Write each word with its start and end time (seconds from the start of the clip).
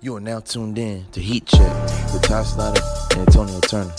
You 0.00 0.14
are 0.14 0.20
now 0.20 0.38
tuned 0.38 0.78
in 0.78 1.04
to 1.10 1.20
Heat 1.20 1.44
Check 1.46 1.72
with 2.12 2.22
Ty 2.22 2.44
Slatter 2.44 2.80
and 3.10 3.26
Antonio 3.26 3.58
Turner, 3.58 3.92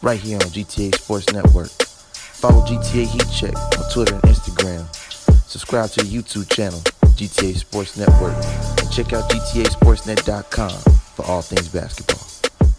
right 0.00 0.18
here 0.18 0.36
on 0.36 0.48
GTA 0.48 0.94
Sports 0.94 1.30
Network. 1.30 1.68
Follow 1.68 2.64
GTA 2.64 3.04
Heat 3.04 3.26
Check 3.30 3.54
on 3.54 3.90
Twitter 3.92 4.14
and 4.14 4.22
Instagram. 4.22 4.86
Subscribe 5.46 5.90
to 5.90 6.02
the 6.02 6.08
YouTube 6.10 6.48
channel, 6.48 6.78
GTA 7.18 7.54
Sports 7.54 7.98
Network, 7.98 8.34
and 8.34 8.90
check 8.90 9.12
out 9.12 9.28
GTASportsNet.com 9.30 10.70
for 11.14 11.26
all 11.26 11.42
things 11.42 11.68
basketball. 11.68 12.72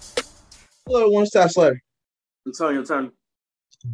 Hello, 0.88 1.10
one 1.10 1.28
stop 1.28 1.52
Slatter. 1.52 1.80
Antonio 2.48 2.84
Turner. 2.84 3.12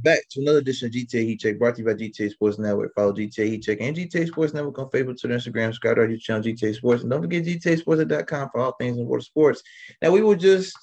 Back 0.01 0.27
to 0.31 0.41
another 0.41 0.57
edition 0.57 0.87
of 0.87 0.93
GTA 0.93 1.23
Heat 1.23 1.39
Check, 1.39 1.59
brought 1.59 1.75
to 1.75 1.81
you 1.81 1.87
by 1.87 1.93
GTA 1.93 2.31
Sports 2.31 2.57
Network. 2.57 2.95
Follow 2.95 3.13
GTA 3.13 3.47
Heat 3.47 3.63
Check 3.63 3.77
and 3.79 3.95
GTA 3.95 4.27
Sports 4.27 4.53
Network 4.53 4.79
on 4.79 4.89
Facebook, 4.89 5.19
Twitter, 5.19 5.37
Instagram. 5.37 5.67
Subscribe 5.67 5.95
to 5.95 6.01
our 6.01 6.07
YouTube 6.07 6.21
channel, 6.21 6.43
GTA 6.43 6.75
Sports. 6.75 7.03
And 7.03 7.11
don't 7.11 7.21
forget 7.21 7.43
GTA 7.43 7.83
GTASports.com 7.83 8.49
for 8.51 8.59
all 8.59 8.71
things 8.79 8.97
in 8.97 9.05
water 9.05 9.21
sports. 9.21 9.61
Now, 10.01 10.09
we 10.11 10.23
were 10.23 10.35
just 10.35 10.75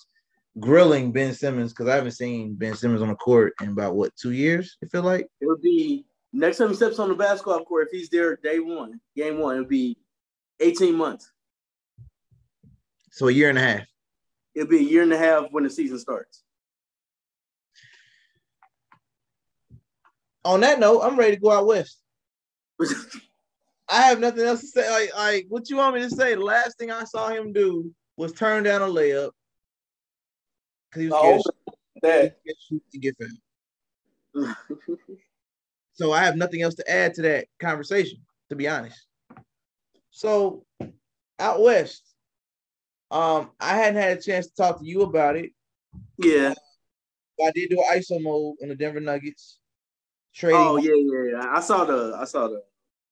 grilling 0.61 1.11
Ben 1.11 1.35
Simmons 1.35 1.73
because 1.73 1.89
I 1.89 1.97
haven't 1.97 2.13
seen 2.13 2.55
Ben 2.55 2.77
Simmons 2.77 3.03
on 3.03 3.09
the 3.09 3.17
court 3.17 3.53
in 3.61 3.71
about, 3.71 3.97
what, 3.97 4.15
two 4.15 4.31
years, 4.31 4.77
I 4.83 4.87
feel 4.87 5.03
like? 5.03 5.27
It 5.41 5.47
would 5.47 5.61
be 5.61 6.05
next 6.33 6.59
time 6.59 6.69
he 6.69 6.77
steps 6.77 7.01
on 7.01 7.09
the 7.09 7.15
basketball 7.17 7.65
court, 7.65 7.89
if 7.89 7.99
he's 7.99 8.11
there 8.11 8.37
day 8.37 8.61
one, 8.61 9.01
game 9.17 9.39
one, 9.39 9.57
it 9.57 9.59
would 9.59 9.69
be 9.69 9.99
18 10.61 10.95
months. 10.95 11.33
So 13.11 13.27
a 13.27 13.33
year 13.33 13.49
and 13.49 13.59
a 13.59 13.63
half. 13.63 13.87
It'll 14.55 14.69
be 14.69 14.79
a 14.79 14.83
year 14.83 15.03
and 15.03 15.13
a 15.13 15.19
half 15.19 15.47
when 15.51 15.65
the 15.65 15.71
season 15.71 15.99
starts. 15.99 16.45
On 20.45 20.61
that 20.61 20.79
note, 20.81 21.01
I'm 21.03 21.19
ready 21.19 21.37
to 21.37 21.41
go 21.41 21.51
out 21.51 21.67
west. 21.67 21.99
I 23.89 24.03
have 24.03 24.21
nothing 24.21 24.45
else 24.45 24.61
to 24.61 24.67
say. 24.69 24.89
Like, 24.91 25.15
like, 25.15 25.47
what 25.49 25.69
you 25.69 25.77
want 25.77 25.97
me 25.97 26.03
to 26.03 26.11
say? 26.11 26.35
The 26.35 26.41
last 26.41 26.79
thing 26.79 26.91
I 26.91 27.05
saw 27.05 27.29
him 27.29 27.53
do 27.53 27.93
was 28.17 28.33
turn 28.33 28.63
down 28.63 28.83
a 28.83 28.87
layup 28.87 29.31
because 30.91 31.03
he 31.03 31.09
was 31.09 31.45
Oh, 31.47 31.71
that. 32.03 32.37
scared 32.41 32.83
to 32.93 32.99
get 32.99 33.17
fouled. 34.35 34.57
So 35.93 36.13
I 36.13 36.25
have 36.25 36.37
nothing 36.37 36.63
else 36.63 36.77
to 36.77 36.91
add 36.91 37.13
to 37.15 37.23
that 37.23 37.47
conversation, 37.59 38.21
to 38.49 38.57
be 38.57 38.67
honest. 38.67 38.99
So 40.11 40.65
out 41.39 41.61
west, 41.61 42.15
um, 43.11 43.51
I 43.61 43.77
hadn't 43.77 44.01
had 44.01 44.17
a 44.17 44.23
chance 44.23 44.47
to 44.47 44.55
talk 44.55 44.79
to 44.79 44.87
you 44.87 45.03
about 45.03 45.37
it. 45.37 45.51
yeah. 46.17 46.55
I 47.45 47.51
did 47.55 47.69
do 47.71 47.83
an 47.87 47.99
ISO 47.99 48.19
mode 48.23 48.57
on 48.63 48.69
the 48.69 48.75
Denver 48.77 49.01
Nuggets. 49.01 49.59
Trading. 50.35 50.61
Oh 50.61 50.77
yeah, 50.77 50.95
yeah, 50.95 51.39
yeah. 51.43 51.53
I 51.57 51.61
saw 51.61 51.85
the 51.85 52.17
I 52.19 52.25
saw 52.25 52.49
the 52.49 52.63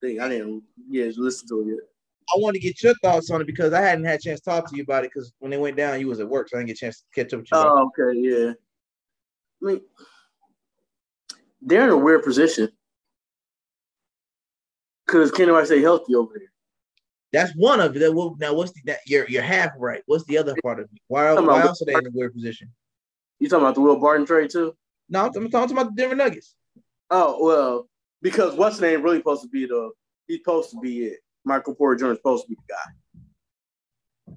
thing. 0.00 0.20
I 0.20 0.28
didn't 0.28 0.62
yeah 0.88 1.10
listen 1.16 1.48
to 1.48 1.60
it 1.62 1.66
yet. 1.68 1.78
I 2.34 2.38
want 2.40 2.54
to 2.54 2.60
get 2.60 2.82
your 2.82 2.94
thoughts 3.02 3.30
on 3.30 3.40
it 3.40 3.46
because 3.46 3.72
I 3.72 3.80
hadn't 3.80 4.04
had 4.04 4.20
a 4.20 4.22
chance 4.22 4.40
to 4.40 4.50
talk 4.50 4.68
to 4.70 4.76
you 4.76 4.82
about 4.82 5.04
it 5.04 5.10
because 5.12 5.32
when 5.38 5.50
they 5.50 5.56
went 5.56 5.76
down, 5.76 5.98
you 5.98 6.08
was 6.08 6.20
at 6.20 6.28
work, 6.28 6.48
so 6.48 6.56
I 6.56 6.60
didn't 6.60 6.68
get 6.68 6.76
a 6.76 6.80
chance 6.80 6.98
to 7.00 7.04
catch 7.14 7.32
up 7.32 7.40
with 7.40 7.50
you. 7.50 7.56
Oh, 7.58 7.90
okay, 7.98 8.18
yeah. 8.18 8.52
I 9.62 9.64
mean, 9.72 9.80
they're 11.62 11.84
in 11.84 11.90
a 11.90 11.96
weird 11.96 12.22
position 12.22 12.68
because 15.06 15.30
can't 15.32 15.48
nobody 15.48 15.66
stay 15.66 15.80
healthy 15.80 16.14
over 16.14 16.34
there. 16.36 16.52
That's 17.32 17.52
one 17.56 17.80
of 17.80 17.96
it. 17.96 17.98
That 18.00 18.12
will- 18.12 18.36
Now, 18.38 18.54
what's 18.54 18.72
the 18.72 18.80
that 18.86 19.00
you're 19.06 19.28
you're 19.28 19.42
half 19.42 19.72
right. 19.78 20.02
What's 20.06 20.24
the 20.24 20.38
other 20.38 20.54
part 20.62 20.80
of 20.80 20.84
it? 20.92 21.00
Why, 21.08 21.32
why 21.34 21.62
else 21.62 21.82
are 21.82 21.86
they 21.86 21.94
in 21.94 22.06
a 22.06 22.10
weird 22.12 22.34
position? 22.34 22.70
You 23.38 23.48
talking 23.48 23.64
about 23.64 23.74
the 23.74 23.80
Will 23.80 23.98
Barton 23.98 24.26
trade 24.26 24.50
too? 24.50 24.76
No, 25.08 25.24
I'm, 25.26 25.30
I'm 25.36 25.50
talking 25.50 25.76
about 25.76 25.94
the 25.94 26.00
Denver 26.02 26.14
Nuggets. 26.14 26.54
Oh 27.10 27.42
well, 27.44 27.88
because 28.22 28.54
what's 28.54 28.78
the 28.78 28.86
name 28.86 29.02
really 29.02 29.18
supposed 29.18 29.42
to 29.42 29.48
be 29.48 29.66
the 29.66 29.90
he's 30.26 30.38
supposed 30.38 30.70
to 30.70 30.80
be 30.80 31.04
it. 31.04 31.18
Michael 31.44 31.74
Porter 31.74 31.96
Jr. 31.96 32.12
is 32.12 32.18
supposed 32.18 32.44
to 32.44 32.48
be 32.50 32.56
the 32.56 32.74
guy. 32.74 34.34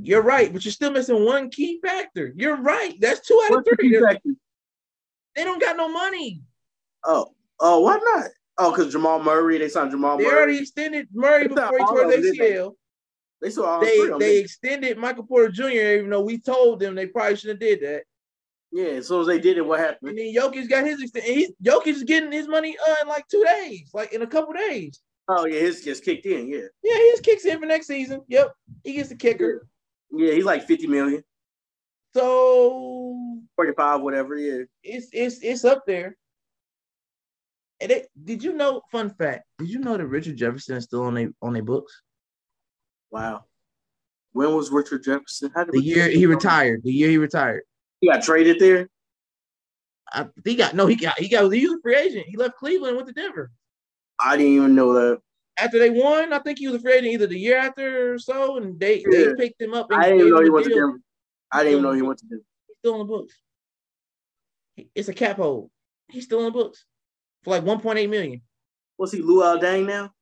You're 0.00 0.22
right, 0.22 0.52
but 0.52 0.64
you're 0.64 0.72
still 0.72 0.92
missing 0.92 1.24
one 1.24 1.50
key 1.50 1.80
factor. 1.84 2.32
You're 2.36 2.56
right. 2.56 2.94
That's 3.00 3.26
two 3.26 3.40
out 3.44 3.50
of 3.50 3.56
What's 3.66 3.70
the 3.70 3.76
three. 3.76 4.00
factor? 4.00 4.30
They 5.34 5.44
don't 5.44 5.60
got 5.60 5.76
no 5.76 5.88
money. 5.88 6.42
Oh, 7.04 7.34
oh, 7.60 7.80
why 7.80 7.98
not? 8.14 8.30
Oh, 8.58 8.70
because 8.70 8.92
Jamal 8.92 9.22
Murray, 9.22 9.58
they 9.58 9.68
signed 9.68 9.90
Jamal 9.90 10.16
They 10.16 10.24
Murray. 10.24 10.34
already 10.36 10.58
extended 10.58 11.08
Murray 11.12 11.46
before 11.48 11.78
he 11.78 11.84
tore 11.84 12.04
of 12.04 12.12
his 12.12 12.36
they? 12.36 12.52
ACL. 12.54 12.74
They 13.40 13.50
saw 13.50 13.66
all 13.66 13.80
They 13.80 13.96
three 13.96 14.18
they 14.18 14.38
extended 14.38 14.98
Michael 14.98 15.24
Porter 15.24 15.50
Jr. 15.50 15.64
Even 15.64 16.10
though 16.10 16.22
we 16.22 16.38
told 16.38 16.80
them 16.80 16.94
they 16.94 17.06
probably 17.06 17.36
shouldn't 17.36 17.62
have 17.62 17.78
did 17.78 17.88
that. 17.88 18.02
Yeah, 18.72 18.84
as 18.98 19.08
soon 19.08 19.20
as 19.22 19.26
they 19.26 19.38
did 19.40 19.56
it, 19.58 19.66
what 19.66 19.80
happened? 19.80 20.10
And 20.10 20.18
then 20.18 20.34
Jokic 20.34 20.68
got 20.68 20.84
his 20.84 21.00
extend. 21.02 21.24
He's 21.24 21.50
Jokic 21.62 21.86
is 21.88 22.02
getting 22.04 22.32
his 22.32 22.48
money 22.48 22.76
uh, 22.88 22.94
in 23.02 23.08
like 23.08 23.26
two 23.28 23.44
days, 23.44 23.90
like 23.94 24.12
in 24.12 24.22
a 24.22 24.26
couple 24.26 24.52
days. 24.54 25.00
Oh 25.28 25.46
yeah, 25.46 25.60
his 25.60 25.82
just 25.84 26.04
kicked 26.04 26.26
in. 26.26 26.48
Yeah, 26.48 26.60
Yeah, 26.82 26.94
he 26.94 27.10
just 27.10 27.22
kicks 27.22 27.44
in 27.44 27.58
for 27.60 27.66
next 27.66 27.86
season. 27.86 28.22
Yep, 28.28 28.52
he 28.84 28.94
gets 28.94 29.08
the 29.10 29.16
kicker. 29.16 29.66
yeah, 30.10 30.32
he's 30.32 30.44
like 30.44 30.66
fifty 30.66 30.86
million, 30.86 31.22
So 32.14 33.38
forty-five, 33.56 34.00
whatever. 34.00 34.36
Yeah, 34.36 34.64
it's 34.82 35.08
it's 35.12 35.38
it's 35.42 35.64
up 35.64 35.84
there. 35.86 36.16
And 37.80 37.90
they, 37.90 38.04
did 38.24 38.42
you 38.42 38.54
know? 38.54 38.82
Fun 38.90 39.10
fact: 39.10 39.44
Did 39.58 39.68
you 39.70 39.78
know 39.78 39.96
that 39.96 40.06
Richard 40.06 40.36
Jefferson 40.36 40.76
is 40.76 40.84
still 40.84 41.04
on 41.04 41.14
their 41.14 41.30
on 41.42 41.52
their 41.52 41.62
books? 41.62 42.02
wow. 43.10 43.44
When 44.32 44.54
was 44.54 44.70
Richard 44.70 45.02
Jefferson? 45.04 45.50
How 45.54 45.64
did 45.64 45.72
The 45.74 45.80
year 45.82 46.08
he 46.08 46.26
retired. 46.26 46.82
The 46.84 46.92
year 46.92 47.08
he 47.10 47.18
retired. 47.18 47.62
He 48.00 48.08
got 48.08 48.22
traded 48.22 48.58
there. 48.58 48.88
I, 50.12 50.26
he 50.44 50.54
got 50.54 50.74
no. 50.74 50.86
He 50.86 50.96
got 50.96 51.18
he 51.18 51.28
got 51.28 51.50
he 51.50 51.66
was 51.66 51.78
a 51.78 51.82
free 51.82 51.96
agent. 51.96 52.26
He 52.28 52.36
left 52.36 52.56
Cleveland 52.56 52.96
and 52.96 52.96
went 52.96 53.08
to 53.08 53.14
Denver. 53.14 53.50
I 54.20 54.36
didn't 54.36 54.52
even 54.52 54.74
know 54.74 54.94
that. 54.94 55.20
After 55.60 55.78
they 55.78 55.90
won, 55.90 56.32
I 56.32 56.38
think 56.38 56.58
he 56.58 56.68
was 56.68 56.76
a 56.76 56.80
free 56.80 56.94
agent 56.94 57.12
either 57.12 57.26
the 57.26 57.38
year 57.38 57.58
after 57.58 58.14
or 58.14 58.18
so, 58.18 58.56
and 58.56 58.78
they 58.78 59.04
they 59.10 59.34
picked 59.34 59.60
him 59.60 59.74
up. 59.74 59.88
I 59.92 60.04
didn't 60.04 60.20
even 60.20 60.34
know 60.34 60.42
he 60.42 60.50
went 60.50 60.64
to 60.64 60.70
deal. 60.70 60.78
Denver. 60.78 61.00
I 61.52 61.58
didn't 61.58 61.72
even 61.72 61.82
know 61.82 61.92
he 61.92 62.02
went 62.02 62.18
to 62.20 62.26
Denver. 62.26 62.44
He's 62.68 62.76
still 62.78 62.94
in 62.94 62.98
the 63.00 63.04
books. 63.04 63.34
It's 64.94 65.08
a 65.08 65.14
cap 65.14 65.36
hold. 65.36 65.70
He's 66.08 66.24
still 66.24 66.38
in 66.38 66.44
the 66.46 66.50
books 66.52 66.86
for 67.42 67.50
like 67.50 67.64
1.8 67.64 68.08
million. 68.08 68.40
What's 68.96 69.12
he, 69.12 69.20
Lou 69.20 69.42
Aldang 69.42 69.86
now? 69.86 70.12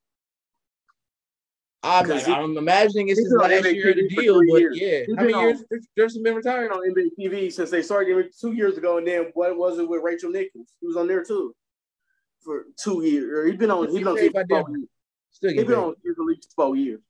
I'm, 1.87 2.09
he- 2.19 2.31
I'm 2.33 2.57
imagining 2.57 3.07
it's 3.09 3.19
his 3.19 3.31
last 3.31 3.65
year 3.71 3.89
of 3.91 3.95
the 3.95 4.03
TV 4.09 4.15
for 4.15 4.21
deal, 4.21 4.39
but 4.51 4.59
years. 4.61 4.77
yeah. 4.79 4.99
He's 5.05 5.15
How 5.15 5.21
many 5.21 5.33
been 5.33 5.41
years 5.41 5.63
has 5.71 5.87
Jefferson 5.97 6.23
been 6.23 6.35
retired? 6.35 6.71
on 6.71 6.79
NBA 6.93 7.09
TV 7.19 7.51
since 7.51 7.69
they 7.69 7.81
started 7.81 8.17
him 8.17 8.29
two 8.39 8.53
years 8.53 8.77
ago, 8.77 8.97
and 8.97 9.07
then 9.07 9.31
what 9.33 9.57
was 9.57 9.79
it 9.79 9.87
with 9.87 10.01
Rachel 10.03 10.29
Nichols? 10.31 10.73
He 10.81 10.87
was 10.87 10.97
on 10.97 11.07
there 11.07 11.23
too 11.23 11.55
for 12.41 12.65
two 12.81 13.03
years. 13.03 13.49
He's 13.49 13.59
been 13.59 13.71
on. 13.71 13.87
He's 13.89 13.99
been 13.99 14.07
on 14.07 14.17
He's 14.17 14.29
TV 14.29 14.33
paid 14.33 14.47
for 14.49 14.63
four 14.65 14.69
years. 14.77 14.89
Still 15.31 15.49
He's 15.51 15.55
getting 15.59 15.69
been 15.69 15.79
paid. 15.79 15.85
on 15.85 15.95
for 16.15 16.21
at 16.23 16.27
least 16.27 16.53
four 16.55 16.75
years. 16.75 17.01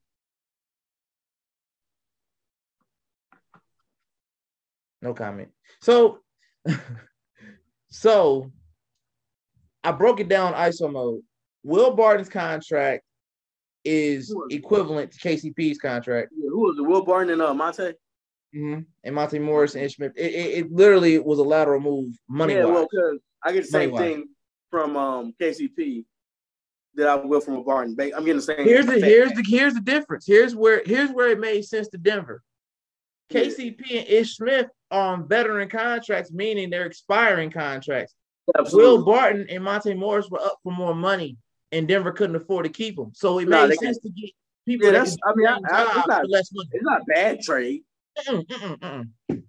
No 5.01 5.13
comment. 5.13 5.49
So, 5.81 6.19
so 7.89 8.51
I 9.83 9.91
broke 9.91 10.19
it 10.19 10.27
down 10.27 10.53
ISO 10.53 10.91
mode. 10.91 11.21
Will 11.63 11.95
Barton's 11.95 12.29
contract 12.29 13.03
is 13.87 14.29
Who 14.29 14.37
was 14.39 14.47
it? 14.51 14.55
equivalent 14.57 15.11
to 15.13 15.19
KCP's 15.19 15.77
contract, 15.79 16.31
Yeah, 16.35 16.49
who 16.49 16.59
was 16.59 16.77
it? 16.77 16.81
Will 16.83 17.03
Barton 17.03 17.31
and 17.33 17.41
uh, 17.41 17.53
Monte. 17.53 17.93
and 18.53 18.85
Monte 19.11 19.39
Morris 19.39 19.75
and 19.75 19.91
Smith. 19.91 20.13
It, 20.15 20.33
it, 20.33 20.57
it 20.65 20.71
literally 20.71 21.19
was 21.19 21.39
a 21.39 21.43
lateral 21.43 21.79
move, 21.79 22.15
money 22.29 22.53
yeah, 22.55 22.65
well, 22.65 22.87
because 22.89 23.19
I 23.43 23.51
get 23.53 23.63
the 23.63 23.67
same 23.69 23.91
Money-wise. 23.91 24.13
thing 24.15 24.29
from 24.71 24.97
um, 24.97 25.33
KCP 25.41 26.05
that 26.95 27.07
I 27.07 27.15
will 27.15 27.41
from 27.41 27.55
a 27.55 27.63
Barton. 27.63 27.95
I'm 27.99 28.23
getting 28.25 28.37
the 28.37 28.41
same. 28.41 28.63
here's 28.63 28.85
the 28.87 28.99
here's 28.99 29.31
the 29.33 29.43
here's 29.47 29.73
the 29.75 29.81
difference. 29.81 30.25
Here's 30.25 30.55
where 30.55 30.81
here's 30.85 31.11
where 31.11 31.29
it 31.29 31.39
made 31.39 31.63
sense 31.63 31.87
to 31.89 31.97
Denver. 31.97 32.41
Yeah. 33.29 33.41
KCP 33.41 33.99
and 33.99 34.07
Ish 34.07 34.37
Smith 34.37 34.67
are 34.89 35.13
on 35.13 35.27
veteran 35.27 35.69
contracts, 35.69 36.31
meaning 36.31 36.69
they're 36.69 36.85
expiring 36.85 37.51
contracts. 37.51 38.15
Absolutely. 38.57 38.89
Will 38.97 39.05
Barton 39.05 39.45
and 39.49 39.63
Monte 39.63 39.93
Morris 39.93 40.29
were 40.29 40.39
up 40.41 40.57
for 40.63 40.71
more 40.71 40.95
money, 40.95 41.37
and 41.71 41.87
Denver 41.87 42.11
couldn't 42.11 42.35
afford 42.35 42.65
to 42.65 42.71
keep 42.71 42.95
them. 42.95 43.11
So 43.13 43.39
it 43.39 43.47
Nah, 43.47 43.63
made 43.63 43.71
they 43.71 43.75
sense 43.75 43.99
to 43.99 44.09
get 44.09 44.31
people 44.65 44.87
Yeah, 44.87 44.93
that 44.93 44.97
that's- 44.99 45.17
I 45.25 45.33
mean, 45.35 45.47
I- 45.47 45.53
I- 45.53 45.97
it's 45.99 46.07
not- 46.07 46.29
less 46.29 46.51
money. 46.53 46.69
It's 46.73 46.83
not 46.83 47.01
bad 47.07 47.41
trade. 47.41 47.83
Mm-mm, 48.19 48.47
mm-mm, 48.47 48.79
mm-mm. 49.29 49.43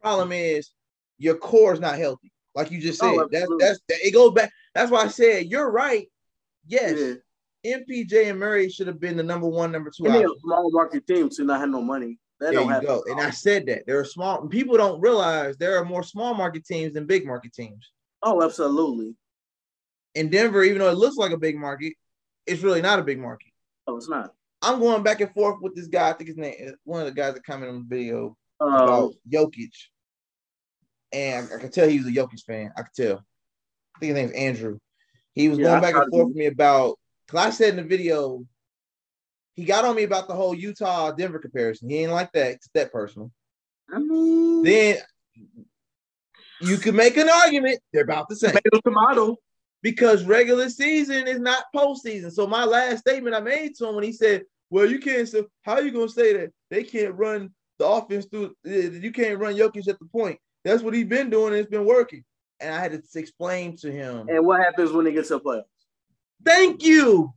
Problem 0.00 0.32
is, 0.32 0.70
your 1.18 1.36
core 1.36 1.72
is 1.72 1.80
not 1.80 1.96
healthy, 1.96 2.32
like 2.54 2.70
you 2.70 2.80
just 2.80 3.02
oh, 3.02 3.06
said. 3.06 3.18
Oh, 3.24 3.28
that's 3.30 3.50
that's 3.58 3.80
that, 3.88 4.06
it 4.06 4.12
goes 4.12 4.32
back. 4.32 4.52
That's 4.74 4.90
why 4.90 5.02
I 5.02 5.08
said 5.08 5.46
you're 5.46 5.70
right. 5.70 6.08
Yes, 6.66 6.98
Yeah. 6.98 7.14
MPJ 7.76 8.30
and 8.30 8.40
Murray 8.40 8.68
should 8.68 8.88
have 8.88 8.98
been 8.98 9.16
the 9.16 9.22
number 9.22 9.46
one, 9.46 9.70
number 9.70 9.90
two. 9.90 10.04
They're 10.04 10.26
a 10.26 10.40
small 10.40 10.70
market 10.72 11.06
team 11.06 11.28
to 11.30 11.44
not 11.44 11.60
have 11.60 11.70
no 11.70 11.80
money. 11.80 12.18
They 12.40 12.46
There 12.46 12.54
don't 12.54 12.82
you 12.82 12.86
go. 12.88 13.04
And 13.08 13.20
I 13.20 13.30
said 13.30 13.66
that 13.66 13.86
there 13.86 14.00
are 14.00 14.04
small 14.04 14.48
people 14.48 14.76
don't 14.76 15.00
realize 15.00 15.56
there 15.56 15.76
are 15.78 15.84
more 15.84 16.02
small 16.02 16.34
market 16.34 16.64
teams 16.64 16.94
than 16.94 17.06
big 17.06 17.24
market 17.24 17.52
teams. 17.52 17.92
Oh, 18.22 18.42
absolutely. 18.42 19.14
In 20.14 20.28
Denver, 20.28 20.62
even 20.62 20.78
though 20.78 20.90
it 20.90 20.98
looks 20.98 21.16
like 21.16 21.32
a 21.32 21.38
big 21.38 21.56
market, 21.56 21.94
it's 22.46 22.62
really 22.62 22.82
not 22.82 22.98
a 22.98 23.02
big 23.02 23.18
market. 23.18 23.50
Oh, 23.86 23.96
it's 23.96 24.08
not. 24.08 24.34
I'm 24.60 24.78
going 24.78 25.02
back 25.02 25.20
and 25.20 25.32
forth 25.32 25.60
with 25.60 25.74
this 25.74 25.88
guy. 25.88 26.10
I 26.10 26.12
think 26.12 26.28
his 26.28 26.36
name 26.36 26.54
is 26.58 26.74
one 26.84 27.00
of 27.00 27.06
the 27.06 27.12
guys 27.12 27.34
that 27.34 27.44
commented 27.44 27.74
on 27.74 27.86
the 27.88 27.96
video 27.96 28.36
Uh, 28.60 28.66
about 28.66 29.12
Jokic. 29.28 29.72
And 31.12 31.48
I, 31.50 31.56
I 31.56 31.58
could 31.58 31.72
tell 31.72 31.88
he 31.88 31.98
was 31.98 32.06
a 32.06 32.10
Jokic 32.12 32.42
fan. 32.44 32.72
I 32.76 32.82
could 32.82 32.94
tell. 32.94 33.24
I 33.96 33.98
think 33.98 34.14
his 34.14 34.16
name's 34.16 34.32
Andrew. 34.32 34.78
He 35.34 35.48
was 35.48 35.58
Yeah, 35.58 35.64
going 35.66 35.80
back 35.80 35.94
and 35.94 36.10
forth 36.10 36.28
with 36.28 36.36
me 36.36 36.46
about 36.46 36.98
because 37.26 37.46
I 37.46 37.50
said 37.50 37.70
in 37.70 37.76
the 37.76 37.82
video 37.82 38.44
he 39.54 39.64
got 39.64 39.84
on 39.84 39.96
me 39.96 40.04
about 40.04 40.28
the 40.28 40.34
whole 40.34 40.54
Utah 40.54 41.10
Denver 41.12 41.38
comparison. 41.38 41.90
He 41.90 41.98
ain't 41.98 42.12
like 42.12 42.32
that. 42.32 42.52
It's 42.52 42.68
that 42.74 42.92
personal. 42.92 43.30
I 43.92 43.98
mean, 43.98 44.62
Then 44.62 44.96
you 46.60 46.76
could 46.78 46.94
make 46.94 47.16
an 47.16 47.28
argument 47.28 47.80
they're 47.92 48.04
about 48.04 48.28
the 48.28 48.36
same 48.36 48.52
tomato, 48.52 48.80
tomato. 48.84 49.36
Because 49.82 50.24
regular 50.24 50.68
season 50.70 51.26
is 51.26 51.40
not 51.40 51.64
postseason. 51.74 52.32
So 52.32 52.46
my 52.46 52.64
last 52.64 53.00
statement 53.00 53.34
I 53.34 53.40
made 53.40 53.74
to 53.76 53.88
him 53.88 53.94
when 53.96 54.04
he 54.04 54.12
said, 54.12 54.44
"Well, 54.70 54.90
you 54.90 54.98
can't. 55.00 55.28
So 55.28 55.46
how 55.62 55.74
are 55.74 55.82
you 55.82 55.90
gonna 55.90 56.08
say 56.08 56.32
that 56.34 56.50
they 56.70 56.84
can't 56.84 57.14
run 57.14 57.50
the 57.78 57.86
offense 57.86 58.26
through? 58.26 58.54
uh, 58.66 58.70
You 58.70 59.12
can't 59.12 59.38
run 59.38 59.54
Jokic 59.56 59.88
at 59.88 59.98
the 59.98 60.06
point. 60.06 60.38
That's 60.64 60.82
what 60.82 60.94
he's 60.94 61.06
been 61.06 61.30
doing. 61.30 61.48
and 61.52 61.56
It's 61.56 61.70
been 61.70 61.84
working." 61.84 62.24
And 62.60 62.72
I 62.72 62.78
had 62.78 62.92
to 62.92 63.18
explain 63.18 63.76
to 63.78 63.90
him. 63.90 64.28
And 64.28 64.46
what 64.46 64.60
happens 64.60 64.92
when 64.92 65.06
he 65.06 65.12
gets 65.12 65.28
to 65.28 65.40
playoffs? 65.40 65.64
Thank 66.44 66.84
you. 66.84 67.32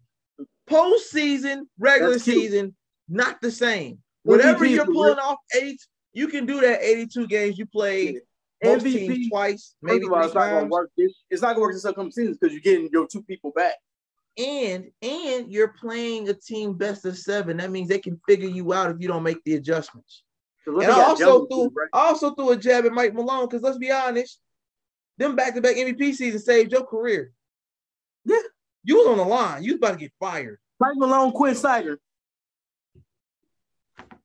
Postseason, 0.69 1.63
regular 1.79 2.13
season, 2.19 2.75
not 3.09 3.41
the 3.41 3.51
same. 3.51 3.99
Whatever 4.23 4.65
you're 4.65 4.85
pulling 4.93 5.19
off 5.19 5.37
eight, 5.59 5.79
you 6.13 6.27
can 6.27 6.45
do 6.45 6.59
that 6.61 6.81
82 6.81 7.27
games 7.27 7.57
you 7.57 7.65
played 7.65 8.21
MVP. 8.63 9.29
twice, 9.29 9.75
Maybe 9.81 10.05
all, 10.05 10.23
it's 10.23 10.33
not 10.33 10.49
gonna 10.49 10.67
work. 10.67 10.89
This, 10.97 11.13
it's 11.29 11.41
not 11.41 11.49
gonna 11.49 11.61
work 11.61 11.73
this 11.73 11.85
upcoming 11.85 12.11
season 12.11 12.37
because 12.39 12.53
you're 12.53 12.61
getting 12.61 12.89
your 12.91 13.07
two 13.07 13.23
people 13.23 13.51
back. 13.55 13.75
And 14.37 14.91
and 15.01 15.51
you're 15.51 15.69
playing 15.79 16.29
a 16.29 16.33
team 16.33 16.73
best 16.73 17.05
of 17.05 17.17
seven. 17.17 17.57
That 17.57 17.71
means 17.71 17.89
they 17.89 17.99
can 17.99 18.19
figure 18.27 18.49
you 18.49 18.73
out 18.73 18.91
if 18.91 18.97
you 18.99 19.07
don't 19.07 19.23
make 19.23 19.43
the 19.43 19.55
adjustments. 19.55 20.23
what 20.65 20.83
And 20.83 20.91
I 20.91 21.03
also 21.03 21.45
threw, 21.45 21.63
right? 21.65 21.89
I 21.93 22.07
also 22.07 22.33
threw 22.33 22.51
a 22.51 22.57
jab 22.57 22.85
at 22.85 22.91
Mike 22.91 23.13
Malone 23.13 23.47
because 23.47 23.61
let's 23.61 23.77
be 23.77 23.91
honest, 23.91 24.39
them 25.17 25.35
back-to-back 25.35 25.75
MVP 25.75 26.13
seasons 26.15 26.45
saved 26.45 26.71
your 26.71 26.85
career. 26.85 27.31
Yeah. 28.25 28.39
You 28.83 28.97
was 28.97 29.07
on 29.07 29.17
the 29.17 29.23
line. 29.23 29.63
You 29.63 29.73
was 29.73 29.77
about 29.77 29.93
to 29.93 29.99
get 29.99 30.11
fired. 30.19 30.59
Mike 30.79 30.95
Malone, 30.95 31.31
Quin 31.31 31.55
Snyder. 31.55 31.99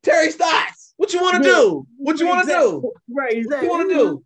Terry 0.02 0.30
Stotts, 0.30 0.79
what 1.00 1.14
you 1.14 1.22
want 1.22 1.42
to 1.42 1.48
Yeah. 1.48 1.54
do? 1.54 1.86
What 1.96 2.20
you 2.20 2.26
want 2.26 2.46
to 2.46 2.54
do? 2.54 2.92
Right, 3.08 3.32
exactly. 3.32 3.68
What 3.70 3.88
you 3.88 3.88
want 3.88 3.90
to 3.90 3.96
do? 3.96 4.24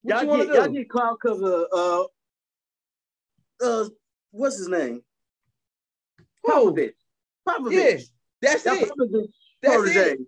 What 0.00 0.24
Y'all 0.24 0.38
you 0.38 0.44
get, 0.44 0.52
to 0.52 0.58
y'all 0.58 0.68
get 0.70 0.88
because 0.88 1.42
of 1.42 1.66
uh 1.72 2.04
uh 3.62 3.88
what's 4.30 4.56
his 4.56 4.68
name? 4.68 5.02
Popovich. 6.42 6.92
Popovich. 7.46 7.72
Yeah, 7.72 7.98
that's 8.40 8.62
That 8.62 8.82
it. 8.82 8.88
Popovich 8.88 9.28
That's 9.60 9.74
protege. 9.76 10.00
it. 10.12 10.18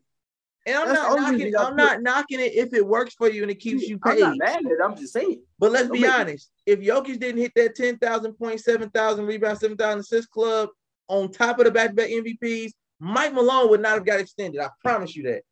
And 0.66 0.76
I'm 0.76 0.88
That's 0.88 1.00
not 1.00 1.20
knocking. 1.32 1.56
I'm 1.56 1.76
not 1.76 2.02
knocking 2.02 2.40
it 2.40 2.52
if 2.52 2.74
it 2.74 2.86
works 2.86 3.14
for 3.14 3.30
you 3.30 3.40
and 3.40 3.50
it 3.50 3.58
keeps 3.58 3.84
you 3.88 3.98
paid. 3.98 4.22
I'm 4.22 4.36
not 4.36 4.38
mad 4.38 4.56
at 4.66 4.70
it. 4.72 4.78
I'm 4.84 4.94
just 4.94 5.14
saying. 5.14 5.40
But 5.58 5.72
let's 5.72 5.84
Don't 5.88 5.94
be 5.94 6.00
make 6.02 6.10
it- 6.10 6.20
honest. 6.20 6.50
If 6.66 6.80
Jokic 6.80 7.18
didn't 7.18 7.38
hit 7.40 7.52
that 7.56 7.74
10,000 7.76 8.34
point, 8.34 8.60
7,000 8.60 9.24
rebound, 9.24 9.58
7,000 9.58 10.00
assist 10.00 10.28
club 10.28 10.68
on 11.06 11.32
top 11.32 11.58
of 11.60 11.64
the 11.64 11.70
back-to-back 11.70 12.10
MVPs, 12.10 12.72
Mike 13.00 13.32
Malone 13.32 13.70
would 13.70 13.80
not 13.80 13.92
have 13.94 14.04
got 14.04 14.20
extended. 14.20 14.60
I 14.60 14.68
promise 14.84 15.16
you 15.16 15.22
that. 15.22 15.42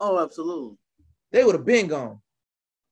Oh, 0.00 0.22
absolutely. 0.22 0.76
They 1.32 1.44
would 1.44 1.54
have 1.54 1.64
been 1.64 1.86
gone. 1.88 2.20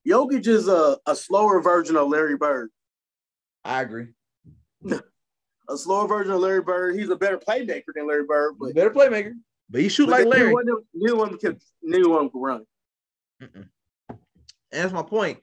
Jokic 0.06 0.46
is 0.46 0.68
a, 0.68 0.98
a 1.06 1.14
slower 1.14 1.60
version 1.60 1.96
of 1.96 2.08
Larry 2.08 2.36
Bird. 2.36 2.70
I 3.64 3.82
agree. 3.82 4.08
A 5.68 5.76
slower 5.78 6.08
version 6.08 6.32
of 6.32 6.40
Larry 6.40 6.60
Bird. 6.60 6.98
He's 6.98 7.08
a 7.08 7.14
better 7.16 7.38
playmaker 7.38 7.94
than 7.94 8.08
Larry 8.08 8.24
Bird, 8.26 8.56
but 8.58 8.74
better 8.74 8.90
playmaker. 8.90 9.32
But 9.70 9.80
he 9.80 9.88
shoot 9.88 10.06
but 10.06 10.26
like 10.26 10.26
Larry. 10.26 10.52
one 10.52 10.62
of 10.68 10.74
them- 10.74 10.84
Neither 10.92 11.16
one 11.16 11.38
can 11.38 11.58
neither 11.82 12.08
one 12.08 12.28
can 12.30 12.40
run. 12.40 12.66
Mm-mm. 13.40 13.68
And 14.10 14.18
that's 14.72 14.92
my 14.92 15.02
point. 15.02 15.38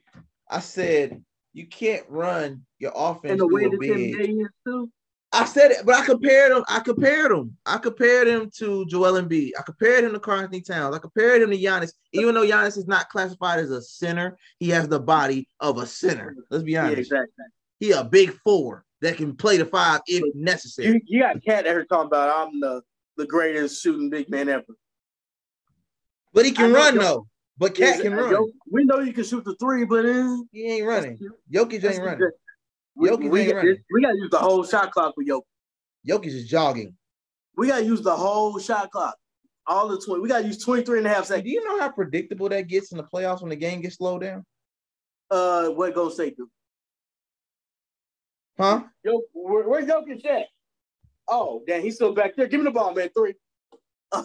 I 0.48 0.60
said 0.60 1.24
you 1.54 1.66
can't 1.66 2.04
run 2.08 2.64
your 2.78 2.92
offense 2.94 3.32
And 3.32 3.40
the 3.40 3.48
way 3.48 3.62
through 3.62 3.72
a 3.72 3.78
that 3.78 3.86
Tim 3.86 3.96
big. 3.96 4.18
Day 4.18 4.32
is 4.32 4.48
too. 4.66 4.90
I 5.32 5.44
said 5.44 5.70
it, 5.70 5.86
but 5.86 5.94
I 5.94 6.04
compared 6.04 6.50
him. 6.50 6.64
I 6.68 6.80
compared 6.80 7.30
him. 7.30 7.56
I 7.64 7.78
compared 7.78 8.26
him 8.26 8.50
to 8.56 8.84
Joel 8.86 9.12
Embiid. 9.12 9.52
I 9.56 9.62
compared 9.62 10.02
him 10.02 10.18
to 10.18 10.30
Anthony 10.30 10.60
Towns. 10.60 10.94
I 10.94 10.98
compared 10.98 11.42
him 11.42 11.50
to 11.50 11.56
Giannis. 11.56 11.92
Even 12.12 12.34
though 12.34 12.44
Giannis 12.44 12.76
is 12.76 12.88
not 12.88 13.08
classified 13.10 13.60
as 13.60 13.70
a 13.70 13.80
center, 13.80 14.36
he 14.58 14.70
has 14.70 14.88
the 14.88 14.98
body 14.98 15.48
of 15.60 15.78
a 15.78 15.86
center. 15.86 16.34
Let's 16.50 16.64
be 16.64 16.72
Yeah, 16.72 16.86
honest. 16.86 16.98
exactly. 17.12 17.44
He 17.78 17.92
a 17.92 18.02
big 18.02 18.32
four 18.42 18.84
that 19.02 19.16
can 19.16 19.36
play 19.36 19.56
the 19.56 19.66
five 19.66 20.00
if 20.08 20.24
necessary. 20.34 20.94
You, 20.94 21.00
you 21.06 21.20
got 21.22 21.42
KAT 21.44 21.64
there 21.64 21.84
talking 21.84 22.08
about 22.08 22.48
I'm 22.48 22.60
the, 22.60 22.82
the 23.16 23.26
greatest 23.26 23.80
shooting 23.82 24.10
big 24.10 24.28
man 24.30 24.48
ever. 24.48 24.64
But 26.34 26.44
he 26.44 26.50
can 26.50 26.72
run 26.72 26.96
though. 26.96 27.28
But 27.56 27.76
KAT 27.76 27.98
Yeah, 27.98 28.02
can 28.02 28.14
run. 28.14 28.34
Jokic- 28.34 28.52
We 28.70 28.84
know 28.84 28.98
you 28.98 29.12
can 29.12 29.24
shoot 29.24 29.44
the 29.44 29.54
three, 29.60 29.84
but 29.84 30.04
He 30.50 30.66
ain't 30.66 30.86
running. 30.86 31.20
Jokic 31.52 31.84
ain't 31.84 32.02
running. 32.02 32.30
Good- 32.98 33.20
We, 33.20 33.28
we, 33.30 33.78
we 33.92 34.02
got 34.02 34.10
to 34.12 34.16
use 34.18 34.30
the 34.30 34.38
whole 34.38 34.64
shot 34.64 34.90
clock 34.92 35.14
for 35.14 35.24
Jokic. 35.24 35.42
Jokic 36.08 36.26
is 36.26 36.48
jogging. 36.48 36.94
We 37.56 37.68
got 37.68 37.78
to 37.80 37.84
use 37.84 38.00
the 38.02 38.14
whole 38.16 38.58
shot 38.58 38.90
clock. 38.90 39.16
All 39.66 39.88
the 39.88 40.00
20. 40.00 40.20
We 40.22 40.28
got 40.28 40.40
to 40.40 40.46
use 40.46 40.62
23 40.64 40.98
and 40.98 41.06
a 41.06 41.10
half 41.10 41.26
seconds. 41.26 41.44
Do 41.44 41.50
you 41.50 41.64
know 41.64 41.78
how 41.78 41.90
predictable 41.90 42.48
that 42.48 42.66
gets 42.68 42.90
in 42.92 42.98
the 42.98 43.04
playoffs 43.04 43.40
when 43.42 43.50
the 43.50 43.56
game 43.56 43.80
gets 43.82 43.96
slowed 43.96 44.22
down? 44.22 44.44
Uh, 45.30 45.68
what 45.68 45.94
Golden 45.94 46.12
State 46.14 46.36
do? 46.36 46.50
Huh? 48.58 48.84
Yo, 49.04 49.22
where, 49.32 49.68
where's 49.68 49.84
Jokic 49.86 50.24
at? 50.26 50.46
Oh, 51.28 51.62
damn, 51.66 51.82
he's 51.82 51.94
still 51.94 52.12
back 52.12 52.34
there. 52.36 52.48
Give 52.48 52.60
me 52.60 52.64
the 52.64 52.70
ball, 52.72 52.92
man. 52.94 53.10
Three. 53.16 53.34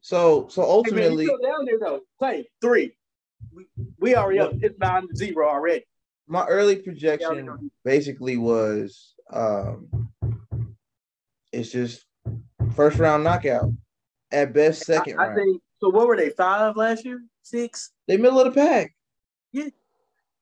So 0.00 0.48
so 0.50 0.60
Hey, 0.62 0.66
man, 0.66 0.74
ultimately, 0.76 1.24
he's 1.24 1.32
still 1.32 1.50
down 1.50 1.64
there, 1.64 1.78
though. 1.80 2.00
Play 2.18 2.46
three. 2.60 2.94
We, 3.54 3.64
we 3.98 4.14
already 4.14 4.38
up. 4.38 4.52
It's 4.60 4.78
nine 4.78 5.08
to 5.08 5.16
zero 5.16 5.48
already. 5.48 5.84
My 6.26 6.44
early 6.46 6.76
projection 6.76 7.70
basically 7.84 8.36
was 8.36 9.14
um 9.32 10.10
it's 11.52 11.70
just 11.70 12.04
first 12.74 12.98
round 12.98 13.24
knockout. 13.24 13.70
At 14.32 14.52
best, 14.52 14.84
second 14.84 15.18
I, 15.20 15.22
I 15.22 15.26
round. 15.28 15.38
think 15.38 15.62
so. 15.80 15.90
What 15.90 16.08
were 16.08 16.16
they? 16.16 16.30
Five 16.30 16.76
last 16.76 17.04
year? 17.04 17.22
Six? 17.42 17.92
they 18.08 18.16
middle 18.16 18.40
of 18.40 18.52
the 18.52 18.60
pack. 18.60 18.92
Yeah. 19.52 19.68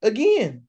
Again. 0.03 0.63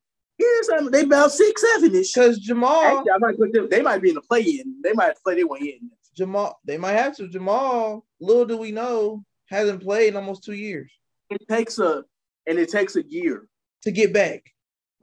Something. 0.63 0.91
They 0.91 1.03
about 1.03 1.31
six, 1.31 1.61
seven 1.73 1.95
ish. 1.95 2.13
Because 2.13 2.37
Jamal, 2.39 2.83
Actually, 2.83 3.11
I 3.11 3.17
might 3.19 3.37
put 3.37 3.53
them. 3.53 3.67
They 3.69 3.81
might 3.81 4.01
be 4.01 4.09
in 4.09 4.15
the 4.15 4.21
play 4.21 4.41
in. 4.41 4.81
They 4.83 4.91
might 4.93 5.13
play 5.23 5.35
their 5.35 5.47
way 5.47 5.59
in. 5.59 5.89
Jamal, 6.15 6.59
they 6.65 6.77
might 6.77 6.93
have 6.93 7.15
to. 7.17 7.29
Jamal, 7.29 8.05
little 8.19 8.45
do 8.45 8.57
we 8.57 8.71
know, 8.71 9.23
hasn't 9.47 9.81
played 9.81 10.09
in 10.09 10.15
almost 10.17 10.43
two 10.43 10.53
years 10.53 10.91
It 11.29 11.47
takes 11.47 11.79
a 11.79 12.03
and 12.45 12.59
it 12.59 12.69
takes 12.69 12.95
a 12.97 13.03
year. 13.07 13.47
to 13.83 13.91
get 13.91 14.11
back. 14.13 14.43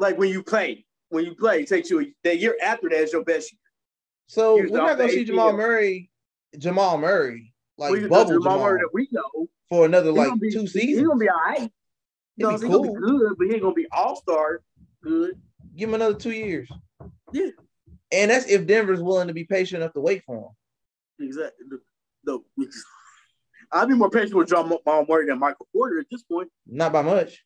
Like 0.00 0.16
when 0.18 0.30
you 0.30 0.42
play, 0.42 0.86
when 1.10 1.26
you 1.26 1.34
play, 1.34 1.60
it 1.60 1.68
takes 1.68 1.90
you 1.90 2.00
a, 2.00 2.14
the 2.24 2.36
year 2.36 2.56
after 2.62 2.88
that 2.88 2.98
is 2.98 3.12
your 3.12 3.22
best 3.22 3.52
year. 3.52 3.58
So 4.26 4.56
Here's 4.56 4.70
we're 4.70 4.78
not 4.78 4.96
gonna 4.96 5.10
see. 5.10 5.24
Jamal 5.24 5.52
Murray, 5.52 6.10
Jamal 6.58 6.96
Murray, 6.96 7.52
like 7.76 7.92
We- 7.92 8.00
the 8.00 8.08
bubble 8.08 8.32
Jamal 8.32 8.54
Jamal, 8.54 8.58
Murray 8.64 8.80
that 8.80 8.88
we 8.94 9.08
know, 9.12 9.48
for 9.68 9.84
another 9.84 10.10
like 10.10 10.40
be, 10.40 10.50
two 10.50 10.64
He's 10.64 11.02
gonna 11.02 11.16
be 11.16 11.28
all 11.28 11.36
right. 11.46 11.70
You 12.36 12.46
know, 12.46 12.50
It'd 12.50 12.62
be 12.62 12.66
he's 12.66 12.76
gonna 12.76 12.92
be 12.92 12.98
good, 12.98 13.34
but 13.36 13.46
he 13.46 13.52
ain't 13.52 13.62
gonna 13.62 13.74
be 13.74 13.86
all 13.92 14.16
star 14.16 14.62
good. 15.02 15.38
Give 15.76 15.90
him 15.90 15.94
another 15.94 16.14
two 16.14 16.32
years. 16.32 16.70
Yeah. 17.32 17.50
And 18.10 18.30
that's 18.30 18.46
if 18.46 18.66
Denver's 18.66 19.02
willing 19.02 19.28
to 19.28 19.34
be 19.34 19.44
patient 19.44 19.82
enough 19.82 19.92
to 19.92 20.00
wait 20.00 20.22
for 20.24 20.36
him. 21.18 21.26
Exactly. 21.26 21.66
The, 22.24 22.42
I'd 23.72 23.88
be 23.88 23.94
more 23.94 24.10
patient 24.10 24.34
with 24.34 24.48
Jamal 24.48 24.80
Murray 25.08 25.26
than 25.26 25.38
Michael 25.38 25.68
Porter 25.72 26.00
at 26.00 26.06
this 26.10 26.22
point. 26.22 26.48
Not 26.66 26.92
by 26.92 27.02
much. 27.02 27.44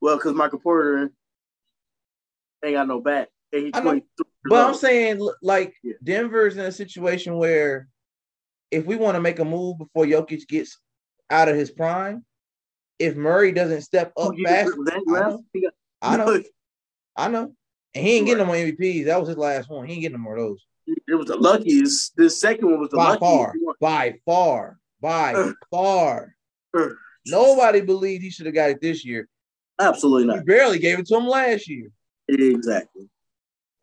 Well, 0.00 0.16
because 0.16 0.34
Michael 0.34 0.60
Porter 0.60 1.10
ain't 2.64 2.74
got 2.74 2.88
no 2.88 3.00
back. 3.00 3.28
And 3.52 3.62
he's 3.64 3.72
23 3.72 4.02
But 4.48 4.66
I'm 4.68 4.74
saying, 4.74 5.26
like, 5.42 5.74
Yeah. 5.82 5.94
Denver's 6.02 6.56
in 6.56 6.64
a 6.64 6.72
situation 6.72 7.36
where 7.36 7.88
if 8.70 8.84
we 8.84 8.96
want 8.96 9.14
to 9.14 9.20
make 9.20 9.38
a 9.38 9.44
move 9.44 9.78
before 9.78 10.04
Jokic 10.06 10.48
gets 10.48 10.78
out 11.30 11.48
of 11.48 11.56
his 11.56 11.70
prime, 11.70 12.24
if 12.98 13.16
Murray 13.16 13.52
doesn't 13.52 13.82
step 13.82 14.12
up 14.16 14.32
fast, 14.44 14.70
I 14.72 15.06
know, 15.06 15.44
got- 15.62 15.72
I 16.02 16.16
know, 16.16 16.42
I 17.16 17.28
know. 17.28 17.54
And 17.94 18.04
he 18.04 18.16
ain't 18.16 18.26
getting 18.26 18.38
no 18.38 18.46
more 18.46 18.56
MVPs. 18.56 19.04
That 19.04 19.20
was 19.20 19.28
his 19.28 19.38
last 19.38 19.68
one. 19.70 19.86
He 19.86 19.92
ain't 19.94 20.02
getting 20.02 20.16
no 20.18 20.22
more 20.22 20.36
of 20.36 20.42
those. 20.48 20.66
It 20.86 21.14
was 21.14 21.26
the 21.26 21.36
luckiest. 21.36 22.16
The 22.16 22.28
second 22.28 22.68
one 22.70 22.80
was 22.80 22.90
the 22.90 22.96
By 22.96 23.10
luckiest. 23.10 23.20
far, 23.20 23.54
by 23.80 24.14
far, 24.26 24.78
by 25.00 25.34
Uh. 25.34 25.52
far. 25.70 26.34
Uh, 26.76 26.88
Nobody 27.26 27.80
believed 27.80 28.22
he 28.22 28.30
should 28.30 28.46
have 28.46 28.54
got 28.54 28.70
it 28.70 28.80
this 28.82 29.04
year. 29.04 29.28
Absolutely 29.80 30.26
We 30.28 30.34
not. 30.36 30.44
barely 30.46 30.78
gave 30.78 30.98
it 30.98 31.06
to 31.06 31.16
him 31.16 31.26
last 31.26 31.68
year. 31.68 31.88
Exactly. 32.28 33.08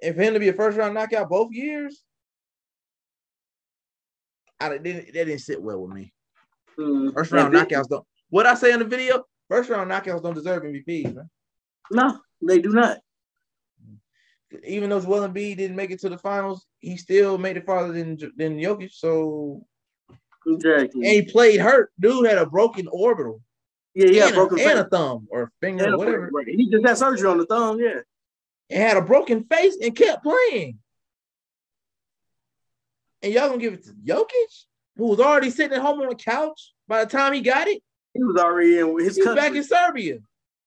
And 0.01 0.15
for 0.15 0.21
him 0.21 0.33
to 0.33 0.39
be 0.39 0.49
a 0.49 0.53
first 0.53 0.77
round 0.77 0.93
knockout 0.93 1.29
both 1.29 1.51
years, 1.51 2.03
I 4.59 4.69
didn't, 4.69 5.07
that 5.07 5.13
didn't 5.13 5.39
sit 5.39 5.61
well 5.61 5.79
with 5.79 5.93
me. 5.93 6.13
Mm. 6.77 7.13
First 7.13 7.31
round 7.31 7.53
knockouts 7.53 7.89
don't. 7.89 8.05
What 8.29 8.45
I 8.45 8.55
say 8.55 8.71
in 8.71 8.79
the 8.79 8.85
video? 8.85 9.23
First 9.49 9.69
round 9.69 9.91
knockouts 9.91 10.23
don't 10.23 10.33
deserve 10.33 10.63
MVPs, 10.63 11.15
man. 11.15 11.29
No, 11.91 12.19
they 12.41 12.59
do 12.59 12.69
not. 12.69 12.99
Even 14.65 14.89
though 14.89 14.99
Joel 14.99 15.27
Embiid 15.27 15.57
didn't 15.57 15.75
make 15.75 15.91
it 15.91 15.99
to 16.01 16.09
the 16.09 16.17
finals, 16.17 16.65
he 16.79 16.97
still 16.97 17.37
made 17.37 17.57
it 17.57 17.65
farther 17.65 17.93
than 17.93 18.17
than 18.37 18.57
Jokic. 18.57 18.91
So 18.91 19.65
Exactly. 20.47 21.05
and 21.05 21.13
he 21.13 21.21
played 21.21 21.59
hurt. 21.59 21.91
Dude 21.99 22.27
had 22.27 22.37
a 22.37 22.45
broken 22.45 22.87
orbital 22.91 23.41
yeah, 23.93 24.07
yeah, 24.07 24.25
and, 24.27 24.35
broken 24.35 24.59
a, 24.59 24.63
and 24.63 24.79
a 24.79 24.85
thumb 24.85 25.27
or 25.29 25.43
a 25.43 25.49
finger 25.59 25.93
or 25.93 25.97
whatever. 25.97 26.31
He 26.45 26.69
just 26.69 26.85
had 26.85 26.97
surgery 26.97 27.29
on 27.29 27.37
the 27.37 27.45
thumb. 27.45 27.79
Yeah. 27.79 27.99
And 28.71 28.81
had 28.81 28.97
a 28.97 29.01
broken 29.01 29.43
face 29.43 29.77
and 29.81 29.95
kept 29.95 30.23
playing. 30.23 30.79
and 33.23 33.31
y'all 33.33 33.49
gonna 33.49 33.59
give 33.61 33.73
it 33.73 33.83
to 33.83 33.91
Jokic, 34.03 34.65
who 34.97 35.07
was 35.07 35.19
already 35.19 35.51
sitting 35.51 35.75
at 35.77 35.81
home 35.83 36.01
on 36.01 36.09
the 36.09 36.15
couch 36.15 36.73
by 36.87 37.03
the 37.05 37.09
time 37.11 37.33
he 37.33 37.41
got 37.41 37.67
it. 37.67 37.83
He 38.13 38.23
was 38.23 38.35
already 38.37 38.79
in 38.79 38.97
his 38.99 39.15
He 39.15 39.21
country. 39.21 39.41
back 39.41 39.55
in 39.55 39.63
Serbia. 39.63 40.19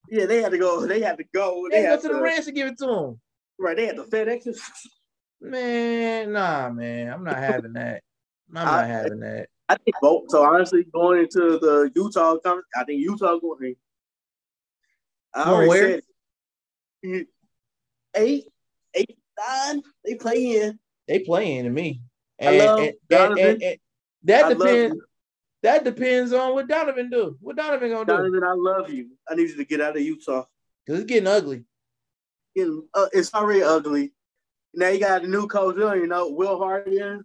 yeah, 0.08 0.26
they 0.26 0.40
had 0.40 0.52
to 0.52 0.58
go. 0.58 0.86
They 0.86 1.00
had 1.00 1.18
to 1.18 1.24
go. 1.34 1.66
They 1.70 1.78
They 1.78 1.82
go 1.84 1.90
had 1.90 2.00
to 2.02 2.08
the 2.08 2.20
ranch 2.20 2.46
and 2.46 2.54
give 2.54 2.68
it 2.68 2.78
to 2.78 2.88
him. 2.88 3.20
Right, 3.58 3.76
they 3.76 3.86
had 3.86 3.96
the 3.96 4.04
FedEx. 4.04 4.46
it. 4.46 4.56
Man, 5.40 6.32
nah, 6.32 6.70
man, 6.70 7.12
I'm 7.12 7.22
not 7.24 7.36
having 7.36 7.74
that. 7.74 8.02
I'm 8.50 8.66
I- 8.68 8.80
not 8.80 8.86
having 8.86 9.20
that. 9.20 9.48
I 9.68 9.76
think 9.76 9.96
both. 10.00 10.24
So 10.30 10.42
honestly, 10.44 10.84
going 10.84 11.20
into 11.22 11.58
the 11.58 11.90
Utah 11.94 12.36
conference, 12.38 12.66
I 12.76 12.84
think 12.84 13.00
Utah 13.00 13.38
going. 13.38 13.74
I 15.34 15.50
already 15.50 15.68
where? 15.68 15.90
said 15.90 16.02
it. 17.02 17.28
Eight, 18.14 18.46
eight, 18.94 19.16
nine. 19.38 19.82
They 20.04 20.14
play 20.14 20.60
in. 20.60 20.78
They 21.08 21.20
playing 21.20 21.64
to 21.64 21.70
me. 21.70 22.00
I 22.40 22.58
love 22.58 22.78
and- 22.78 22.88
and- 22.88 22.96
Donovan. 23.08 23.44
and- 23.44 23.62
and 23.62 23.78
that 24.24 24.44
I 24.46 24.54
depends. 24.54 24.96
That 25.62 25.84
depends 25.84 26.32
on 26.32 26.52
what 26.54 26.68
Donovan 26.68 27.08
do. 27.08 27.38
What 27.40 27.56
Donovan 27.56 27.90
gonna 27.90 28.04
do? 28.04 28.12
Donovan, 28.12 28.44
I 28.44 28.52
love 28.52 28.90
you. 28.90 29.10
I 29.28 29.34
need 29.34 29.48
you 29.48 29.56
to 29.56 29.64
get 29.64 29.80
out 29.80 29.96
of 29.96 30.02
Utah. 30.02 30.44
Because 30.84 31.00
it's 31.00 31.08
getting 31.08 31.26
ugly. 31.26 31.64
Getting- 32.54 32.86
uh, 32.92 33.08
it's 33.12 33.32
already 33.32 33.62
ugly. 33.62 34.12
Now 34.74 34.88
you 34.88 35.00
got 35.00 35.24
a 35.24 35.26
new 35.26 35.46
coach. 35.46 35.76
You 35.76 36.06
know, 36.06 36.30
Will 36.30 36.58
Hardy. 36.58 37.00
Uh, 37.00 37.18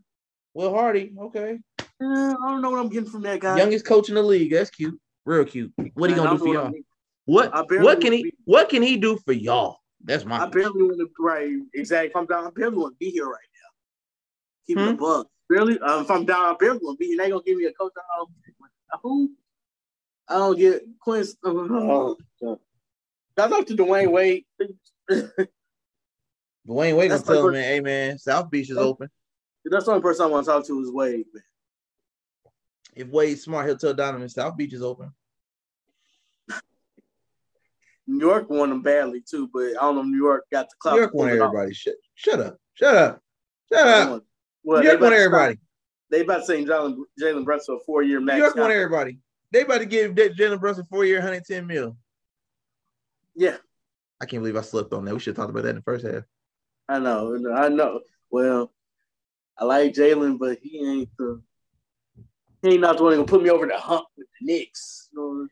Will 0.53 0.74
Hardy, 0.74 1.13
okay. 1.19 1.60
I 2.01 2.36
don't 2.48 2.62
know 2.62 2.69
what 2.69 2.79
I'm 2.79 2.89
getting 2.89 3.10
from 3.10 3.24
that 3.24 3.39
guy. 3.41 3.58
Youngest 3.58 3.86
coach 3.86 4.08
in 4.10 4.15
the 4.15 4.24
league. 4.24 4.51
That's 4.51 4.69
cute. 4.69 5.00
Real 5.25 5.43
cute. 5.46 5.74
What 5.96 6.10
he 6.10 6.15
gonna 6.15 6.31
do 6.31 6.38
for 6.38 6.53
y'all? 6.53 6.72
what 7.25 7.51
What 7.51 7.55
I 7.55 7.65
barely 7.65 7.86
what 7.86 8.01
can 8.01 8.13
he 8.13 8.34
what 8.46 8.69
can 8.69 8.81
he 8.81 8.98
do 8.98 9.17
for 9.17 9.34
y'all? 9.34 9.78
That's 10.03 10.25
my 10.25 10.44
I 10.44 10.48
barely 10.48 10.84
want 10.84 11.00
to 11.00 11.10
right 11.20 11.51
exactly. 11.74 12.10
If 12.10 12.15
I'm 12.15 12.25
down, 12.25 12.48
I 12.48 12.50
barely 12.51 12.77
want 12.77 12.94
to 12.96 12.98
be 13.00 13.12
here 13.12 13.27
right 13.27 13.34
now. 13.34 13.70
Keep 14.68 14.77
it 14.77 14.82
Hmm? 14.82 14.88
a 14.89 14.94
bug. 14.94 15.27
Barely. 15.50 15.79
Um, 15.79 16.03
if 16.03 16.12
I'm 16.12 16.25
down, 16.25 16.46
I 16.46 16.56
barely 16.60 16.79
want 16.82 16.98
to 17.00 17.03
be 17.03 17.08
here. 17.08 17.18
They 17.18 17.29
gonna 17.29 17.44
give 17.44 17.58
me 17.58 17.65
a 17.65 17.74
coach. 17.74 17.91
Um, 18.20 18.27
who? 19.03 19.32
I 20.27 20.36
don't 20.36 20.58
get 20.58 20.84
Quince. 21.00 21.36
Oh, 21.44 22.18
God. 22.41 22.60
Shout 23.38 23.53
out 23.53 23.68
to 23.68 23.75
Dwyane 23.75 24.12
Wade. 24.12 24.46
Dwyane 26.68 26.98
Wade 26.98 27.10
gonna 27.10 27.24
tell 27.24 27.48
him, 27.48 27.53
man, 27.53 27.63
hey 27.63 27.79
man, 27.79 28.18
South 28.18 28.50
Beach 28.51 28.70
is 28.70 28.77
Oh. 28.77 28.89
open. 28.89 29.10
That's 29.65 29.86
the 29.86 29.91
only 29.91 30.01
person 30.01 30.25
I 30.25 30.29
want 30.29 30.46
to 30.46 30.51
talk 30.51 30.65
to 30.68 30.82
is 30.82 30.91
Wade. 30.91 31.25
Man. 31.34 31.44
If 32.96 33.08
Wade's 33.08 33.44
smart, 33.44 33.65
he'll 33.68 33.77
tell 33.77 33.94
Donovan 33.94 34.29
South 34.29 34.56
Beach 34.58 34.74
is 34.74 34.82
open. 34.82 35.12
New 38.10 38.25
York 38.28 38.50
won 38.50 38.70
them 38.70 38.82
badly 38.82 39.22
too, 39.22 39.50
but 39.54 39.68
I 39.70 39.74
don't 39.82 39.96
know. 39.96 40.01
New 40.04 40.18
York 40.18 40.46
got 40.51 40.68
the 40.70 40.75
clout. 40.80 40.96
New 40.96 41.01
York 41.01 41.13
won 41.13 41.28
pull 41.30 41.36
it 41.38 41.42
off. 41.42 41.48
everybody. 41.50 41.74
Shut, 41.74 41.94
shut 42.16 42.39
up. 42.39 42.58
Shut 42.74 42.96
up. 42.96 43.22
Shut 43.72 43.88
up. 43.88 44.24
Well, 44.63 44.82
New 44.82 44.89
York 44.89 45.01
won 45.01 45.13
everybody. 45.13 45.54
stop- 45.56 45.63
They 46.10 46.22
about 46.22 46.38
to 46.39 46.46
say 46.46 46.66
Jalen 46.66 46.98
Jalen 47.22 47.46
Brunson 47.46 47.75
a 47.75 47.80
four 47.86 48.01
year 48.04 48.20
max. 48.20 48.38
New. 48.38 48.44
York 48.44 48.56
won 48.56 48.72
everybody. 48.72 49.20
They 49.51 49.62
about 49.62 49.78
to 49.80 49.86
give 49.86 50.13
Jalen 50.13 50.60
Brunson 50.60 50.86
four 50.89 51.06
year, 51.06 51.18
110 51.18 51.66
mil. 51.68 51.96
Yeah, 53.36 53.58
I 54.20 54.25
can't 54.25 54.42
believe 54.42 54.58
I 54.58 54.62
slept 54.62 54.92
on 54.94 55.06
that. 55.06 55.13
We 55.13 55.20
should 55.20 55.38
have 55.38 55.44
talked 55.46 55.51
about 55.51 55.63
that 55.63 55.70
in 55.70 55.75
the 55.78 55.82
first 55.84 56.06
half. 56.06 56.24
I 56.89 57.00
know. 57.00 57.38
I 57.56 57.70
know. 57.70 58.01
Well, 58.32 58.72
I 59.58 59.66
like 59.66 59.94
Jalen, 59.94 60.39
but 60.39 60.58
he 60.62 60.80
ain't 60.86 61.10
the. 61.18 61.42
He 62.63 62.72
ain't 62.72 62.82
not 62.82 62.98
the 62.98 63.04
one 63.04 63.13
gonna 63.13 63.25
put 63.25 63.42
me 63.44 63.50
over 63.50 63.66
the 63.68 63.78
hump 63.78 64.08
with 64.18 64.28
the 64.39 64.46
Knicks. 64.46 65.10
You 65.13 65.20
know, 65.20 65.48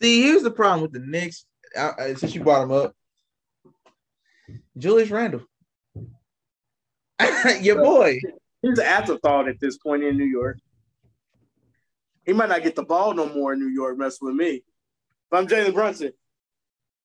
See, 0.00 0.22
here's 0.22 0.42
the 0.42 0.50
problem 0.50 0.82
with 0.82 0.92
the 0.92 1.00
Knicks. 1.00 1.46
Uh, 1.76 1.92
uh, 1.98 2.14
since 2.14 2.34
you 2.34 2.42
brought 2.42 2.62
him 2.62 2.72
up, 2.72 2.94
Julius 4.76 5.10
Randle, 5.10 5.46
your 7.60 7.80
boy. 7.80 8.20
He's 8.62 8.78
an 8.78 8.86
afterthought 8.86 9.48
at 9.48 9.58
this 9.60 9.76
point 9.78 10.04
in 10.04 10.16
New 10.16 10.24
York. 10.24 10.58
He 12.24 12.32
might 12.32 12.48
not 12.48 12.62
get 12.62 12.76
the 12.76 12.84
ball 12.84 13.12
no 13.14 13.26
more 13.26 13.52
in 13.54 13.58
New 13.58 13.68
York. 13.68 13.98
Mess 13.98 14.18
with 14.20 14.34
me. 14.34 14.56
If 14.56 14.62
I'm 15.32 15.48
Jalen 15.48 15.74
Brunson, 15.74 16.12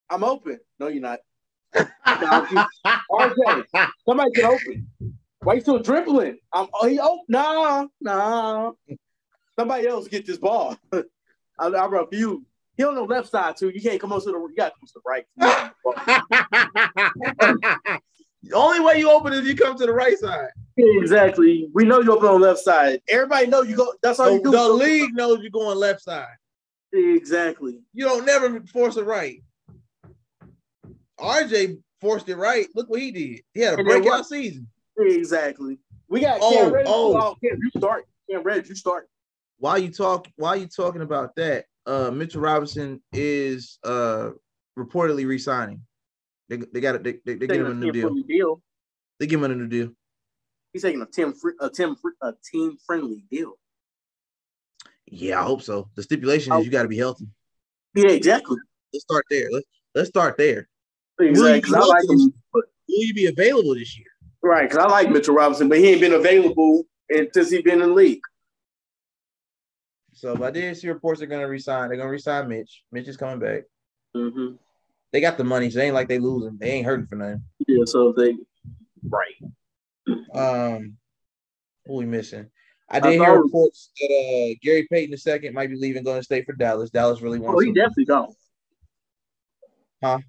I'm 0.09 0.23
open. 0.23 0.59
No, 0.79 0.87
you're 0.87 1.01
not. 1.01 1.19
RJ, 1.75 3.65
somebody 4.05 4.31
get 4.35 4.45
open. 4.45 4.87
Why 5.39 5.55
you 5.55 5.61
still 5.61 5.79
dribbling? 5.79 6.37
I'm. 6.53 6.67
Oh, 6.73 6.87
he 6.87 6.99
open. 6.99 7.25
Nah, 7.29 7.87
nah. 8.01 8.71
Somebody 9.57 9.87
else 9.87 10.07
get 10.07 10.25
this 10.25 10.37
ball. 10.37 10.77
I, 10.93 11.03
I 11.67 11.85
refuse. 11.85 12.41
He 12.77 12.83
on 12.83 12.95
the 12.95 13.01
left 13.01 13.29
side 13.29 13.57
too. 13.57 13.69
You 13.69 13.81
can't 13.81 13.99
come 13.99 14.13
on 14.13 14.21
to 14.21 14.31
the. 14.31 14.37
You 14.37 14.53
got 14.55 14.69
to 14.69 14.75
come 14.79 14.87
to 14.87 14.93
the 14.93 15.01
right. 15.05 15.25
the 18.43 18.53
only 18.55 18.79
way 18.81 18.99
you 18.99 19.09
open 19.11 19.33
is 19.33 19.45
you 19.47 19.55
come 19.55 19.75
to 19.77 19.85
the 19.85 19.93
right 19.93 20.17
side. 20.17 20.49
exactly. 20.77 21.69
We 21.73 21.83
know 21.85 21.99
you 22.01 22.13
open 22.15 22.27
on 22.29 22.41
the 22.41 22.47
left 22.47 22.59
side. 22.59 23.01
Everybody 23.09 23.47
know 23.47 23.61
you 23.63 23.75
go. 23.75 23.93
That's 24.03 24.19
all 24.19 24.27
The, 24.27 24.33
you 24.33 24.43
do. 24.43 24.51
the 24.51 24.69
league 24.69 25.15
knows 25.15 25.39
you're 25.41 25.49
going 25.49 25.77
left 25.77 26.01
side. 26.01 26.27
Exactly. 26.93 27.79
You 27.93 28.05
don't 28.05 28.25
never 28.25 28.61
force 28.67 28.95
it 28.97 29.05
right. 29.05 29.41
RJ 31.19 31.79
forced 31.99 32.29
it 32.29 32.37
right. 32.37 32.67
Look 32.75 32.89
what 32.89 33.01
he 33.01 33.11
did. 33.11 33.41
He 33.53 33.61
had 33.61 33.73
a 33.73 33.77
And 33.77 33.87
breakout 33.87 34.25
season. 34.27 34.67
Exactly. 34.99 35.79
We 36.09 36.21
got 36.21 36.39
Oh, 36.41 36.51
Cam 36.53 36.71
Reddish. 36.71 36.87
oh. 36.91 37.17
Oh, 37.17 37.35
Cam, 37.43 37.57
you 37.61 37.69
start. 37.75 38.05
Cam 38.29 38.43
Reddish, 38.43 38.69
you 38.69 38.75
start. 38.75 39.09
While 39.59 39.79
you 39.79 39.89
talk, 39.89 40.27
while 40.35 40.55
you 40.55 40.67
talking 40.67 41.01
about 41.01 41.35
that, 41.37 41.65
uh, 41.87 42.11
Mitchell 42.11 42.41
Robinson 42.41 43.01
is 43.13 43.79
uh 43.83 44.31
reportedly 44.77 45.25
resigning. 45.25 45.81
They 46.49 46.57
they 46.57 46.81
got 46.81 47.01
they, 47.03 47.13
they, 47.25 47.35
they 47.35 47.47
give 47.47 47.65
him 47.65 47.71
a 47.71 47.73
new 47.73 47.91
deal. 47.91 48.09
deal. 48.27 48.61
They 49.19 49.25
give 49.27 49.41
him 49.43 49.51
a 49.51 49.55
new 49.55 49.67
deal. 49.67 49.89
He's 50.73 50.83
taking 50.83 51.01
a 51.01 51.05
team 51.05 51.33
a 51.59 51.69
team 51.69 51.95
a 52.21 52.33
team 52.51 52.77
friendly 52.85 53.23
deal. 53.31 53.53
Yeah, 55.09 55.39
I 55.39 55.43
hope 55.43 55.61
so. 55.61 55.89
The 55.95 56.03
stipulation 56.03 56.51
Oh. 56.51 56.59
is 56.59 56.65
you 56.65 56.71
got 56.71 56.83
to 56.83 56.89
be 56.89 56.97
healthy. 56.97 57.27
Yeah, 57.95 58.09
exactly. 58.09 58.57
Let's 58.93 59.03
start 59.03 59.25
there. 59.29 59.47
Let's 59.51 59.65
let's 59.95 60.09
start 60.09 60.37
there. 60.37 60.67
Exactly. 61.19 61.61
'cause 61.61 61.73
I 61.73 61.85
like 61.85 62.03
him. 62.09 62.33
Will 62.53 62.63
you 62.87 63.13
be 63.13 63.25
available 63.25 63.73
this 63.75 63.97
year? 63.97 64.07
Right, 64.43 64.69
because 64.69 64.83
I 64.85 64.87
like 64.89 65.09
Mitchell 65.09 65.33
Robinson, 65.35 65.67
but 65.67 65.79
he 65.79 65.87
ain't 65.89 66.01
been 66.01 66.13
available 66.13 66.85
since 67.33 67.49
he 67.49 67.61
been 67.61 67.81
in 67.81 67.89
the 67.89 67.95
league. 67.95 68.21
So, 70.17 70.35
but 70.35 70.45
I 70.47 70.51
did 70.51 70.75
see 70.75 70.87
reports 70.89 71.19
they're 71.19 71.27
gonna 71.27 71.47
resign. 71.47 71.89
They're 71.89 71.97
gonna 71.97 72.09
resign 72.09 72.49
Mitch. 72.49 72.83
Mitch 72.91 73.07
is 73.07 73.17
coming 73.17 73.37
back. 73.39 73.63
Mm-hmm. 74.15 74.55
They 75.13 75.21
got 75.21 75.37
the 75.37 75.43
money, 75.43 75.69
so 75.69 75.79
it 75.79 75.83
ain't 75.83 75.93
like 75.93 76.07
they 76.07 76.17
losing. 76.17 76.57
They 76.57 76.71
ain't 76.71 76.87
hurting 76.87 77.05
for 77.05 77.15
nothing. 77.17 77.43
Yeah, 77.67 77.83
so 77.85 78.13
they 78.17 78.35
right. 79.07 79.35
Um, 80.33 80.97
who 81.85 81.97
we 81.97 82.05
missing? 82.05 82.49
I 82.89 82.97
I 82.97 82.99
did 82.99 83.11
hear 83.11 83.25
thought- 83.25 83.43
reports 83.43 83.91
that 83.99 84.05
uh 84.09 84.55
Gary 84.63 84.87
Payton 84.91 85.15
II 85.43 85.49
might 85.51 85.69
be 85.69 85.75
leaving, 85.77 86.03
going 86.03 86.19
to 86.19 86.23
stay 86.23 86.43
for 86.43 86.53
Dallas. 86.53 86.89
Dallas 86.89 87.21
really 87.21 87.37
wants. 87.37 87.51
Oh, 87.51 87.55
wants 87.55 87.63
he 87.65 87.69
him. 87.69 87.75
definitely 87.75 88.05
gone. 88.05 88.33
Huh? 90.03 90.19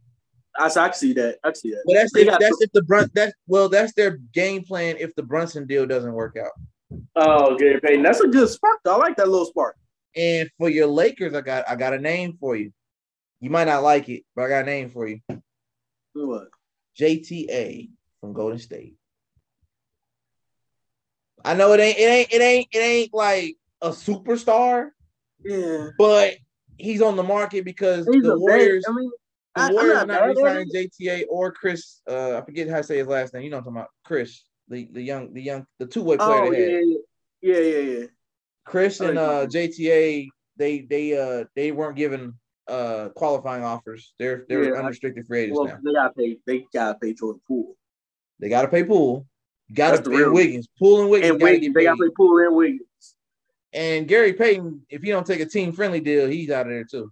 I, 0.59 0.67
I 0.67 0.89
can 0.89 0.93
see 0.95 1.13
that. 1.15 1.39
I 1.45 1.49
can 1.49 1.55
see 1.55 1.71
that. 1.71 1.83
But 1.87 1.95
that's 1.95 2.13
They 2.13 2.23
if 2.23 2.29
got 2.29 2.41
that's 2.41 2.61
if 2.61 2.73
the 2.73 2.83
Brun 2.83 3.09
that's 3.15 3.33
well, 3.47 3.69
that's 3.71 3.95
their 3.95 4.19
game 4.35 4.65
plan 4.65 4.97
if 4.99 5.15
the 5.15 5.23
Brunson 5.23 5.67
deal 5.67 5.87
doesn't 5.87 6.13
work 6.13 6.37
out. 6.37 6.51
Oh, 7.17 7.57
Gary 7.57 7.81
Payton. 7.81 8.03
That's 8.03 8.21
a 8.21 8.29
good 8.29 8.49
spark. 8.49 8.79
Though. 8.85 8.95
I 8.95 8.99
like 8.99 9.17
that 9.17 9.29
little 9.29 9.47
spark. 9.47 9.77
And 10.17 10.51
for 10.59 10.69
your 10.69 10.87
Lakers, 10.87 11.35
I 11.35 11.41
got 11.43 11.69
I 11.69 11.77
got 11.77 11.95
a 11.95 11.99
name 11.99 12.37
for 12.41 12.57
you. 12.57 12.73
You 13.41 13.51
might 13.51 13.67
not 13.67 13.83
like 13.83 14.09
it, 14.09 14.25
but 14.35 14.43
I 14.45 14.49
got 14.49 14.63
a 14.63 14.67
name 14.67 14.89
for 14.89 15.07
you. 15.07 15.21
What? 16.15 16.49
JTA 16.99 17.91
from 18.21 18.33
Golden 18.33 18.59
State. 18.59 18.97
I 21.45 21.55
know 21.55 21.73
it 21.73 21.81
ain't 21.81 21.99
it 21.99 22.03
ain't 22.03 22.33
it 22.33 22.43
ain't 22.43 22.69
it 22.73 22.79
ain't 22.79 23.15
like 23.15 23.57
a 23.81 23.91
superstar, 23.91 24.91
Yeah. 25.45 25.89
but 25.99 26.35
he's 26.79 27.01
on 27.01 27.15
the 27.17 27.23
market 27.23 27.65
because 27.65 28.09
He's 28.13 28.23
the 28.25 28.39
Warriors 28.39 28.85
bad, 28.87 28.93
I 28.93 28.97
mean, 28.97 29.11
the 29.55 29.63
I, 29.63 29.67
I'm 29.67 29.75
Warriors 29.75 29.95
not 29.95 30.11
are 30.11 30.35
not 30.35 30.37
re-signing. 30.37 30.71
JTA 31.01 31.25
or 31.31 31.53
Chris. 31.53 32.01
Uh, 32.09 32.39
I 32.39 32.45
forget 32.45 32.69
how 32.69 32.79
to 32.79 32.83
say 32.83 32.99
his 32.99 33.07
last 33.07 33.35
name. 33.35 33.45
You 33.45 33.51
know 33.51 33.59
what 33.59 33.61
I'm 33.61 33.65
talking 33.67 33.77
about? 33.79 33.91
Chris, 34.05 34.43
the 34.69 34.89
the 34.93 35.03
young 35.03 35.33
the 35.35 35.43
young 35.43 35.67
the 35.79 35.87
two 35.87 36.03
way 36.03 36.17
player 36.17 36.45
Oh, 36.45 36.51
they 36.51 36.59
yeah, 36.71 36.77
had. 36.77 36.85
yeah, 37.41 37.57
yeah, 37.59 37.79
yeah, 37.79 37.99
yeah. 38.01 38.07
Chris 38.65 39.01
I 39.01 39.09
and 39.09 39.19
uh, 39.19 39.47
JTA 39.47 40.29
they 40.57 40.81
they 40.81 41.19
uh 41.19 41.45
they 41.57 41.73
weren't 41.73 41.97
given 41.97 42.35
uh 42.69 43.09
qualifying 43.11 43.65
offers. 43.65 44.15
They're 44.19 44.45
they're 44.49 44.75
Yeah, 44.75 44.79
unrestricted 44.81 45.27
free 45.27 45.41
agents 45.45 45.59
Well, 45.59 45.69
now. 45.69 45.79
they 45.85 45.93
gotta 45.93 46.13
pay. 46.15 46.39
They 46.47 46.67
gotta 46.73 46.99
pay 46.99 47.15
Jordan 47.15 47.41
Poole. 47.47 47.77
They 48.41 48.49
got 48.49 48.63
to 48.63 48.69
pay 48.69 48.85
Poole. 48.85 49.27
Gotta 49.75 50.01
pay 50.01 50.25
Wiggins. 50.29 50.69
Poole 50.79 51.01
and 51.03 51.11
Wiggins 51.11 51.31
And 51.33 51.41
got 51.41 51.47
to 51.47 51.53
Wiggins, 51.53 51.75
they 51.75 51.85
gotta 51.85 51.97
pay 52.03 52.11
Poole 52.17 52.39
and 52.39 52.55
Wiggins. 52.55 52.83
And 53.73 54.07
Gary 54.09 54.33
Payton, 54.33 54.87
if 54.89 55.03
he 55.03 55.11
don't 55.11 55.27
take 55.27 55.41
a 55.41 55.47
team 55.47 55.73
friendly 55.73 56.01
deal, 56.01 56.27
he's 56.29 56.51
out 56.51 56.67
of 56.67 56.73
there 56.73 56.85
too. 56.85 57.11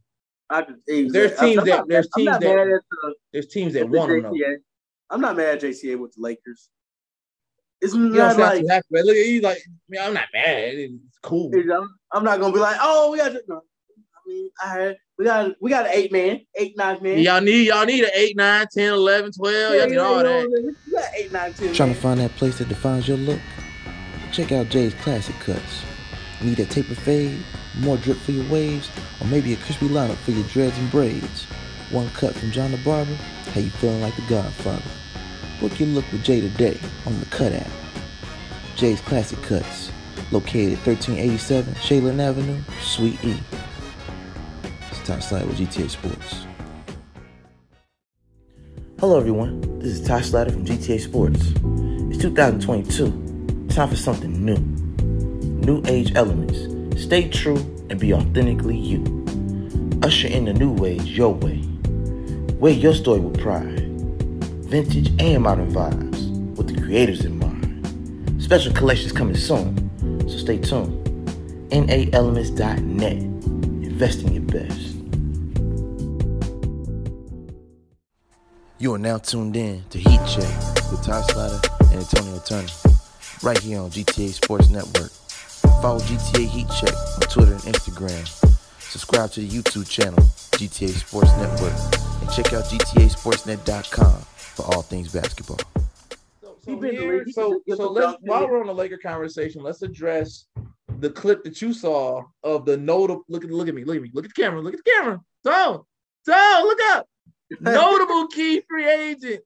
I 0.49 0.61
exactly. 0.87 1.09
There's 1.11 1.39
teams 1.39 1.65
that- 1.65 1.89
there's 1.89 2.09
teams 2.17 2.39
that- 2.39 2.41
the, 2.41 3.15
There's 3.33 3.49
teams 3.49 3.73
that 3.75 3.91
the 3.91 3.99
want 3.99 4.13
him 4.13 4.23
though. 4.23 4.37
I'm 5.11 5.21
not 5.21 5.37
mad 5.37 5.57
at 5.57 5.61
JTA 5.63 5.99
with 5.99 6.13
the 6.15 6.21
Lakers. 6.23 6.69
It's 7.81 7.95
You 7.95 8.09
don't 8.09 8.17
not 8.17 8.37
sound 8.37 8.59
like 8.59 8.69
happy. 8.69 8.87
But 8.91 9.05
look 9.05 9.17
at 9.17 9.27
you, 9.27 9.41
like, 9.41 9.59
I 9.59 9.71
mean, 9.89 10.01
I'm 10.03 10.15
not 10.15 10.29
mad. 10.33 10.75
It's 10.75 11.19
cool. 11.23 11.51
you 11.55 11.65
know, 11.65 11.87
I'm 12.13 12.25
not 12.25 12.41
gonna 12.41 12.53
be 12.53 12.61
like, 12.61 12.77
oh, 12.81 13.13
we 13.13 13.19
got. 13.19 13.33
To, 13.33 13.43
no. 13.49 13.57
I 13.57 14.29
mean, 14.29 14.51
I 14.63 14.69
had 14.69 14.97
we 15.19 15.25
got 15.25 15.53
we 15.61 15.71
got 15.71 15.87
an 15.87 15.93
eight 15.95 16.13
man, 16.13 16.41
eight 16.57 16.77
nine 16.77 17.03
man. 17.03 17.19
Y'all 17.19 17.41
need 17.41 17.67
y'all 17.67 17.87
need 17.87 18.05
an 18.05 18.11
8, 18.13 18.37
9, 18.37 18.67
10, 18.73 18.93
11, 18.93 19.33
12. 19.33 19.75
Y'all 19.75 19.87
need 19.89 19.97
all 19.99 20.23
that. 20.23 20.75
We 20.87 20.93
got 20.93 21.05
eight 21.17 21.33
nine 21.33 21.55
ten. 21.55 21.73
Trying 21.73 21.95
to 21.95 22.01
find 22.01 22.21
that 22.21 22.35
place 22.37 22.59
that 22.59 22.69
defines 22.69 23.09
your 23.09 23.17
look? 23.17 23.41
check 24.33 24.53
out 24.53 24.69
Jay's 24.69 24.93
Classic 24.95 25.35
Cuts. 25.41 25.83
Need 26.43 26.61
a 26.61 26.67
taper 26.67 26.95
fade, 26.95 27.43
more 27.79 27.97
drip 27.97 28.19
for 28.19 28.33
your 28.33 28.47
waves, 28.51 28.91
or 29.21 29.27
maybe 29.29 29.55
a 29.55 29.57
crispy 29.57 29.89
lineup 29.89 30.17
for 30.17 30.33
your 30.33 30.47
dreads 30.49 30.77
and 30.77 30.91
braids? 30.91 31.45
One 31.91 32.11
cut 32.11 32.35
from 32.35 32.51
John 32.51 32.73
the 32.73 32.77
Barber, 32.79 33.15
how 33.55 33.61
you 33.61 33.71
feeling 33.71 34.03
like 34.03 34.15
the 34.17 34.27
Godfather? 34.29 34.83
Book 35.61 35.81
your 35.81 35.89
look 35.89 36.05
with 36.13 36.23
Jay 36.23 36.43
today 36.43 36.79
on 37.07 37.19
the 37.19 37.25
Cut 37.27 37.51
app. 37.55 37.71
Jay's 38.77 39.01
Classic 39.01 39.41
Cuts, 39.43 39.91
located 40.31 40.79
1387 40.85 41.73
Shaylin 41.77 42.21
Avenue, 42.21 42.61
Suite 42.83 43.19
E. 43.25 43.39
It's 44.91 45.01
Ty 45.07 45.21
Slatter 45.21 45.47
with 45.47 45.57
GTA 45.57 45.89
Sports. 45.89 46.45
Hello, 49.01 49.17
everyone. 49.19 49.79
This 49.79 49.99
is 49.99 50.07
Ty 50.07 50.21
Slatter 50.21 50.51
from 50.53 50.67
GTA 50.67 51.01
Sports. 51.01 51.41
It's 52.11 52.23
2022. 52.23 53.69
Time 53.71 53.89
for 53.89 53.97
something 53.97 54.45
new. 54.45 54.59
New 55.65 55.83
age 55.87 56.15
elements. 56.17 57.03
Stay 57.03 57.31
true 57.31 57.57
and 57.89 57.99
be 57.99 58.13
authentically 58.13 58.77
you. 58.77 58.99
Usher 60.03 60.29
in 60.29 60.45
the 60.45 60.53
new 60.53 60.73
ways 60.73 61.17
your 61.17 61.33
way. 61.33 61.65
Wear 62.59 62.75
your 62.75 62.93
story 62.93 63.21
with 63.21 63.41
pride. 63.41 63.86
Vintage 64.67 65.13
and 65.21 65.45
modern 65.45 65.73
vibes 65.73 66.57
with 66.57 66.75
the 66.75 66.81
creators 66.83 67.25
in 67.25 67.39
mind. 67.39 68.43
Special 68.43 68.73
collections 68.73 69.13
coming 69.13 69.37
soon, 69.37 69.79
so 70.29 70.37
stay 70.39 70.59
tuned. 70.59 71.07
NAElements.net. 71.71 73.13
Invest 73.13 74.23
in 74.23 74.35
your 74.35 74.43
best. 74.43 74.97
You 78.79 78.93
are 78.95 78.99
now 78.99 79.19
tuned 79.19 79.55
in 79.55 79.85
to 79.91 79.99
Heat 79.99 80.21
Check 80.27 80.53
with 80.91 81.01
Ty 81.05 81.23
Slatter 81.23 81.61
and 81.93 82.01
Antonio 82.01 82.41
Turner, 82.45 82.67
right 83.45 83.59
here 83.59 83.81
on 83.81 83.91
GTA 83.91 84.31
Sports 84.31 84.69
Network. 84.69 85.13
Follow 85.81 86.01
GTA 86.01 86.45
Heat 86.49 86.67
Check 86.81 86.93
on 86.93 87.21
Twitter 87.31 87.53
and 87.53 87.63
Instagram. 87.63 88.27
Subscribe 88.81 89.31
to 89.31 89.41
the 89.43 89.49
YouTube 89.49 89.89
channel, 89.89 90.19
GTA 90.59 90.89
Sports 90.89 91.31
Network, 91.37 91.73
and 92.21 92.31
check 92.33 92.53
out 92.53 92.65
GTASportsNet.com 92.65 94.27
for 94.57 94.65
all 94.75 94.83
things 94.83 95.13
basketball. 95.13 95.61
So, 96.41 96.57
so, 96.65 96.81
here, 96.81 97.25
so, 97.29 97.61
so 97.69 97.91
let's 97.93 98.17
while 98.23 98.49
we're 98.49 98.61
on 98.61 98.67
the 98.67 98.75
Laker 98.75 98.97
conversation, 98.97 99.63
let's 99.63 99.83
address 99.83 100.47
the 100.99 101.11
clip 101.11 101.45
that 101.45 101.61
you 101.61 101.73
saw 101.73 102.23
of 102.43 102.65
the 102.65 102.77
notable. 102.77 103.23
Look 103.29 103.45
at 103.45 103.51
look 103.51 103.69
at 103.69 103.75
me, 103.75 103.85
look 103.85 103.97
at 103.97 104.03
me, 104.03 104.11
look 104.15 104.25
at 104.25 104.35
the 104.35 104.43
camera, 104.43 104.61
look 104.61 104.75
at 104.75 104.81
the 104.83 104.91
camera. 104.91 105.21
So, 105.45 105.87
so 106.25 106.61
look 106.65 106.81
up. 106.91 107.07
Notable 107.61 108.27
key 108.27 108.63
free 108.69 108.89
agents. 108.89 109.45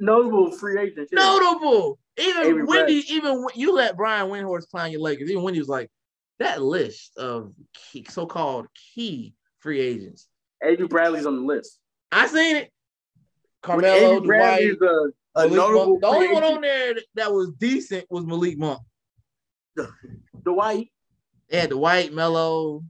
Notable 0.00 0.50
free 0.52 0.80
agents. 0.80 1.10
yeah. 1.12 1.18
Notable. 1.18 1.98
Even 2.16 2.46
Avery 2.46 2.64
Wendy, 2.64 3.04
even 3.08 3.44
you 3.54 3.74
let 3.74 3.96
Brian 3.96 4.30
Windhorst 4.30 4.70
clown 4.70 4.90
your 4.90 5.02
Lakers. 5.02 5.30
Even 5.30 5.42
Windy 5.42 5.58
was 5.58 5.68
like, 5.68 5.90
that 6.38 6.62
list 6.62 7.16
of 7.18 7.52
key, 7.74 8.06
so-called 8.08 8.66
key 8.94 9.34
free 9.58 9.80
agents. 9.80 10.26
Avery 10.62 10.86
Bradley's 10.86 11.26
on 11.26 11.36
the 11.36 11.42
list. 11.42 11.78
I 12.12 12.26
seen 12.28 12.56
it. 12.56 12.70
Carmelo, 13.64 14.20
Dwight, 14.20 14.76
a, 14.82 15.40
a 15.40 15.48
notable 15.48 15.98
the 15.98 16.06
only 16.06 16.28
one 16.28 16.44
on 16.44 16.60
there 16.60 16.96
that 17.14 17.32
was 17.32 17.50
decent 17.58 18.04
was 18.10 18.26
Malik 18.26 18.58
Monk. 18.58 18.80
Dwight. 20.44 20.88
They 21.48 21.60
had 21.60 21.70
Dwight 21.70 22.12
Melo. 22.12 22.84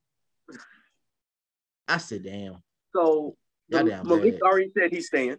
I 1.86 1.98
said, 1.98 2.24
damn. 2.24 2.56
So 2.92 3.36
Malik 3.70 4.34
bad. 4.34 4.42
already 4.42 4.72
said 4.76 4.90
he's 4.90 5.06
staying. 5.06 5.36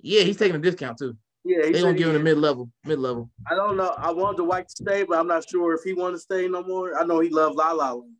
Yeah, 0.00 0.22
he's 0.22 0.36
taking 0.36 0.56
a 0.56 0.58
discount 0.58 0.98
too. 0.98 1.16
Yeah, 1.44 1.58
They 1.62 1.80
gonna 1.80 1.94
give 1.94 2.08
him 2.08 2.16
a 2.16 2.18
mid 2.18 2.38
level, 2.38 2.68
mid 2.84 2.98
level. 2.98 3.30
I 3.48 3.54
don't 3.54 3.76
know. 3.76 3.94
I 3.96 4.10
want 4.10 4.38
Dwight 4.38 4.68
to 4.68 4.82
stay, 4.82 5.04
but 5.04 5.18
I'm 5.18 5.28
not 5.28 5.48
sure 5.48 5.72
if 5.74 5.84
he 5.84 5.92
want 5.92 6.16
to 6.16 6.20
stay 6.20 6.48
no 6.48 6.64
more. 6.64 6.98
I 6.98 7.04
know 7.04 7.20
he 7.20 7.28
loved 7.28 7.54
La 7.54 7.70
La 7.70 7.92
Land. 7.92 8.14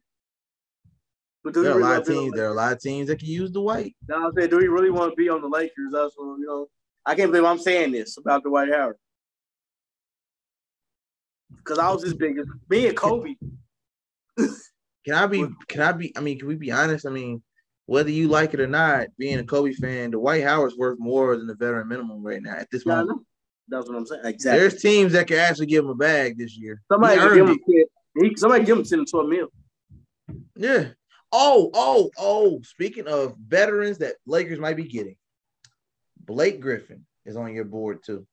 But 1.47 1.55
There 1.55 1.75
are 1.75 1.79
a 1.79 1.83
lot 1.83 2.01
of 2.01 2.07
teams. 2.09 2.33
There 2.33 2.47
are 2.47 2.51
a 2.51 2.55
lot 2.55 2.73
of 2.73 2.81
teams 2.81 3.07
that 3.07 3.21
can 3.21 3.29
use 3.29 3.53
Dwight. 3.53 3.95
No, 4.09 4.27
I'm 4.27 4.33
saying, 4.37 4.51
do 4.51 4.57
we 4.57 4.67
really 4.67 4.91
want 4.91 5.13
to 5.13 5.17
be 5.17 5.29
on 5.29 5.41
the 5.41 5.49
Lakers? 5.49 5.93
That's 5.93 6.13
what 6.17 6.39
you 6.41 6.45
know. 6.45 6.67
I 7.07 7.15
can't 7.15 7.31
believe 7.31 7.45
I'm 7.47 7.59
saying 7.61 7.93
this 7.93 8.19
about 8.19 8.43
Dwight 8.43 8.73
Howard. 8.73 8.97
Because 11.59 11.79
I 11.79 11.89
was 11.93 12.03
his 12.03 12.15
biggest. 12.15 12.49
Me 12.69 12.89
and 12.89 12.97
Kobe. 12.97 13.37
Can 14.37 15.15
I 15.15 15.27
be? 15.29 15.47
Can 15.69 15.83
I 15.83 15.93
be? 15.93 16.13
I 16.17 16.21
mean, 16.21 16.37
can 16.41 16.49
we 16.49 16.57
be 16.57 16.73
honest? 16.73 17.07
I 17.07 17.11
mean, 17.11 17.41
whether 17.87 18.11
you 18.11 18.27
like 18.27 18.53
it 18.53 18.61
or 18.61 18.67
not, 18.67 19.07
being 19.17 19.39
a 19.39 19.45
Kobe 19.45 19.73
fan, 19.73 20.11
Dwight 20.11 20.43
Howard's 20.43 20.77
worth 20.77 20.99
more 20.99 21.37
than 21.37 21.47
the 21.47 21.55
veteran 21.55 21.87
minimum 21.87 22.25
right 22.25 22.43
now 22.43 22.57
at 22.57 22.69
this 22.73 22.83
Yeah, 22.85 22.97
moment. 22.97 23.25
That's 23.69 23.89
what 23.89 23.97
I'm 23.99 24.05
saying. 24.05 24.23
Exactly. 24.25 24.59
There's 24.59 24.83
teams 24.83 25.13
that 25.13 25.29
can 25.29 25.39
actually 25.39 25.67
give 25.67 25.85
him 25.85 25.91
a 25.91 25.95
bag 25.95 26.37
this 26.39 26.59
year. 26.59 26.83
somebody 26.91 27.15
He 27.15 27.21
could 27.21 27.39
earned 27.39 27.39
give 27.39 27.49
him. 27.49 27.85
10 28.19 28.31
He, 28.31 28.37
somebody 28.37 28.65
give 28.65 28.79
him 28.79 28.85
ten 28.85 28.99
to 28.99 29.05
twelve 29.05 29.29
mil. 29.29 29.47
Yeah. 30.57 30.89
Oh, 31.33 31.71
oh, 31.75 32.11
oh. 32.19 32.61
Speaking 32.63 33.09
of 33.09 33.37
veterans 33.37 33.99
that 33.99 34.17
Lakers 34.27 34.59
might 34.59 34.77
be 34.77 34.85
getting, 34.85 35.17
Blake 36.25 36.61
Griffin 36.61 37.07
is 37.25 37.37
on 37.37 37.55
your 37.55 37.65
board 37.65 38.01
too. 38.05 38.27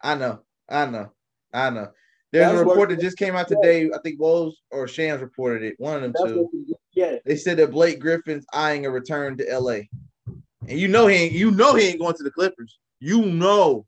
I 0.00 0.14
know, 0.14 0.40
I 0.68 0.86
know, 0.86 1.12
I 1.52 1.70
know. 1.70 1.88
There's 2.30 2.52
That's 2.52 2.60
a 2.60 2.64
report 2.64 2.90
that 2.90 3.00
just 3.00 3.16
came 3.16 3.34
out 3.36 3.48
today. 3.48 3.88
I 3.94 3.98
think 4.02 4.20
Woj 4.20 4.52
or 4.70 4.86
Shams 4.86 5.22
reported 5.22 5.62
it. 5.62 5.74
One 5.78 5.96
of 5.96 6.02
them 6.02 6.12
That's 6.14 6.30
two. 6.30 6.50
yeah. 6.92 7.16
They 7.24 7.36
said 7.36 7.56
that 7.56 7.70
Blake 7.70 8.00
Griffin's 8.00 8.44
eyeing 8.52 8.84
a 8.84 8.90
return 8.90 9.38
to 9.38 9.58
LA. 9.58 9.80
And 10.68 10.78
you 10.78 10.88
know 10.88 11.06
he 11.06 11.16
ain't 11.16 11.32
you 11.32 11.50
know 11.50 11.74
he 11.74 11.88
ain't 11.88 12.00
going 12.00 12.14
to 12.14 12.22
the 12.22 12.30
Clippers. 12.30 12.78
You 13.00 13.24
know. 13.24 13.86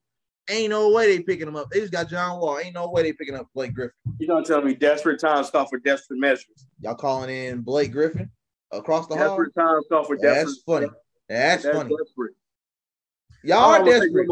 Ain't 0.50 0.70
no 0.70 0.90
way 0.90 1.16
they 1.16 1.22
picking 1.22 1.46
him 1.46 1.56
up. 1.56 1.70
They 1.70 1.80
just 1.80 1.92
got 1.92 2.08
John 2.08 2.40
Wall. 2.40 2.58
Ain't 2.58 2.74
no 2.74 2.90
way 2.90 3.02
they 3.02 3.12
picking 3.12 3.36
up 3.36 3.46
Blake 3.54 3.72
Griffin. 3.72 3.94
You 4.18 4.26
gonna 4.26 4.44
tell 4.44 4.60
me 4.62 4.74
desperate 4.74 5.20
times 5.20 5.48
call 5.50 5.66
for 5.66 5.78
desperate 5.78 6.18
measures? 6.18 6.66
Y'all 6.80 6.94
calling 6.96 7.30
in 7.30 7.60
Blake 7.60 7.92
Griffin 7.92 8.30
across 8.72 9.06
the 9.06 9.16
hall? 9.16 9.28
Desperate 9.38 9.54
times 9.54 9.84
call 9.88 10.04
for 10.04 10.16
desperate. 10.16 10.34
That's 10.44 10.62
funny. 10.66 10.86
That's, 11.28 11.62
That's 11.62 11.76
funny. 11.76 11.96
desperate. 11.96 12.34
Y'all 13.44 13.58
are 13.70 13.84
desperate. 13.84 14.26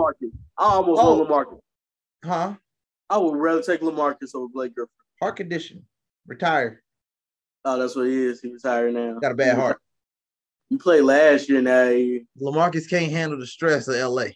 I 0.59 0.65
almost 0.65 1.01
Oh. 1.03 1.23
want 1.25 1.31
LaMarcus. 1.31 1.61
Huh? 2.25 2.55
I 3.09 3.17
would 3.19 3.37
rather 3.37 3.63
take 3.63 3.81
LaMarcus 3.81 4.35
over 4.35 4.49
Blake 4.53 4.75
Griffin. 4.75 4.91
Heart 5.23 5.37
condition. 5.37 5.87
Retired. 6.27 6.81
Oh, 7.65 7.79
that's 7.79 7.95
what 7.97 8.07
he 8.07 8.25
is. 8.25 8.41
He 8.41 8.53
retired 8.53 8.93
now. 8.95 9.19
Got 9.21 9.33
a 9.33 9.37
bad 9.37 9.57
heart. 9.57 9.79
You 10.71 10.79
played 10.79 11.03
last 11.03 11.49
year 11.49 11.63
now. 11.63 11.89
you- 11.89 12.27
Lamarcus 12.41 12.91
can't 12.91 13.11
handle 13.13 13.39
the 13.39 13.47
stress 13.47 13.89
of 13.89 13.95
LA. 13.95 14.27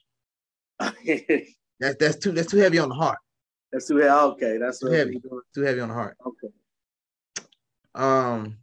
that's 1.82 1.96
That's 1.98 2.16
too 2.16 2.32
that's 2.32 2.50
too 2.50 2.56
heavy 2.58 2.78
on 2.78 2.88
the 2.88 2.94
heart. 2.94 3.18
That's 3.72 3.88
too 3.88 3.96
heavy. 3.96 4.10
Okay, 4.10 4.56
that's 4.58 4.78
Too 4.80 4.86
heavy. 4.90 5.20
Too 5.54 5.62
heavy 5.62 5.80
on 5.80 5.88
the 5.88 5.94
heart. 5.94 6.16
Okay. 6.26 6.48
Um, 7.94 8.58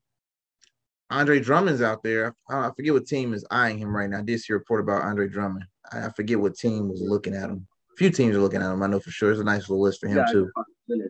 Andre 1.09 1.39
Drummond's 1.39 1.81
out 1.81 2.03
there. 2.03 2.35
I, 2.49 2.67
I 2.67 2.71
forget 2.75 2.93
what 2.93 3.07
team 3.07 3.33
is 3.33 3.45
eyeing 3.51 3.79
him 3.79 3.95
right 3.95 4.09
now. 4.09 4.19
I 4.19 4.21
did 4.21 4.39
see 4.39 4.53
a 4.53 4.57
report 4.57 4.81
about 4.81 5.01
Andre 5.03 5.27
Drummond. 5.27 5.65
I, 5.91 6.05
I 6.05 6.09
forget 6.11 6.39
what 6.39 6.55
team 6.55 6.89
was 6.89 7.01
looking 7.01 7.33
at 7.35 7.49
him. 7.49 7.67
A 7.93 7.95
few 7.97 8.09
teams 8.11 8.35
are 8.35 8.39
looking 8.39 8.61
at 8.61 8.71
him. 8.71 8.81
I 8.83 8.87
know 8.87 8.99
for 8.99 9.11
sure. 9.11 9.31
It's 9.31 9.39
a 9.39 9.43
nice 9.43 9.67
little 9.69 9.81
list 9.81 9.99
for 9.99 10.07
him 10.07 10.17
Yeah, 10.17 10.25
too. 10.31 10.51
center. 10.89 11.09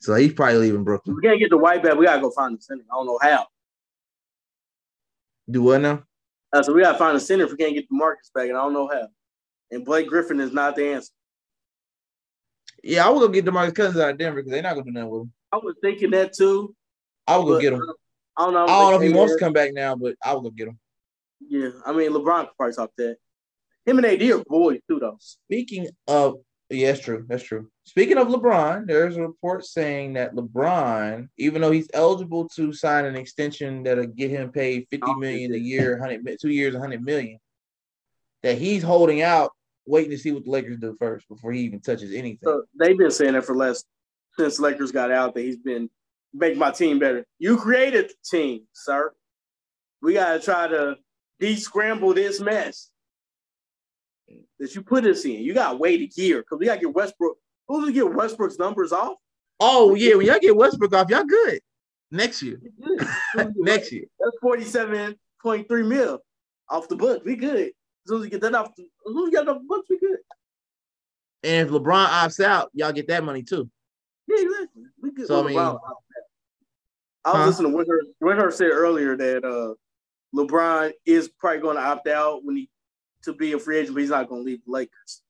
So 0.00 0.14
he's 0.14 0.34
probably 0.34 0.58
leaving 0.58 0.80
If 0.80 0.84
Brooklyn. 0.84 1.16
we 1.16 1.22
can't 1.22 1.38
get 1.40 1.50
Dwight 1.50 1.82
back, 1.82 1.96
we 1.96 2.04
gotta 2.04 2.20
go 2.20 2.30
find 2.30 2.56
the 2.58 2.60
center. 2.62 2.82
I 2.92 2.94
don't 2.96 3.06
know 3.06 3.18
how. 3.22 3.46
Do 5.50 5.62
what 5.62 5.80
now? 5.80 6.02
Uh, 6.52 6.62
so 6.62 6.72
we 6.74 6.82
gotta 6.82 6.98
find 6.98 7.16
a 7.16 7.20
center 7.20 7.44
if 7.44 7.50
we 7.50 7.56
can't 7.56 7.74
get 7.74 7.88
the 7.88 7.96
Marcus 7.96 8.30
back, 8.34 8.48
and 8.48 8.56
I 8.56 8.60
don't 8.62 8.74
know 8.74 8.88
how. 8.92 9.08
And 9.70 9.84
Blake 9.84 10.08
Griffin 10.08 10.40
is 10.40 10.52
not 10.52 10.76
the 10.76 10.84
answer. 10.92 11.10
Yeah, 12.86 13.06
I 13.06 13.10
would 13.10 13.20
go 13.20 13.28
get 13.28 13.46
DeMarcus 13.46 13.74
Cousins 13.74 13.98
out 13.98 14.10
of 14.10 14.18
Denver 14.18 14.36
because 14.36 14.52
they're 14.52 14.62
not 14.62 14.74
gonna 14.74 14.84
do 14.84 14.90
nothing 14.90 15.10
with 15.10 15.22
him. 15.22 15.32
I 15.50 15.56
was 15.56 15.74
thinking 15.82 16.10
that 16.10 16.34
too. 16.34 16.74
I 17.26 17.38
would 17.38 17.44
go 17.46 17.54
but, 17.54 17.62
get 17.62 17.72
him. 17.72 17.82
I 18.36 18.44
don't 18.44 18.52
know. 18.52 18.64
I 18.64 18.66
don't 18.66 18.90
know 18.90 18.96
if 19.00 19.10
he 19.10 19.16
wants 19.16 19.32
to 19.34 19.40
come 19.40 19.54
back 19.54 19.72
now, 19.72 19.96
but 19.96 20.16
I 20.22 20.34
would 20.34 20.42
go 20.42 20.50
get 20.50 20.68
him. 20.68 20.78
Yeah, 21.48 21.70
I 21.86 21.92
mean 21.92 22.10
LeBron 22.10 22.48
could 22.48 22.56
probably 22.58 22.74
talk 22.74 22.90
that. 22.98 23.16
Him 23.86 23.98
and 23.98 24.06
AD 24.06 24.22
are 24.22 24.44
boys 24.44 24.80
too, 24.88 24.98
though. 24.98 25.16
Speaking 25.18 25.88
of, 26.08 26.36
yeah, 26.68 26.92
that's 26.92 27.02
true. 27.02 27.24
That's 27.26 27.42
true. 27.42 27.70
Speaking 27.84 28.18
of 28.18 28.28
LeBron, 28.28 28.86
there's 28.86 29.16
a 29.16 29.22
report 29.22 29.64
saying 29.64 30.14
that 30.14 30.34
LeBron, 30.34 31.28
even 31.38 31.62
though 31.62 31.70
he's 31.70 31.88
eligible 31.94 32.48
to 32.50 32.72
sign 32.74 33.06
an 33.06 33.16
extension 33.16 33.82
that'll 33.82 34.06
get 34.06 34.30
him 34.30 34.50
paid 34.50 34.86
fifty 34.90 35.14
million 35.14 35.54
a 35.54 35.58
year, 35.58 35.98
hundred 35.98 36.26
two 36.38 36.50
years, 36.50 36.74
hundred 36.76 37.02
million, 37.02 37.38
that 38.42 38.58
he's 38.58 38.82
holding 38.82 39.22
out, 39.22 39.52
waiting 39.86 40.10
to 40.10 40.18
see 40.18 40.32
what 40.32 40.44
the 40.44 40.50
Lakers 40.50 40.78
do 40.78 40.96
first 40.98 41.28
before 41.28 41.52
he 41.52 41.60
even 41.60 41.80
touches 41.80 42.12
anything. 42.12 42.38
So 42.42 42.64
they've 42.78 42.96
been 42.96 43.10
saying 43.10 43.34
that 43.34 43.44
for 43.44 43.54
less 43.54 43.84
since 44.38 44.58
Lakers 44.58 44.92
got 44.92 45.10
out 45.10 45.34
that 45.34 45.42
he's 45.42 45.58
been 45.58 45.88
make 46.32 46.56
my 46.56 46.70
team 46.70 46.98
better. 46.98 47.24
You 47.38 47.56
created 47.56 48.10
the 48.10 48.14
team, 48.38 48.62
sir. 48.72 49.12
We 50.02 50.14
gotta 50.14 50.40
try 50.40 50.68
to 50.68 50.96
de-scramble 51.40 52.14
this 52.14 52.40
mess 52.40 52.90
that 54.58 54.74
you 54.74 54.82
put 54.82 55.04
us 55.04 55.24
in. 55.24 55.42
You 55.42 55.54
gotta 55.54 55.76
wait 55.76 56.00
a 56.00 56.20
year 56.20 56.40
because 56.40 56.58
we 56.58 56.66
gotta 56.66 56.80
get 56.80 56.94
Westbrook. 56.94 57.36
Who's 57.66 57.84
going 57.84 57.94
to 57.94 57.98
get 57.98 58.14
Westbrook's 58.14 58.58
numbers 58.58 58.92
off? 58.92 59.16
oh 59.60 59.94
yeah, 59.94 60.14
when 60.14 60.26
y'all 60.26 60.38
get 60.40 60.56
Westbrook 60.56 60.92
off, 60.94 61.08
y'all 61.10 61.24
good 61.24 61.60
next 62.10 62.42
year. 62.42 62.60
next 63.56 63.92
year. 63.92 64.04
That's 64.18 64.36
forty-seven 64.40 65.16
point 65.42 65.68
three 65.68 65.82
mil 65.82 66.20
off 66.68 66.88
the 66.88 66.96
book. 66.96 67.24
We 67.24 67.36
good. 67.36 67.72
As 68.04 68.08
soon 68.10 68.18
as 68.18 68.22
we 68.24 68.30
get 68.30 68.40
that 68.42 68.54
off, 68.54 68.74
the, 68.76 68.82
as 68.82 68.88
soon 69.12 69.18
as 69.18 69.24
we 69.24 69.30
get 69.30 69.42
it 69.42 69.48
off 69.48 69.58
the 69.58 69.64
books, 69.66 69.88
we 69.88 69.98
good. 69.98 70.18
And 71.42 71.68
if 71.68 71.72
LeBron 71.74 72.06
opts 72.06 72.42
out, 72.44 72.70
y'all 72.74 72.92
get 72.92 73.08
that 73.08 73.24
money 73.24 73.42
too. 73.42 73.70
Yeah, 74.26 74.36
exactly. 74.42 74.82
We 75.02 75.12
could, 75.12 75.26
So, 75.26 75.40
I 75.42 75.46
mean- 75.46 75.56
LeBron- 75.56 75.80
I 77.26 77.30
was 77.32 77.36
Huh? 77.40 77.46
listening 77.46 77.70
to 77.72 77.76
Winter. 77.78 78.02
Winter 78.20 78.50
said 78.50 78.68
earlier 78.70 79.16
that 79.16 79.44
uh, 79.46 79.74
LeBron 80.36 80.92
is 81.06 81.28
probably 81.28 81.60
going 81.60 81.76
to 81.76 81.82
opt 81.82 82.06
out 82.06 82.44
when 82.44 82.56
he 82.56 82.70
to 83.22 83.32
be 83.32 83.52
a 83.52 83.58
free 83.58 83.78
agent, 83.78 83.94
but 83.94 84.00
he's 84.02 84.10
not 84.10 84.28
going 84.28 84.42
to 84.42 84.44
leave 84.44 84.62
the 84.66 84.70
Lakers. 84.70 85.22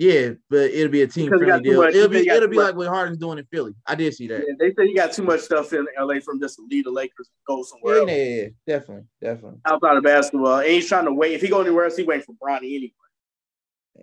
Yeah, 0.00 0.34
but 0.48 0.70
it'll 0.70 0.92
be 0.92 1.02
a 1.02 1.08
team 1.08 1.26
friendly 1.26 1.60
deal. 1.60 1.82
much- 1.82 1.92
it'll 1.92 2.08
be 2.08 2.28
it'll 2.28 2.48
be 2.48 2.54
much- 2.54 2.66
like 2.66 2.76
what 2.76 2.86
Harden's 2.86 3.18
doing 3.18 3.36
in 3.36 3.44
Philly. 3.46 3.74
I 3.84 3.96
did 3.96 4.14
see 4.14 4.28
that. 4.28 4.44
Yeah, 4.46 4.54
they 4.56 4.72
say 4.72 4.86
he 4.86 4.94
got 4.94 5.12
too 5.12 5.24
much 5.24 5.40
stuff 5.40 5.72
in 5.72 5.88
LA 5.98 6.20
from 6.20 6.38
just 6.38 6.54
to 6.54 6.66
leave 6.70 6.84
the 6.84 6.92
Lakers 6.92 7.28
and 7.28 7.44
go 7.48 7.64
somewhere 7.64 8.08
yeah, 8.08 8.14
yeah, 8.14 8.42
yeah. 8.42 8.48
definitely, 8.64 9.04
definitely. 9.20 9.58
outside 9.64 9.96
of 9.96 10.04
basketball. 10.04 10.60
And 10.60 10.68
he's 10.68 10.86
trying 10.86 11.06
to 11.06 11.12
wait. 11.12 11.32
If 11.32 11.40
he 11.40 11.48
go 11.48 11.62
anywhere 11.62 11.86
else, 11.86 11.96
he 11.96 12.04
waiting 12.04 12.24
for 12.24 12.34
Bronny 12.34 12.76
anyway. 12.76 12.92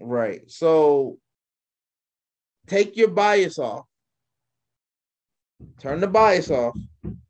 Right. 0.02 0.52
So 0.52 1.18
take 2.68 2.98
your 2.98 3.08
bias 3.08 3.58
off. 3.58 3.86
Turn 5.80 6.02
the 6.02 6.08
bias 6.08 6.52
off. 6.52 6.78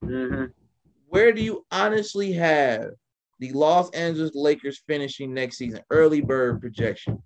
Mm-hmm. 0.04 0.46
Where 1.10 1.32
do 1.32 1.44
you 1.44 1.64
honestly 1.70 2.34
have 2.34 2.94
the 3.40 3.52
Los 3.52 3.92
Angeles 3.92 4.34
Lakers 4.34 4.82
finishing 4.88 5.36
next 5.36 5.58
season? 5.58 5.82
Early 5.92 6.22
bird 6.22 6.62
projection. 6.62 7.22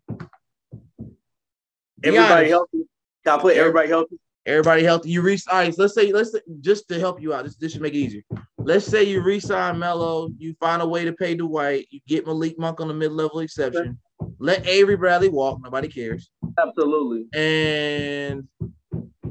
Everybody 2.03 2.49
healthy. 2.49 2.85
Can 3.25 3.39
I 3.39 3.41
put 3.41 3.57
everybody 3.57 3.87
healthy? 3.89 4.17
Everybody 4.45 4.83
healthy. 4.83 5.09
You 5.09 5.21
re 5.21 5.37
all 5.51 5.57
right, 5.59 5.73
so 5.75 5.81
let's 5.83 5.93
say 5.93 6.11
let's 6.11 6.31
say, 6.31 6.39
just 6.61 6.87
to 6.89 6.99
help 6.99 7.21
you 7.21 7.33
out. 7.33 7.43
This, 7.45 7.55
this 7.57 7.73
should 7.73 7.81
make 7.81 7.93
it 7.93 7.97
easier. 7.97 8.21
Let's 8.57 8.85
say 8.85 9.03
you 9.03 9.21
re-sign 9.21 9.79
Melo, 9.79 10.29
you 10.37 10.55
find 10.59 10.81
a 10.81 10.87
way 10.87 11.03
to 11.05 11.13
pay 11.13 11.35
Dwight, 11.35 11.87
you 11.89 11.99
get 12.07 12.25
Malik 12.27 12.57
Monk 12.59 12.79
on 12.81 12.87
the 12.87 12.93
mid-level 12.93 13.39
exception, 13.39 13.97
let 14.37 14.65
Avery 14.67 14.95
Bradley 14.95 15.29
walk, 15.29 15.59
nobody 15.61 15.87
cares. 15.87 16.29
Absolutely. 16.57 17.25
and 17.39 18.47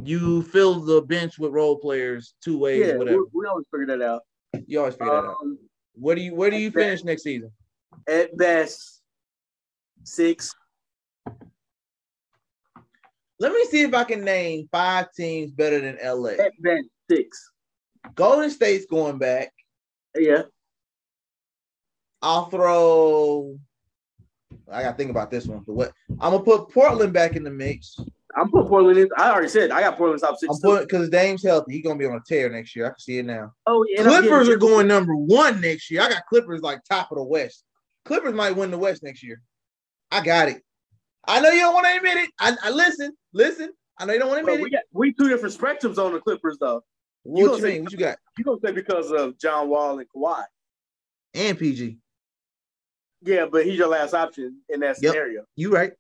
you 0.03 0.43
fill 0.43 0.81
the 0.81 1.03
bench 1.03 1.39
with 1.39 1.53
role 1.53 1.77
players 1.77 2.35
two 2.43 2.59
ways, 2.59 2.87
Yeah, 2.87 2.93
we, 2.93 2.99
whatever. 2.99 3.19
we 3.33 3.47
always 3.47 3.67
figure 3.71 3.87
that 3.99 4.03
out. 4.03 4.23
You 4.67 4.81
always 4.81 4.95
figure 4.95 5.13
that 5.13 5.25
out. 5.25 5.37
Um, 5.43 5.59
Where 5.95 6.15
do 6.17 6.23
you 6.23 6.35
where 6.35 6.51
do 6.51 6.57
you 6.57 6.71
finish 6.71 7.05
next 7.05 7.23
season? 7.23 7.51
at 8.09 8.37
best, 8.37 9.03
six. 10.05 10.55
Let 13.41 13.53
me 13.53 13.65
see 13.67 13.83
if 13.83 13.95
I 13.95 14.05
can 14.05 14.25
name 14.25 14.69
five 14.73 15.13
teams 15.13 15.53
better 15.53 15.81
than 15.81 15.99
LA. 16.03 16.33
Best, 16.61 16.89
six. 17.11 17.53
Golden 18.15 18.51
State's 18.51 18.87
going 18.87 19.19
back. 19.19 19.53
Yeah. 20.17 20.43
I'll 22.21 22.47
throw. 22.47 23.59
I 24.71 24.83
gotta 24.83 24.97
think 24.97 25.11
about 25.11 25.31
this 25.31 25.47
one. 25.47 25.63
But 25.67 25.75
what 25.75 25.93
I'm 26.21 26.33
gonna 26.33 26.43
put 26.43 26.71
Portland 26.71 27.13
back 27.13 27.37
in 27.37 27.45
the 27.45 27.51
mix. 27.51 27.99
I'm 28.37 28.51
putting 28.51 28.69
Portland 28.69 28.99
in. 28.99 29.09
I 29.17 29.31
already 29.31 29.49
said 29.49 29.71
I 29.71 29.81
got 29.81 29.97
Portland 29.97 30.21
top 30.21 30.37
6 30.39 30.53
I'm 30.53 30.61
putting 30.61 30.87
because 30.87 31.09
Dame's 31.09 31.45
healthy. 31.45 31.75
He's 31.75 31.85
gonna 31.85 31.99
be 31.99 32.07
on 32.07 32.17
a 32.17 32.21
tear 32.27 32.51
next 32.51 32.75
year. 32.75 32.87
I 32.87 32.91
can 32.91 32.99
see 32.99 33.19
it 33.19 33.25
now. 33.25 33.53
oh, 33.67 33.85
yeah, 33.89 34.03
Clippers 34.03 34.49
are 34.49 34.57
going 34.57 34.89
number 34.89 35.15
one 35.15 35.61
next 35.61 35.91
year. 35.91 36.03
I 36.03 36.09
got 36.09 36.27
Clippers 36.29 36.61
like 36.61 36.81
top 36.85 37.13
of 37.13 37.19
the 37.19 37.25
West. 37.25 37.65
Clippers 38.05 38.35
might 38.35 38.57
win 38.57 38.71
the 38.71 38.79
West 38.79 39.03
next 39.03 39.23
year. 39.23 39.41
I 40.11 40.23
got 40.23 40.49
it. 40.49 40.63
I 41.27 41.41
know 41.41 41.51
you 41.51 41.61
don't 41.61 41.75
want 41.75 41.87
to 41.87 41.97
admit 41.97 42.17
it. 42.19 42.31
I, 42.39 42.57
I 42.65 42.71
listen, 42.71 43.13
listen. 43.33 43.73
I 43.99 44.05
know 44.05 44.13
you 44.13 44.19
don't 44.21 44.29
want 44.29 44.45
to 44.47 44.53
admit 44.53 44.63
we 44.63 44.69
it. 44.69 44.73
got 44.73 44.83
we 44.93 45.13
two 45.13 45.29
different 45.29 45.55
spectrums 45.57 45.99
on 45.99 46.13
the 46.13 46.21
Clippers 46.21 46.57
though. 46.61 46.83
What 47.25 47.41
you, 47.41 47.47
gonna 47.49 47.61
say- 47.63 47.81
What 47.81 47.93
you 47.93 47.99
got? 47.99 48.19
You 48.39 48.45
gonna 48.45 48.59
say 48.65 48.73
because 48.73 49.11
of 49.11 49.39
John 49.39 49.69
Wall 49.69 49.99
and 49.99 50.09
Kawhi? 50.15 50.45
And 51.35 51.59
PG. 51.59 51.99
Yeah, 53.23 53.47
but 53.51 53.67
he's 53.67 53.77
your 53.77 53.89
last 53.89 54.15
option 54.15 54.61
in 54.69 54.81
that 54.81 54.97
Yep. 55.03 55.13
scenario. 55.13 55.45
You 55.57 55.73
right. 55.73 55.93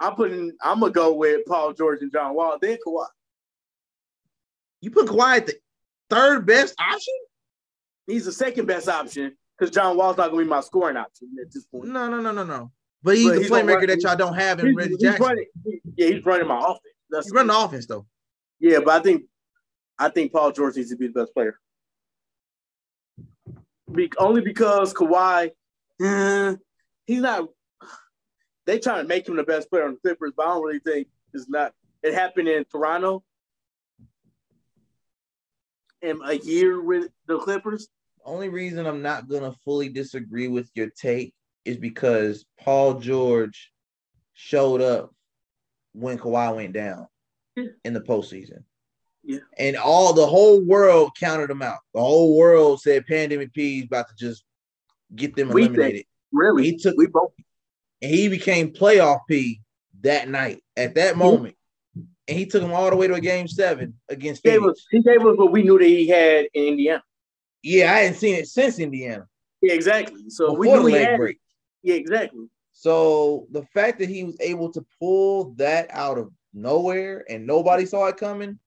I'm 0.00 0.14
putting. 0.14 0.52
I'm 0.62 0.80
gonna 0.80 0.92
go 0.92 1.14
with 1.14 1.46
Paul 1.46 1.72
George 1.72 2.02
and 2.02 2.12
John 2.12 2.34
Wall, 2.34 2.58
then 2.60 2.76
Kawhi. 2.86 3.06
You 4.80 4.90
put 4.90 5.06
Kawhi 5.06 5.36
at 5.38 5.46
the 5.46 5.54
third 6.10 6.44
best 6.46 6.74
option? 6.78 7.14
He's 8.06 8.24
the 8.26 8.32
second 8.32 8.66
best 8.66 8.88
option 8.88 9.36
because 9.58 9.74
John 9.74 9.96
Wall's 9.96 10.16
not 10.16 10.30
gonna 10.30 10.42
be 10.42 10.48
my 10.48 10.60
scoring 10.60 10.96
option 10.96 11.28
at 11.40 11.50
this 11.52 11.64
point. 11.66 11.86
No, 11.88 12.08
no, 12.10 12.20
no, 12.20 12.32
no, 12.32 12.44
no. 12.44 12.72
But 13.06 13.16
he's 13.18 13.28
But 13.28 13.34
the 13.36 13.40
he's 13.42 13.50
playmaker 13.52 13.76
run- 13.76 13.86
that 13.86 14.02
y'all 14.02 14.16
don't 14.16 14.34
have 14.34 14.58
in 14.58 14.66
He's, 14.66 14.74
Reggie 14.74 14.96
Jackson. 14.96 15.26
running. 15.26 15.46
Yeah, 15.96 16.06
he's 16.08 16.24
running 16.24 16.48
my 16.48 16.58
offense. 16.58 16.80
That's 17.08 17.26
He's 17.26 17.32
running 17.32 17.52
the 17.52 17.58
offense 17.60 17.86
though. 17.86 18.04
Yeah, 18.58 18.80
but 18.80 18.88
I 18.88 18.98
think 19.00 19.22
I 19.96 20.08
think 20.08 20.32
Paul 20.32 20.50
George 20.50 20.74
needs 20.74 20.90
to 20.90 20.96
be 20.96 21.06
the 21.06 21.12
best 21.12 21.32
player. 21.32 21.56
Be, 23.92 24.10
only 24.18 24.40
because 24.40 24.92
Kawhi, 24.92 25.52
eh, 26.02 26.56
he's 27.06 27.20
not. 27.20 27.48
They 28.64 28.80
trying 28.80 29.04
to 29.04 29.08
make 29.08 29.28
him 29.28 29.36
the 29.36 29.44
best 29.44 29.70
player 29.70 29.84
on 29.84 29.92
the 29.92 30.00
Clippers, 30.00 30.32
but 30.36 30.44
I 30.44 30.54
don't 30.54 30.64
really 30.64 30.80
think 30.80 31.06
it's 31.32 31.48
not. 31.48 31.74
It 32.02 32.12
happened 32.12 32.48
in 32.48 32.64
Toronto, 32.64 33.22
in 36.02 36.18
a 36.24 36.32
year 36.34 36.82
with 36.82 37.12
the 37.28 37.38
Clippers. 37.38 37.86
Only 38.24 38.48
reason 38.48 38.84
I'm 38.84 39.00
not 39.00 39.28
gonna 39.28 39.52
fully 39.64 39.90
disagree 39.90 40.48
with 40.48 40.68
your 40.74 40.90
take 40.90 41.34
is 41.66 41.76
because 41.76 42.44
Paul 42.60 43.00
George 43.00 43.72
showed 44.34 44.80
up 44.80 45.14
when 45.92 46.18
Kawhi 46.18 46.54
went 46.54 46.72
down 46.72 47.06
Yeah. 47.56 47.64
in 47.84 47.92
the 47.92 48.00
postseason. 48.00 48.62
Yeah. 49.24 49.40
And 49.58 49.76
all 49.76 50.12
the 50.12 50.26
whole 50.26 50.60
world 50.60 51.10
counted 51.18 51.50
him 51.50 51.62
out. 51.62 51.78
The 51.94 52.00
whole 52.00 52.36
world 52.36 52.80
said 52.80 53.06
Pandemic 53.06 53.52
P 53.52 53.80
is 53.80 53.84
about 53.86 54.08
to 54.08 54.14
just 54.16 54.44
get 55.14 55.34
them 55.34 55.48
We 55.48 55.62
think- 55.64 55.76
eliminated. 55.76 56.06
Really, 56.32 56.64
He 56.64 56.76
took- 56.76 56.96
we 56.96 57.06
both. 57.06 57.32
And 58.02 58.10
he 58.14 58.28
became 58.28 58.72
playoff 58.72 59.20
P 59.28 59.62
that 60.02 60.28
night 60.28 60.62
at 60.76 60.94
that 60.94 61.14
mhm. 61.14 61.18
moment. 61.18 61.56
And 62.28 62.36
he 62.38 62.44
took 62.46 62.62
him 62.62 62.72
all 62.72 62.90
the 62.90 62.96
way 62.96 63.06
to 63.06 63.14
a 63.14 63.20
game 63.20 63.48
seven 63.48 63.98
against 64.08 64.42
Gave 64.42 64.62
us, 64.64 64.84
he 64.90 65.00
gave 65.00 65.20
us 65.24 65.36
what 65.38 65.50
we 65.52 65.62
knew 65.62 65.78
that 65.78 65.84
he 65.86 66.06
had 66.08 66.46
in 66.54 66.64
Indiana. 66.64 67.02
Yeah, 67.62 67.92
I 67.92 67.98
hadn't 68.00 68.18
seen 68.18 68.34
it 68.34 68.48
since 68.48 68.78
Indiana. 68.78 69.26
Yeah, 69.62 69.72
exactly. 69.74 70.28
So 70.28 70.52
we 70.54 70.66
Before 70.66 70.82
knew 70.84 70.90
the 70.92 70.98
he 70.98 71.04
had. 71.04 71.16
break. 71.16 71.38
Yeah, 71.82 71.94
exactly. 71.94 72.46
So 72.72 73.46
the 73.52 73.62
fact 73.74 73.98
that 74.00 74.08
he 74.08 74.24
was 74.24 74.36
able 74.40 74.70
to 74.72 74.84
pull 75.00 75.54
that 75.56 75.86
out 75.90 76.18
of 76.18 76.30
nowhere 76.52 77.24
and 77.28 77.46
nobody 77.46 77.86
saw 77.86 78.06
it 78.06 78.16
coming, 78.16 78.58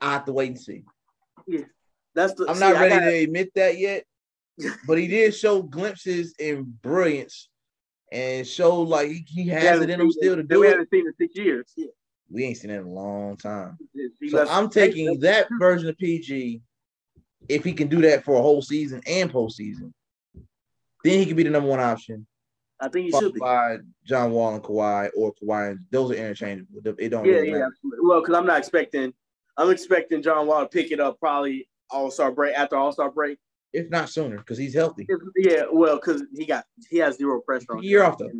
I 0.00 0.12
have 0.12 0.24
to 0.26 0.32
wait 0.32 0.48
and 0.48 0.60
see. 0.60 0.84
Yeah, 1.46 1.60
that's 2.14 2.34
the. 2.34 2.46
I'm 2.48 2.56
see, 2.56 2.60
not 2.60 2.74
ready 2.74 2.90
gotta- 2.90 3.10
to 3.10 3.16
admit 3.24 3.52
that 3.54 3.78
yet, 3.78 4.04
but 4.86 4.98
he 4.98 5.06
did 5.06 5.34
show 5.34 5.62
glimpses 5.62 6.34
in 6.38 6.64
brilliance 6.82 7.48
and 8.12 8.46
showed 8.46 8.82
like 8.88 9.08
he, 9.08 9.24
he 9.28 9.48
has 9.48 9.80
it 9.80 9.90
in 9.90 10.00
him 10.00 10.10
still 10.10 10.36
to 10.36 10.42
do 10.42 10.60
we 10.60 10.66
it. 10.68 10.70
haven't 10.70 10.90
seen 10.90 11.06
in 11.06 11.12
six 11.16 11.36
years. 11.36 11.72
Yeah. 11.76 11.86
We 12.30 12.44
ain't 12.44 12.56
seen 12.56 12.70
it 12.70 12.78
in 12.80 12.86
a 12.86 12.90
long 12.90 13.36
time. 13.36 13.78
He 14.20 14.28
So 14.30 14.44
I'm 14.48 14.68
taking 14.68 15.20
that 15.20 15.46
version 15.60 15.88
of 15.88 15.96
PG 15.96 16.60
if 17.48 17.62
he 17.62 17.72
can 17.72 17.86
do 17.86 18.00
that 18.02 18.24
for 18.24 18.34
a 18.36 18.42
whole 18.42 18.62
season 18.62 19.00
and 19.06 19.32
postseason. 19.32 19.92
Then 21.06 21.20
he 21.20 21.26
could 21.26 21.36
be 21.36 21.44
the 21.44 21.50
number 21.50 21.68
one 21.68 21.78
option. 21.78 22.26
I 22.80 22.88
think 22.88 23.06
he 23.06 23.12
should 23.18 23.32
be. 23.32 23.38
by 23.38 23.78
John 24.04 24.32
Wall 24.32 24.54
and 24.54 24.62
Kawhi 24.62 25.10
or 25.16 25.32
Kawhi. 25.34 25.70
And 25.70 25.80
those 25.92 26.10
are 26.10 26.14
interchangeable. 26.14 26.80
It 26.98 27.08
don't 27.10 27.24
Yeah, 27.24 27.34
really 27.34 27.50
yeah, 27.50 27.66
absolutely. 27.66 28.00
Well, 28.02 28.20
because 28.20 28.34
I'm 28.34 28.44
not 28.44 28.58
expecting. 28.58 29.14
I'm 29.56 29.70
expecting 29.70 30.20
John 30.20 30.48
Wall 30.48 30.62
to 30.62 30.68
pick 30.68 30.90
it 30.90 30.98
up 30.98 31.20
probably 31.20 31.68
All 31.90 32.10
Star 32.10 32.32
break 32.32 32.56
after 32.56 32.74
All 32.76 32.90
Star 32.90 33.08
break. 33.10 33.38
If 33.72 33.88
not 33.88 34.08
sooner, 34.08 34.38
because 34.38 34.58
he's 34.58 34.74
healthy. 34.74 35.06
If- 35.08 35.20
Yeah, 35.36 35.62
well, 35.72 35.96
because 35.96 36.24
he 36.34 36.44
got 36.44 36.64
he 36.90 36.98
has 36.98 37.16
zero 37.16 37.40
pressure 37.40 37.76
on. 37.76 37.84
Year 37.84 38.02
off, 38.02 38.18
though. 38.18 38.30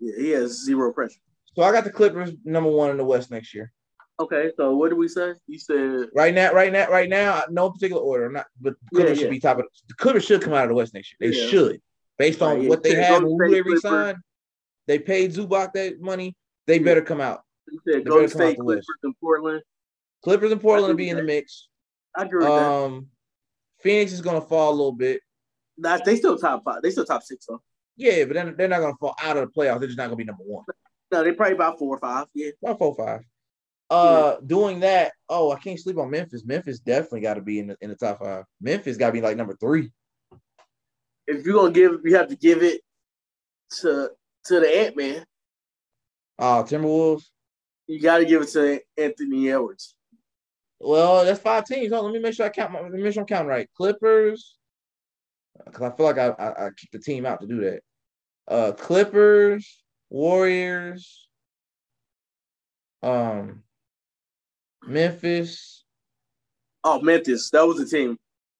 Yeah, 0.00 0.12
he 0.18 0.30
has 0.30 0.64
zero 0.64 0.90
pressure. 0.90 1.20
So 1.54 1.62
I 1.62 1.72
got 1.72 1.84
the 1.84 1.90
Clippers 1.92 2.32
number 2.44 2.70
one 2.70 2.90
in 2.90 2.96
the 2.96 3.04
West 3.04 3.30
next 3.30 3.54
year. 3.54 3.72
Okay, 4.18 4.50
so 4.56 4.74
what 4.74 4.88
did 4.88 4.96
we 4.98 5.08
say? 5.08 5.34
You 5.46 5.58
said 5.58 6.08
Right 6.14 6.32
now, 6.34 6.52
right 6.52 6.72
now, 6.72 6.88
right 6.88 7.08
now, 7.08 7.42
no 7.50 7.70
particular 7.70 8.00
order. 8.02 8.26
I'm 8.26 8.32
not, 8.32 8.46
but 8.60 8.74
Yeah, 8.92 8.96
Clippers 8.96 9.18
yeah. 9.18 9.22
should 9.24 9.30
be 9.30 9.40
top 9.40 9.58
of 9.58 9.66
the 9.88 9.94
Clippers 9.94 10.24
should 10.24 10.40
come 10.40 10.54
out 10.54 10.64
of 10.64 10.70
the 10.70 10.74
West 10.74 10.94
next 10.94 11.14
year. 11.20 11.30
They 11.30 11.36
Yeah. 11.36 11.46
should, 11.48 11.82
based 12.18 12.40
on 12.40 12.60
Right, 12.60 12.68
what 12.68 12.82
they 12.82 12.94
have 12.94 13.22
and 13.22 13.40
who 13.40 13.50
they 13.50 13.60
re-signed. 13.60 14.18
They 14.86 14.98
paid 14.98 15.32
Zubac 15.32 15.72
that 15.74 16.00
money. 16.00 16.34
They 16.66 16.78
better 16.78 17.02
come 17.02 17.20
out. 17.20 17.42
you 17.68 17.80
said 17.86 18.00
They 18.00 18.04
Golden 18.04 18.28
State 18.28 18.58
Clippers 18.58 18.86
and 19.02 19.14
Portland. 19.20 19.62
Clippers 20.22 20.52
and 20.52 20.60
Portland 20.60 20.88
will 20.92 20.96
be 20.96 21.10
in 21.10 21.16
with 21.16 21.24
the 21.24 21.26
mix. 21.26 21.68
I 22.16 22.22
agree 22.22 22.38
with 22.38 22.46
that. 22.54 22.64
Um, 22.72 23.08
Phoenix 23.80 24.12
is 24.12 24.22
gonna 24.22 24.40
fall 24.40 24.70
a 24.70 24.76
little 24.76 24.92
bit. 24.92 25.20
Nah, 25.76 25.98
they 25.98 26.16
still 26.16 26.38
top 26.38 26.62
five. 26.64 26.80
They 26.82 26.90
still 26.90 27.04
top 27.04 27.22
six 27.22 27.44
though. 27.46 27.60
Yeah, 27.96 28.24
but 28.24 28.34
then 28.34 28.54
they're 28.56 28.68
not 28.68 28.80
gonna 28.80 28.96
fall 28.98 29.14
out 29.20 29.36
of 29.36 29.48
the 29.48 29.52
playoffs. 29.52 29.80
They're 29.80 29.88
just 29.88 29.98
not 29.98 30.04
gonna 30.04 30.16
be 30.16 30.24
number 30.24 30.44
one. 30.44 30.64
No, 31.12 31.22
they're 31.22 31.34
probably 31.34 31.54
about 31.56 31.78
four 31.78 31.96
or 31.96 31.98
five. 31.98 32.26
Yeah. 32.34 32.50
About 32.62 32.78
four 32.78 32.94
five. 32.96 33.20
Uh, 33.88 34.36
doing 34.44 34.80
that. 34.80 35.12
Oh, 35.28 35.52
I 35.52 35.58
can't 35.58 35.78
sleep 35.78 35.98
on 35.98 36.10
Memphis. 36.10 36.44
Memphis 36.44 36.80
definitely 36.80 37.20
got 37.20 37.34
to 37.34 37.40
be 37.40 37.60
in 37.60 37.68
the 37.68 37.76
in 37.80 37.90
the 37.90 37.96
top 37.96 38.18
five. 38.18 38.44
Memphis 38.60 38.96
got 38.96 39.08
to 39.08 39.12
be 39.12 39.20
like 39.20 39.36
number 39.36 39.54
three. 39.56 39.92
If 41.26 41.44
you're 41.44 41.54
gonna 41.54 41.72
give, 41.72 42.00
you 42.04 42.16
have 42.16 42.28
to 42.28 42.36
give 42.36 42.62
it 42.62 42.80
to 43.80 44.10
to 44.46 44.60
the 44.60 44.78
Ant 44.78 44.96
Man. 44.96 45.24
Uh 46.38 46.62
Timberwolves. 46.64 47.24
You 47.86 48.00
got 48.00 48.18
to 48.18 48.24
give 48.24 48.42
it 48.42 48.48
to 48.50 48.80
Anthony 48.98 49.50
Edwards. 49.50 49.94
Well, 50.80 51.24
that's 51.24 51.40
five 51.40 51.64
teams. 51.64 51.92
Hold 51.92 52.06
on, 52.06 52.12
let 52.12 52.18
me 52.18 52.22
make 52.22 52.34
sure 52.34 52.46
I 52.46 52.50
count. 52.50 52.72
My, 52.72 52.80
let 52.80 52.90
me 52.90 53.02
make 53.02 53.14
sure 53.14 53.22
I'm 53.22 53.26
counting 53.26 53.48
right. 53.48 53.68
Clippers. 53.76 54.56
Because 55.64 55.82
I 55.82 55.96
feel 55.96 56.06
like 56.06 56.18
I, 56.18 56.28
I 56.28 56.66
I 56.66 56.70
kicked 56.70 56.92
the 56.92 56.98
team 56.98 57.24
out 57.24 57.40
to 57.40 57.46
do 57.46 57.60
that. 57.60 57.80
Uh, 58.48 58.72
Clippers, 58.72 59.82
Warriors, 60.10 61.28
Um, 63.02 63.62
Memphis. 64.86 65.84
Oh, 66.84 67.00
Memphis. 67.00 67.50
That 67.50 67.66
was 67.66 67.78
the 67.78 67.86
team. 67.86 68.16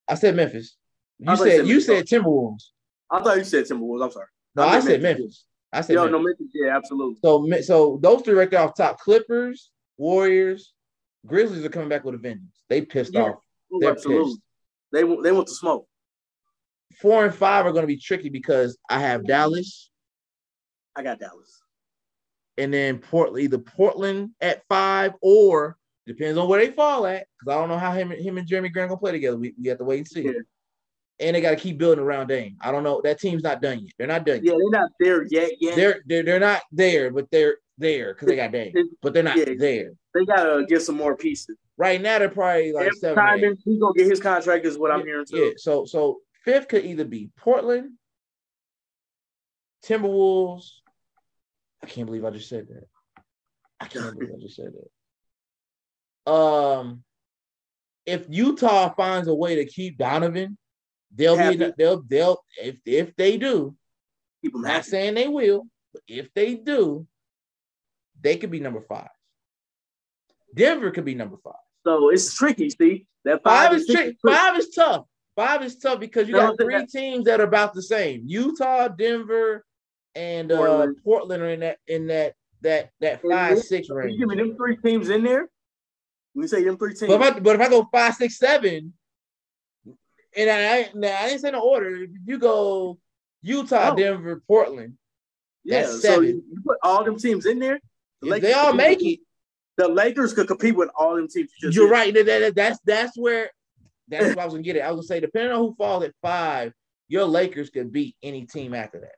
I 0.08 0.14
said 0.14 0.34
Memphis. 0.36 0.76
You 1.18 1.30
I 1.30 1.36
thought 1.36 1.44
you 1.46 1.50
said 1.50 1.56
said 1.58 1.66
you 1.68 1.80
said 1.80 2.06
Timberwolves. 2.06 2.62
I 3.10 3.22
thought 3.22 3.38
you 3.38 3.44
said 3.44 3.64
Timberwolves. 3.64 4.04
I'm 4.04 4.10
sorry. 4.10 4.26
No, 4.54 4.62
I 4.64 4.76
I 4.76 4.80
said 4.80 5.02
Memphis. 5.02 5.20
Memphis. 5.20 5.44
I 5.72 5.80
said 5.80 5.92
Yo, 5.94 6.00
Memphis. 6.04 6.12
no 6.12 6.18
Memphis. 6.24 6.46
Yeah, 6.54 6.76
absolutely. 6.76 7.16
So 7.22 7.60
so 7.62 7.98
those 8.02 8.22
three 8.22 8.34
right 8.34 8.50
there 8.50 8.60
off 8.60 8.74
top: 8.76 8.98
Clippers, 9.00 9.70
Warriors, 9.96 10.72
Grizzlies 11.26 11.64
are 11.64 11.68
coming 11.70 11.88
back 11.88 12.04
with 12.04 12.14
a 12.14 12.18
vengeance. 12.18 12.62
They 12.68 12.82
pissed 12.82 13.14
Yeah. 13.14 13.22
off. 13.22 13.38
Ooh, 13.74 13.78
They're 13.80 13.92
absolutely. 13.92 14.30
pissed. 14.32 14.40
They 14.92 15.02
they 15.02 15.32
want 15.32 15.48
to 15.48 15.54
smoke. 15.54 15.86
Four 17.00 17.24
and 17.24 17.34
five 17.34 17.66
are 17.66 17.72
going 17.72 17.82
to 17.82 17.86
be 17.88 17.98
tricky 17.98 18.28
because 18.30 18.78
I 18.88 19.00
have 19.00 19.26
Dallas 19.26 19.90
I 20.94 21.02
got 21.02 21.18
Dallas. 21.18 21.62
and 22.56 22.72
then 22.72 22.98
Portland, 22.98 23.44
either 23.44 23.58
Portland 23.58 24.30
at 24.40 24.62
five 24.68 25.12
or 25.20 25.76
depends 26.06 26.38
on 26.38 26.48
where 26.48 26.64
they 26.64 26.72
fall 26.72 27.06
at. 27.06 27.26
Because 27.38 27.56
I 27.56 27.60
don't 27.60 27.68
know 27.68 27.78
how 27.78 27.92
him, 27.92 28.10
him 28.10 28.38
and 28.38 28.48
Jerami 28.48 28.72
Grant 28.72 28.88
gonna 28.90 28.98
play 29.00 29.12
together. 29.12 29.36
We, 29.36 29.54
we 29.60 29.68
have 29.68 29.78
to 29.78 29.84
wait 29.84 29.98
and 29.98 30.08
see. 30.08 30.22
Yeah. 30.22 30.32
And 31.18 31.34
they 31.34 31.40
got 31.40 31.50
to 31.50 31.56
keep 31.56 31.78
building 31.78 32.04
around 32.04 32.26
Dame. 32.26 32.56
I 32.60 32.70
don't 32.70 32.82
know. 32.84 33.00
That 33.02 33.18
team's 33.18 33.42
not 33.42 33.62
done 33.62 33.80
yet. 33.80 33.92
They're 33.96 34.06
not 34.06 34.26
done 34.26 34.40
Yeah, 34.42 34.52
yet. 34.52 34.58
they're 34.58 34.80
not 34.80 34.90
there 35.00 35.22
yet. 35.30 35.50
Yet 35.60 35.76
They're 35.76 36.00
they're 36.06 36.22
they're 36.22 36.40
not 36.40 36.60
there, 36.70 37.10
but 37.10 37.30
they're 37.30 37.56
there 37.78 38.12
because 38.12 38.28
they 38.28 38.36
got 38.36 38.52
Dame. 38.52 38.74
But 39.00 39.14
they're 39.14 39.22
not 39.22 39.36
Yeah. 39.38 39.54
there. 39.58 39.92
they 40.14 40.24
gotta 40.26 40.66
get 40.68 40.82
some 40.82 40.94
more 40.96 41.16
pieces. 41.16 41.56
Right 41.78 42.00
now, 42.00 42.18
they're 42.18 42.28
probably 42.28 42.72
like 42.72 42.86
Every 42.88 42.98
seven. 42.98 43.16
time 43.16 43.44
eight. 43.44 43.58
he's 43.64 43.78
gonna 43.80 43.94
get 43.96 44.06
his 44.06 44.20
contract 44.20 44.66
is 44.66 44.76
what 44.78 44.90
I'm 44.90 45.00
Yeah, 45.00 45.04
hearing 45.06 45.26
Yeah. 45.30 45.50
So 45.56 45.84
so 45.86 46.20
fifth 46.44 46.68
could 46.68 46.84
either 46.84 47.04
be 47.06 47.30
Portland, 47.36 47.92
Timberwolves. 49.84 50.70
I 51.82 51.86
can't 51.86 52.06
believe 52.06 52.24
I 52.26 52.30
just 52.30 52.48
said 52.48 52.66
that. 52.68 52.84
I 53.80 53.86
can't 53.86 54.18
believe 54.18 54.34
I 54.36 54.40
just 54.40 54.56
said 54.56 54.66
that. 54.72 54.88
Um, 56.26 57.02
if 58.04 58.26
Utah 58.28 58.92
finds 58.94 59.28
a 59.28 59.34
way 59.34 59.56
to 59.56 59.64
keep 59.64 59.98
Donovan, 59.98 60.56
they'll 61.14 61.36
Happy. 61.36 61.56
be 61.56 61.72
they'll 61.78 62.02
they'll 62.02 62.38
if 62.62 62.76
if 62.84 63.14
they 63.16 63.36
do. 63.36 63.76
Them 64.42 64.62
not 64.62 64.70
happy. 64.70 64.88
saying 64.90 65.14
they 65.14 65.28
will, 65.28 65.66
but 65.92 66.02
if 66.06 66.32
they 66.34 66.54
do, 66.54 67.06
they 68.20 68.36
could 68.36 68.50
be 68.50 68.60
number 68.60 68.80
five. 68.80 69.08
Denver 70.54 70.90
could 70.90 71.04
be 71.04 71.14
number 71.14 71.36
five. 71.42 71.54
So 71.84 72.10
it's 72.10 72.34
tricky. 72.34 72.70
See 72.70 73.06
that 73.24 73.42
Five, 73.42 73.70
five, 73.70 73.76
is 73.76 73.86
tricky. 73.86 74.16
Five 74.24 74.56
is 74.58 74.70
tough. 74.70 75.04
Five 75.34 75.62
is 75.62 75.76
tough 75.78 76.00
because 76.00 76.28
you 76.28 76.34
No, 76.34 76.40
got 76.48 76.58
that- 76.58 76.64
three 76.64 76.86
teams 76.86 77.24
that 77.26 77.40
are 77.40 77.44
about 77.46 77.74
the 77.74 77.82
same. 77.82 78.22
Utah, 78.24 78.88
Denver, 78.88 79.64
and 80.14 80.50
uh, 80.52 80.56
Portland. 80.56 80.96
Portland 81.04 81.42
are 81.42 81.50
in 81.50 81.60
that 81.60 81.78
in 81.88 82.06
that 82.06 82.34
that 82.62 82.90
that 83.00 83.20
five 83.22 83.58
six 83.58 83.88
You 83.88 83.94
range. 83.96 84.18
give 84.18 84.28
me 84.28 84.36
them 84.36 84.56
three 84.56 84.76
teams 84.76 85.08
in 85.10 85.24
there. 85.24 85.48
You 86.36 86.46
say 86.46 86.62
them 86.64 86.76
three 86.76 86.92
teams, 86.94 87.08
But 87.10 87.20
if 87.22 87.36
I 87.36 87.38
but 87.40 87.54
if 87.56 87.60
I 87.62 87.68
go 87.68 87.88
five 87.90 88.14
six 88.14 88.38
seven, 88.38 88.92
and 90.36 90.50
I 90.50 90.90
now, 90.94 91.16
I 91.18 91.28
didn't 91.28 91.40
say 91.40 91.50
no 91.50 91.60
order. 91.60 91.96
If 92.02 92.10
you 92.26 92.38
go 92.38 92.98
Utah, 93.42 93.90
No. 93.90 93.96
Denver, 93.96 94.42
Portland, 94.46 94.98
yeah, 95.64 95.80
that's 95.80 95.92
so 95.92 95.98
seven. 96.00 96.24
you, 96.26 96.44
you 96.52 96.60
put 96.64 96.76
all 96.82 97.04
them 97.04 97.16
teams 97.18 97.46
in 97.46 97.58
there. 97.58 97.80
the 98.20 98.28
Lakers 98.28 98.48
they 98.48 98.52
all 98.52 98.72
make 98.74 99.02
it, 99.02 99.20
The 99.78 99.88
Lakers 99.88 100.34
could 100.34 100.46
compete 100.46 100.76
with 100.76 100.90
all 100.98 101.16
them 101.16 101.26
teams. 101.28 101.50
you 101.60 101.68
just 101.68 101.76
you're 101.76 101.88
right. 101.88 102.12
That- 102.12 102.26
that- 102.26 102.54
that's 102.54 102.78
that's 102.84 103.16
where 103.18 103.50
that's 104.08 104.28
what 104.28 104.38
I 104.38 104.44
was 104.44 104.52
gonna 104.54 104.62
get 104.62 104.76
it. 104.76 104.80
I 104.80 104.90
was 104.90 105.06
gonna 105.06 105.06
say 105.16 105.20
depending 105.20 105.52
on 105.52 105.58
who 105.58 105.74
falls 105.76 106.04
at 106.04 106.12
five, 106.20 106.72
your 107.08 107.24
Lakers 107.24 107.70
could 107.70 107.90
beat 107.90 108.14
any 108.22 108.44
team 108.44 108.74
after 108.74 109.00
that. 109.00 109.14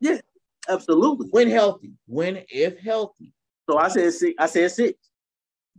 Yeah, 0.00 0.20
absolutely. 0.68 1.28
When 1.28 1.50
healthy, 1.50 1.92
when 2.06 2.42
if 2.48 2.78
healthy. 2.78 3.32
So 3.68 3.76
I 3.78 3.88
said 3.88 4.12
six. 4.14 4.34
I 4.38 4.46
said 4.46 4.70
six. 4.70 4.98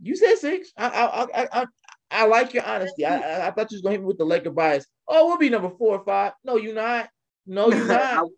You 0.02 0.16
said 0.16 0.36
six. 0.36 0.72
I 0.76 0.88
I 0.88 1.22
I 1.42 1.48
I, 1.62 1.66
I 2.10 2.26
like 2.26 2.54
your 2.54 2.64
honesty. 2.64 3.04
I, 3.04 3.16
I 3.18 3.48
I 3.48 3.50
thought 3.50 3.70
you 3.70 3.76
was 3.76 3.82
gonna 3.82 3.92
hit 3.92 4.00
me 4.00 4.06
with 4.06 4.18
the 4.18 4.24
Laker 4.24 4.50
bias. 4.50 4.86
Oh, 5.08 5.26
we'll 5.26 5.38
be 5.38 5.50
number 5.50 5.70
four 5.70 5.98
or 5.98 6.04
five. 6.04 6.32
No, 6.44 6.56
you're 6.56 6.74
not. 6.74 7.08
No, 7.46 7.68
you're 7.70 7.84
not. 7.86 8.28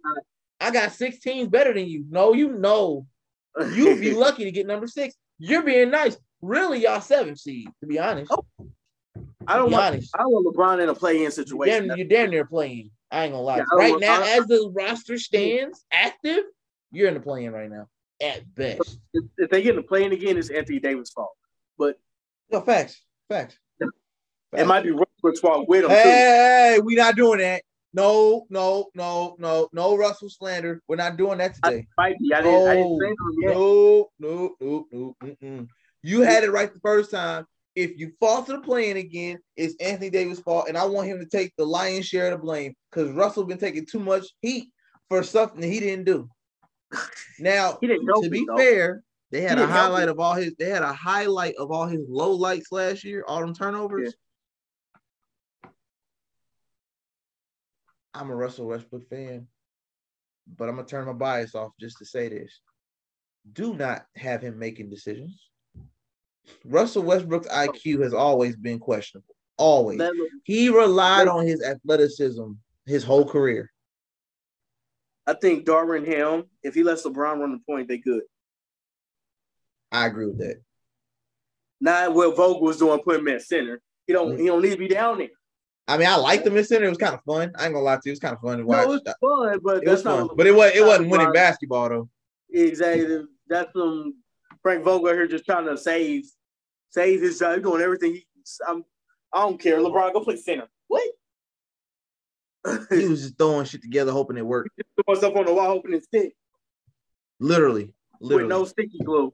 I 0.61 0.71
got 0.71 0.93
six 0.93 1.21
teams 1.21 1.49
better 1.49 1.73
than 1.73 1.87
you. 1.87 2.05
No, 2.11 2.33
you 2.35 2.53
know. 2.53 3.07
You'd 3.73 4.01
be 4.01 4.13
lucky 4.15 4.45
to 4.45 4.51
get 4.51 4.67
number 4.67 4.87
six. 4.87 5.15
You're 5.39 5.63
being 5.63 5.91
nice. 5.91 6.17
Really, 6.43 6.83
y'all 6.83 7.01
seven 7.01 7.37
seed, 7.37 7.69
to 7.81 7.87
be 7.87 7.99
honest. 7.99 8.31
Oh, 8.33 8.45
I 9.47 9.57
don't 9.57 9.71
want. 9.73 9.95
honest. 9.95 10.15
I 10.17 10.23
want 10.25 10.47
LeBron 10.55 10.83
in 10.83 10.89
a 10.89 10.95
play-in 10.95 11.23
You're 11.23 11.31
situation. 11.31 11.89
damn, 11.89 11.97
you're 11.99 12.07
damn 12.07 12.31
near 12.31 12.45
playing. 12.45 12.91
I 13.11 13.25
ain't 13.25 13.33
gonna 13.33 13.43
lie. 13.43 13.57
Yeah, 13.59 13.65
right 13.75 13.91
want- 13.93 14.03
now, 14.03 14.23
as 14.23 14.47
the 14.47 14.71
roster 14.75 15.19
stands 15.19 15.85
active, 15.91 16.45
you're 16.93 17.09
in 17.09 17.15
the 17.15 17.21
playing 17.21 17.51
right 17.51 17.71
now. 17.71 17.89
At 18.23 18.53
best. 18.55 18.99
if, 19.15 19.25
if 19.37 19.51
they 19.51 19.63
get 19.63 19.71
in 19.71 19.77
the 19.77 19.83
play-in 19.83 20.13
again, 20.13 20.37
it's 20.37 20.51
Anthony 20.51 20.81
Davis' 20.81 21.11
fault. 21.11 21.31
But 21.79 21.99
No, 22.51 22.61
facts. 22.61 23.01
Facts. 23.29 23.59
it 24.57 24.67
might 24.67 24.83
be 24.83 24.91
Westbrook's 24.93 25.41
fault 25.41 25.69
with 25.69 25.85
him 25.85 25.91
too. 25.91 25.95
Hey, 25.97 26.81
we 26.83 26.95
not 26.95 27.17
doing 27.17 27.39
that. 27.41 27.63
No, 27.95 28.47
no, 28.51 28.89
no, 28.95 29.37
no, 29.39 29.69
no 29.73 29.97
Russell 29.97 30.29
slander. 30.29 30.83
We're 30.89 30.97
not 30.97 31.17
doing 31.17 31.39
that 31.39 31.57
I, 31.63 31.71
today. 31.71 31.87
might 31.97 32.19
be. 32.19 32.35
I 32.35 32.43
didn't. 32.43 32.69
I 32.69 32.75
didn't 32.75 32.91
No, 32.91 32.99
say 33.01 33.09
him 33.09 33.17
yet. 33.41 33.55
no, 33.55 34.09
no, 34.19 34.55
no, 34.61 34.87
no. 34.93 35.17
Mm-mm. 35.25 35.69
You 36.03 36.21
had 36.23 36.45
it 36.45 36.51
right 36.51 36.73
the 36.73 36.81
first 36.81 37.11
time. 37.11 37.47
If 37.75 37.97
you 37.99 38.13
fall 38.21 38.43
to 38.45 38.53
the 38.53 38.61
playing 38.61 38.97
again, 38.97 39.39
it's 39.57 39.75
Anthony 39.81 40.11
Davis' 40.11 40.41
fault, 40.41 40.69
and 40.69 40.77
I 40.77 40.85
want 40.85 41.09
him 41.09 41.19
to 41.21 41.27
take 41.27 41.53
the 41.57 41.65
lion's 41.65 42.07
share 42.07 42.27
of 42.33 42.33
the 42.33 42.45
blame 42.45 42.75
because 42.91 43.11
Russell 43.13 43.45
been 43.45 43.59
taking 43.59 43.87
too 43.87 44.01
much 44.01 44.27
heat 44.43 44.71
for 45.09 45.23
something 45.23 45.61
that 45.61 45.69
he 45.69 45.79
didn't 45.81 46.05
do. 46.05 46.29
Now, 47.39 47.79
He 47.81 47.87
didn't 47.87 48.07
to 48.07 48.29
be 48.31 48.45
though. 48.49 48.57
fair, 48.57 49.03
they 49.31 49.43
had 49.43 49.59
a 49.59 49.67
highlight 49.67 50.09
of 50.09 50.19
all 50.19 50.35
his. 50.35 50.55
They 50.59 50.71
had 50.71 50.83
a 50.83 50.93
highlight 50.93 51.55
of 51.57 51.71
all 51.71 51.87
his 51.87 52.07
low 52.09 52.33
lights 52.33 52.73
last 52.73 53.05
year, 53.05 53.25
all 53.27 53.41
them 53.41 53.55
turnovers. 53.55 54.15
I'm 58.15 58.31
a 58.31 58.35
Russell 58.35 58.67
Westbrook 58.67 59.09
fan, 59.09 59.47
but 60.57 60.69
I'm 60.69 60.77
gonna 60.77 60.89
turn 60.89 61.07
my 61.07 61.13
bias 61.13 61.55
off 61.55 61.73
just 61.79 61.99
to 61.99 62.07
say 62.07 62.29
this: 62.29 62.61
Do 63.53 63.75
not 63.75 64.07
have 64.17 64.43
him 64.43 64.59
making 64.59 64.91
decisions. 64.91 65.49
Russell 66.65 67.03
Westbrook's 67.03 67.49
IQ 67.49 68.03
has 68.03 68.15
always 68.15 68.57
been 68.57 68.79
questionable. 68.79 69.35
Always, 69.59 70.01
he 70.45 70.69
relied 70.71 71.29
on 71.29 71.47
his 71.47 71.63
athleticism 71.63 72.53
his 72.87 73.05
whole 73.05 73.29
career. 73.29 73.71
I 75.27 75.35
think 75.35 75.67
Darvin 75.67 76.07
Ham, 76.07 76.45
if 76.63 76.75
he 76.75 76.83
lets 76.83 77.05
LeBron 77.05 77.39
run 77.39 77.53
the 77.53 77.61
point, 77.67 77.87
they 77.87 77.99
good. 77.99 78.23
I 79.93 80.07
agree 80.07 80.27
with 80.27 80.39
that. 80.39 80.61
Not 81.81 82.15
what 82.15 82.37
Vogel 82.37 82.63
was 82.63 82.79
doing, 82.79 83.01
putting 83.01 83.21
him 83.21 83.29
at 83.29 83.43
center. 83.43 83.81
He 84.07 84.13
don't. 84.13 84.33
Mm. 84.37 84.41
He 84.41 84.47
don't 84.47 84.63
need 84.63 84.71
to 84.73 84.77
be 84.77 84.89
down 84.89 85.19
there. 85.19 85.29
I 85.87 85.97
mean, 85.97 86.09
I 86.09 86.17
liked 86.17 86.47
him 86.47 86.57
in 86.57 86.65
center. 86.65 86.85
It 86.87 86.91
was 86.91 86.99
kind 86.99 87.15
of 87.15 87.23
fun. 87.25 87.53
I 87.57 87.65
ain't 87.65 87.73
gonna 87.75 87.85
lie 87.85 87.97
to 87.97 88.03
you. 88.05 88.11
It 88.11 88.13
was 88.13 88.19
kind 88.21 88.35
of 88.35 88.41
fun 88.41 88.59
to 88.59 88.65
watch. 88.67 88.87
No, 88.87 88.93
it's 88.95 89.05
fun, 89.21 89.61
but 89.63 89.77
It 89.79 89.85
that's 89.87 89.99
was 89.99 90.05
not. 90.05 90.19
fun, 90.19 90.27
what 90.29 90.37
but 90.37 90.47
it 90.47 90.55
was 90.55 90.73
it 90.75 90.85
wasn't 90.85 91.09
winning 91.11 91.29
LeBron- 91.29 91.35
basketball 91.35 91.89
though. 91.89 92.09
Exactly. 92.53 93.25
That's 93.49 93.73
some 93.73 94.15
Frank 94.63 94.85
Vogel 94.85 95.09
here 95.09 95.27
just 95.27 95.47
trying 95.47 95.67
to 95.67 95.79
save, 95.79 96.25
save 96.91 97.23
his 97.23 97.39
job. 97.39 97.55
He's 97.55 97.63
doing 97.63 97.81
everything. 97.83 98.15
He, 98.15 98.27
I'm. 98.67 98.85
I 99.33 99.41
don't 99.41 99.61
care. 99.61 99.79
LeBron, 99.79 100.13
go 100.13 100.21
play 100.25 100.37
center. 100.37 100.69
What? 100.89 101.03
He 102.91 103.07
was 103.09 103.23
just 103.23 103.39
throwing 103.39 103.65
shit 103.67 103.83
together, 103.83 104.11
hoping 104.13 104.37
it 104.37 104.45
worked. 104.45 104.71
Just 104.77 104.89
Throwing 105.07 105.19
stuff 105.21 105.37
on 105.37 105.47
the 105.47 105.55
wall, 105.55 105.67
hoping 105.69 105.95
it 105.95 106.05
stick 106.05 106.33
Literally, 107.41 107.93
literally 108.21 108.45
with 108.45 108.51
no 108.51 108.65
sticky 108.65 108.99
glue. 109.05 109.33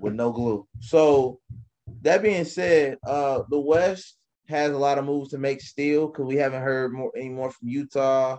With 0.00 0.14
no 0.14 0.32
glue. 0.32 0.66
So 0.80 1.40
that 2.02 2.22
being 2.22 2.44
said, 2.44 2.98
uh, 3.06 3.42
the 3.50 3.58
West 3.60 4.18
has 4.48 4.72
a 4.72 4.78
lot 4.78 4.98
of 4.98 5.04
moves 5.04 5.30
to 5.30 5.38
make 5.38 5.60
still 5.60 6.08
because 6.08 6.26
we 6.26 6.36
haven't 6.36 6.62
heard 6.62 6.92
more 6.92 7.10
any 7.16 7.30
more 7.30 7.50
from 7.50 7.68
Utah 7.68 8.38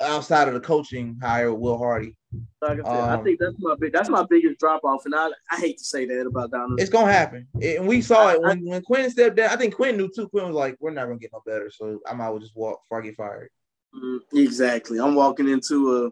outside 0.00 0.48
of 0.48 0.54
the 0.54 0.60
coaching 0.60 1.18
hire 1.22 1.52
with 1.52 1.60
Will 1.60 1.78
Hardy. 1.78 2.16
Like 2.60 2.80
I 2.80 2.82
said, 2.82 2.86
I 2.86 3.14
Um, 3.14 3.24
think 3.24 3.38
that's 3.38 3.54
my 3.58 3.74
big. 3.78 3.92
That's 3.92 4.08
my 4.08 4.24
biggest 4.28 4.58
drop 4.58 4.82
off, 4.84 5.04
and 5.04 5.14
I 5.14 5.28
I 5.52 5.56
hate 5.56 5.78
to 5.78 5.84
say 5.84 6.04
that 6.04 6.26
about 6.26 6.50
Donovan. 6.50 6.76
It's 6.78 6.90
gonna 6.90 7.12
happen, 7.12 7.46
and 7.62 7.86
we 7.86 8.02
saw 8.02 8.30
it 8.30 8.42
when 8.42 8.64
when 8.64 8.82
Quin 8.82 9.08
stepped 9.08 9.36
down. 9.36 9.50
I 9.50 9.56
think 9.56 9.74
Quin 9.74 9.96
knew 9.96 10.10
too. 10.14 10.28
Quin 10.28 10.46
was 10.46 10.56
like, 10.56 10.76
"We're 10.80 10.90
not 10.90 11.06
gonna 11.06 11.18
get 11.18 11.32
no 11.32 11.42
better," 11.46 11.70
so 11.70 12.00
I 12.06 12.12
might 12.14 12.26
as 12.26 12.30
well 12.30 12.38
just 12.40 12.56
walk 12.56 12.82
before 12.82 12.98
I 13.02 13.04
get 13.04 13.16
fired. 13.16 13.50
Mm, 13.94 14.20
exactly. 14.32 14.98
I'm 14.98 15.14
walking 15.14 15.48
into 15.48 16.06
a 16.06 16.10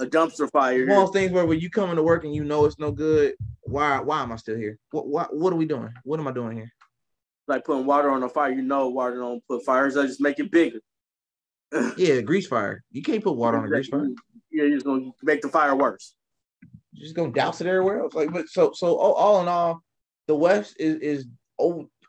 a 0.00 0.06
dumpster 0.06 0.50
fire. 0.50 0.86
One 0.86 0.98
of 0.98 1.06
those 1.06 1.12
things 1.12 1.32
where 1.32 1.46
when 1.46 1.60
you 1.60 1.70
come 1.70 1.90
into 1.90 2.02
work 2.02 2.24
and 2.24 2.34
you 2.34 2.44
know 2.44 2.64
it's 2.64 2.78
no 2.78 2.90
good, 2.90 3.34
why 3.62 4.00
why 4.00 4.22
am 4.22 4.32
I 4.32 4.36
still 4.36 4.56
here? 4.56 4.78
What 4.90 5.06
what 5.06 5.36
what 5.36 5.52
are 5.52 5.56
we 5.56 5.66
doing? 5.66 5.92
What 6.04 6.20
am 6.20 6.28
I 6.28 6.32
doing 6.32 6.56
here? 6.56 6.72
Like 7.46 7.64
putting 7.64 7.86
water 7.86 8.10
on 8.10 8.22
a 8.22 8.28
fire. 8.28 8.52
You 8.52 8.62
know, 8.62 8.88
water 8.88 9.16
don't 9.16 9.46
put 9.46 9.64
fires. 9.64 9.96
I 9.96 10.06
just 10.06 10.20
make 10.20 10.38
it 10.38 10.50
bigger. 10.50 10.80
Yeah, 11.96 12.20
grease 12.20 12.46
fire. 12.46 12.84
You 12.92 13.02
can't 13.02 13.22
put 13.22 13.36
water 13.36 13.58
on 13.58 13.64
a 13.64 13.68
grease 13.68 13.88
fire. 13.88 14.06
Yeah, 14.52 14.64
you're 14.64 14.74
just 14.74 14.86
gonna 14.86 15.10
make 15.22 15.42
the 15.42 15.48
fire 15.48 15.74
worse. 15.74 16.14
You're 16.92 17.04
just 17.04 17.16
gonna 17.16 17.32
douse 17.32 17.60
it 17.60 17.66
everywhere 17.66 18.00
else. 18.00 18.14
Like, 18.14 18.32
but 18.32 18.48
so 18.48 18.70
so 18.72 18.96
all, 18.96 19.14
all 19.14 19.42
in 19.42 19.48
all, 19.48 19.82
the 20.28 20.36
West 20.36 20.76
is 20.78 20.96
is 21.00 21.26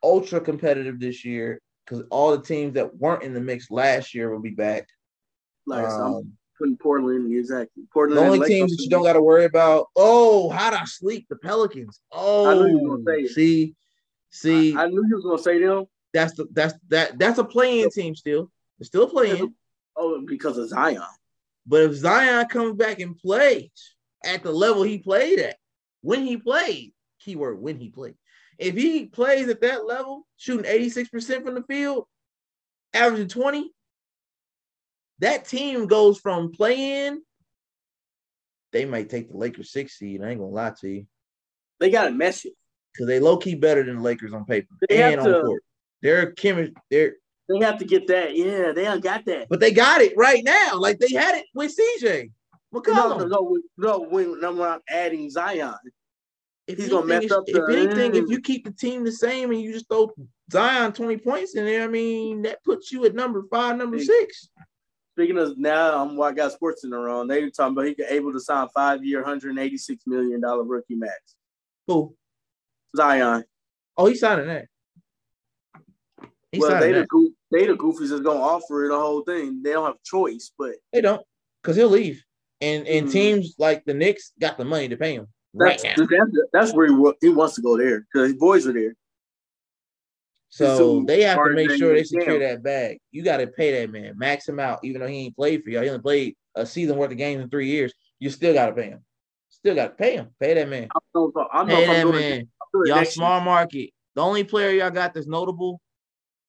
ultra 0.03 0.39
competitive 0.39 0.99
this 0.99 1.25
year 1.25 1.59
because 1.85 2.03
all 2.11 2.31
the 2.37 2.43
teams 2.43 2.73
that 2.75 2.95
weren't 2.97 3.23
in 3.23 3.33
the 3.33 3.41
mix 3.41 3.71
last 3.71 4.13
year 4.13 4.31
will 4.31 4.41
be 4.41 4.51
back. 4.51 4.87
Like 5.65 5.89
so 5.89 5.97
Um, 5.97 6.33
Putting 6.57 6.77
Portland, 6.77 7.33
exactly. 7.33 7.83
Portland. 7.91 8.21
The 8.21 8.31
only 8.31 8.47
teams 8.47 8.75
that 8.75 8.83
you 8.83 8.89
don't 8.89 9.03
got 9.03 9.13
to 9.13 9.21
worry 9.21 9.45
about. 9.45 9.87
Oh, 9.95 10.49
how'd 10.49 10.73
I 10.73 10.85
sleep? 10.85 11.27
The 11.29 11.35
Pelicans. 11.35 11.99
Oh, 12.11 12.49
I 12.49 12.53
knew 12.53 12.79
you 12.79 12.89
were 12.89 12.97
gonna 12.97 13.17
oh, 13.19 13.25
say 13.25 13.33
see, 13.33 13.75
see, 14.29 14.75
I, 14.75 14.83
I 14.83 14.87
knew 14.87 15.05
you 15.07 15.15
was 15.15 15.25
gonna 15.25 15.37
say 15.37 15.59
them. 15.59 15.85
that's 16.13 16.33
the 16.33 16.47
that's 16.51 16.73
that 16.89 17.19
that's 17.19 17.39
a 17.39 17.43
playing 17.43 17.89
team 17.91 18.15
still. 18.15 18.49
It's 18.79 18.87
still 18.87 19.09
playing. 19.09 19.53
Oh, 19.97 20.21
because 20.25 20.57
of 20.57 20.69
Zion. 20.69 21.01
But 21.65 21.83
if 21.83 21.93
Zion 21.93 22.47
comes 22.47 22.75
back 22.77 22.99
and 22.99 23.17
plays 23.17 23.95
at 24.23 24.43
the 24.43 24.51
level 24.51 24.83
he 24.83 24.99
played 24.99 25.39
at, 25.39 25.57
when 26.01 26.23
he 26.25 26.37
played, 26.37 26.93
keyword 27.19 27.59
when 27.59 27.77
he 27.77 27.89
played, 27.89 28.15
if 28.57 28.75
he 28.75 29.07
plays 29.07 29.49
at 29.49 29.61
that 29.61 29.85
level, 29.85 30.27
shooting 30.37 30.71
86% 30.71 31.43
from 31.43 31.55
the 31.55 31.63
field, 31.63 32.05
averaging 32.93 33.27
20, 33.27 33.71
that 35.19 35.45
team 35.47 35.87
goes 35.87 36.19
from 36.19 36.51
playing. 36.51 37.21
They 38.71 38.85
might 38.85 39.09
take 39.09 39.29
the 39.29 39.37
Lakers 39.37 39.71
six 39.71 39.97
seed. 39.97 40.21
I 40.23 40.29
ain't 40.31 40.39
gonna 40.39 40.51
lie 40.51 40.73
to 40.81 40.89
you. 40.89 41.07
They 41.79 41.89
got 41.89 42.05
to 42.05 42.11
mess 42.11 42.45
it. 42.45 42.53
Because 42.93 43.07
they 43.07 43.19
low 43.19 43.37
key 43.37 43.55
better 43.55 43.83
than 43.83 43.97
the 43.97 44.01
Lakers 44.01 44.33
on 44.33 44.45
paper 44.45 44.67
They 44.89 45.01
and 45.01 45.19
have 45.19 45.27
on 45.27 45.33
to- 45.33 45.41
court. 45.47 45.61
They're 46.01 46.31
chemistry, 46.33 46.75
they're 46.91 47.13
They 47.49 47.59
have 47.65 47.77
to 47.79 47.85
get 47.85 48.07
that. 48.07 48.35
Yeah, 48.35 48.71
they 48.73 48.83
don't 48.83 49.03
got 49.03 49.25
that. 49.25 49.47
but 49.49 49.59
they 49.59 49.71
got 49.71 50.01
it 50.01 50.13
right 50.17 50.43
now. 50.43 50.77
Like 50.77 50.99
they 50.99 51.11
had 51.13 51.35
it 51.35 51.45
with 51.53 51.75
CJ 51.75 52.31
No, 52.71 52.79
McCollum. 52.81 53.29
no, 53.29 53.57
no, 53.57 53.57
no. 53.77 53.99
When 54.09 54.43
I'm 54.43 54.79
adding 54.89 55.29
Zion, 55.29 55.73
if 56.67 56.77
He's 56.77 56.89
gonna 56.89 57.05
mess 57.05 57.31
up 57.31 57.43
if 57.47 57.53
the- 57.55 57.65
anything, 57.77 58.15
if 58.15 58.25
mm. 58.25 58.29
you 58.31 58.41
keep 58.41 58.65
the 58.65 58.71
team 58.71 59.03
the 59.03 59.11
same 59.11 59.51
and 59.51 59.61
you 59.61 59.71
just 59.73 59.87
throw 59.87 60.11
Zion 60.51 60.91
20 60.93 61.17
points 61.17 61.55
in 61.55 61.65
there, 61.65 61.83
I 61.83 61.87
mean, 61.87 62.41
that 62.43 62.63
puts 62.63 62.91
you 62.91 63.05
at 63.05 63.15
number 63.15 63.43
five, 63.49 63.77
number 63.77 63.99
six. 63.99 64.49
Speaking 65.15 65.37
of 65.37 65.57
now, 65.57 66.03
I'm 66.03 66.21
I 66.21 66.33
got 66.33 66.51
sports 66.51 66.83
in 66.83 66.89
the 66.89 66.97
wrong. 66.97 67.27
They 67.27 67.41
were 67.41 67.49
talking 67.49 67.71
about 67.71 67.85
he 67.85 67.95
could 67.95 68.07
able 68.09 68.33
to 68.33 68.39
sign 68.39 68.67
five 68.75 69.05
year, 69.05 69.19
186 69.21 70.05
million 70.05 70.41
dollar 70.41 70.63
rookie 70.63 70.95
max. 70.95 71.35
Who? 71.87 72.13
Zion. 72.97 73.45
Oh, 73.95 74.07
he's 74.07 74.19
signing 74.19 74.47
that. 74.47 74.65
He's 76.51 76.61
well, 76.61 76.77
they 76.81 76.91
the 76.91 77.05
goof, 77.07 77.31
they 77.49 77.65
the 77.65 77.75
goofies 77.75 78.09
that's 78.09 78.21
gonna 78.21 78.41
offer 78.41 78.85
it 78.85 78.89
the 78.89 78.99
whole 78.99 79.21
thing. 79.23 79.63
They 79.63 79.71
don't 79.71 79.85
have 79.85 79.95
a 79.95 79.99
choice, 80.03 80.51
but 80.59 80.75
They 80.91 80.99
don't, 80.99 81.25
because 81.61 81.77
he'll 81.77 81.87
leave. 81.87 82.21
And 82.59 82.85
and 82.85 83.07
Mhm. 83.07 83.11
teams 83.11 83.55
like 83.57 83.85
the 83.85 83.93
Knicks 83.93 84.33
got 84.37 84.57
the 84.57 84.65
money 84.65 84.89
to 84.89 84.97
pay 84.97 85.13
him 85.15 85.27
right 85.53 85.81
that's 85.81 85.97
now. 85.97 86.05
that's, 86.09 86.37
that's 86.51 86.73
where 86.73 86.87
he, 86.87 87.11
he 87.21 87.29
wants 87.29 87.55
to 87.55 87.61
go 87.61 87.77
there 87.77 88.01
because 88.01 88.31
his 88.31 88.37
boys 88.37 88.67
are 88.67 88.73
there. 88.73 88.95
So 90.55 90.77
So, 90.77 91.03
they 91.05 91.21
have 91.23 91.43
to 91.43 91.49
make 91.51 91.69
sure 91.71 91.93
they 91.93 92.05
secure 92.05 92.39
that 92.39 92.63
bag. 92.63 92.99
You 93.11 93.23
got 93.23 93.37
to 93.37 93.47
pay 93.47 93.77
that 93.77 93.91
man, 93.91 94.17
max 94.17 94.47
him 94.47 94.57
out, 94.57 94.79
even 94.83 95.01
though 95.01 95.07
he 95.07 95.25
ain't 95.25 95.35
played 95.35 95.61
for 95.61 95.69
y'all. 95.69 95.83
He 95.83 95.89
only 95.89 96.01
played 96.01 96.37
a 96.55 96.65
season 96.65 96.95
worth 96.95 97.11
of 97.11 97.17
games 97.17 97.43
in 97.43 97.49
three 97.49 97.67
years. 97.67 97.93
You 98.19 98.29
still 98.29 98.53
got 98.53 98.67
to 98.67 98.71
pay 98.71 98.87
him. 98.87 99.03
Still 99.49 99.75
got 99.75 99.87
to 99.87 99.95
pay 99.95 100.15
him. 100.15 100.29
Pay 100.39 100.53
that 100.53 100.69
man. 100.69 100.87
I 100.95 100.99
don't 101.13 101.35
know. 101.35 101.47
I 101.51 101.57
don't 101.57 101.67
know 101.67 101.75
Pay 101.75 101.99
I'm 101.99 102.07
that 102.07 102.13
man. 102.13 102.47
Y'all 102.85 103.03
small 103.03 103.41
market. 103.41 103.89
The 104.15 104.21
only 104.21 104.45
player 104.45 104.69
y'all 104.69 104.91
got 104.91 105.13
that's 105.13 105.27
notable 105.27 105.81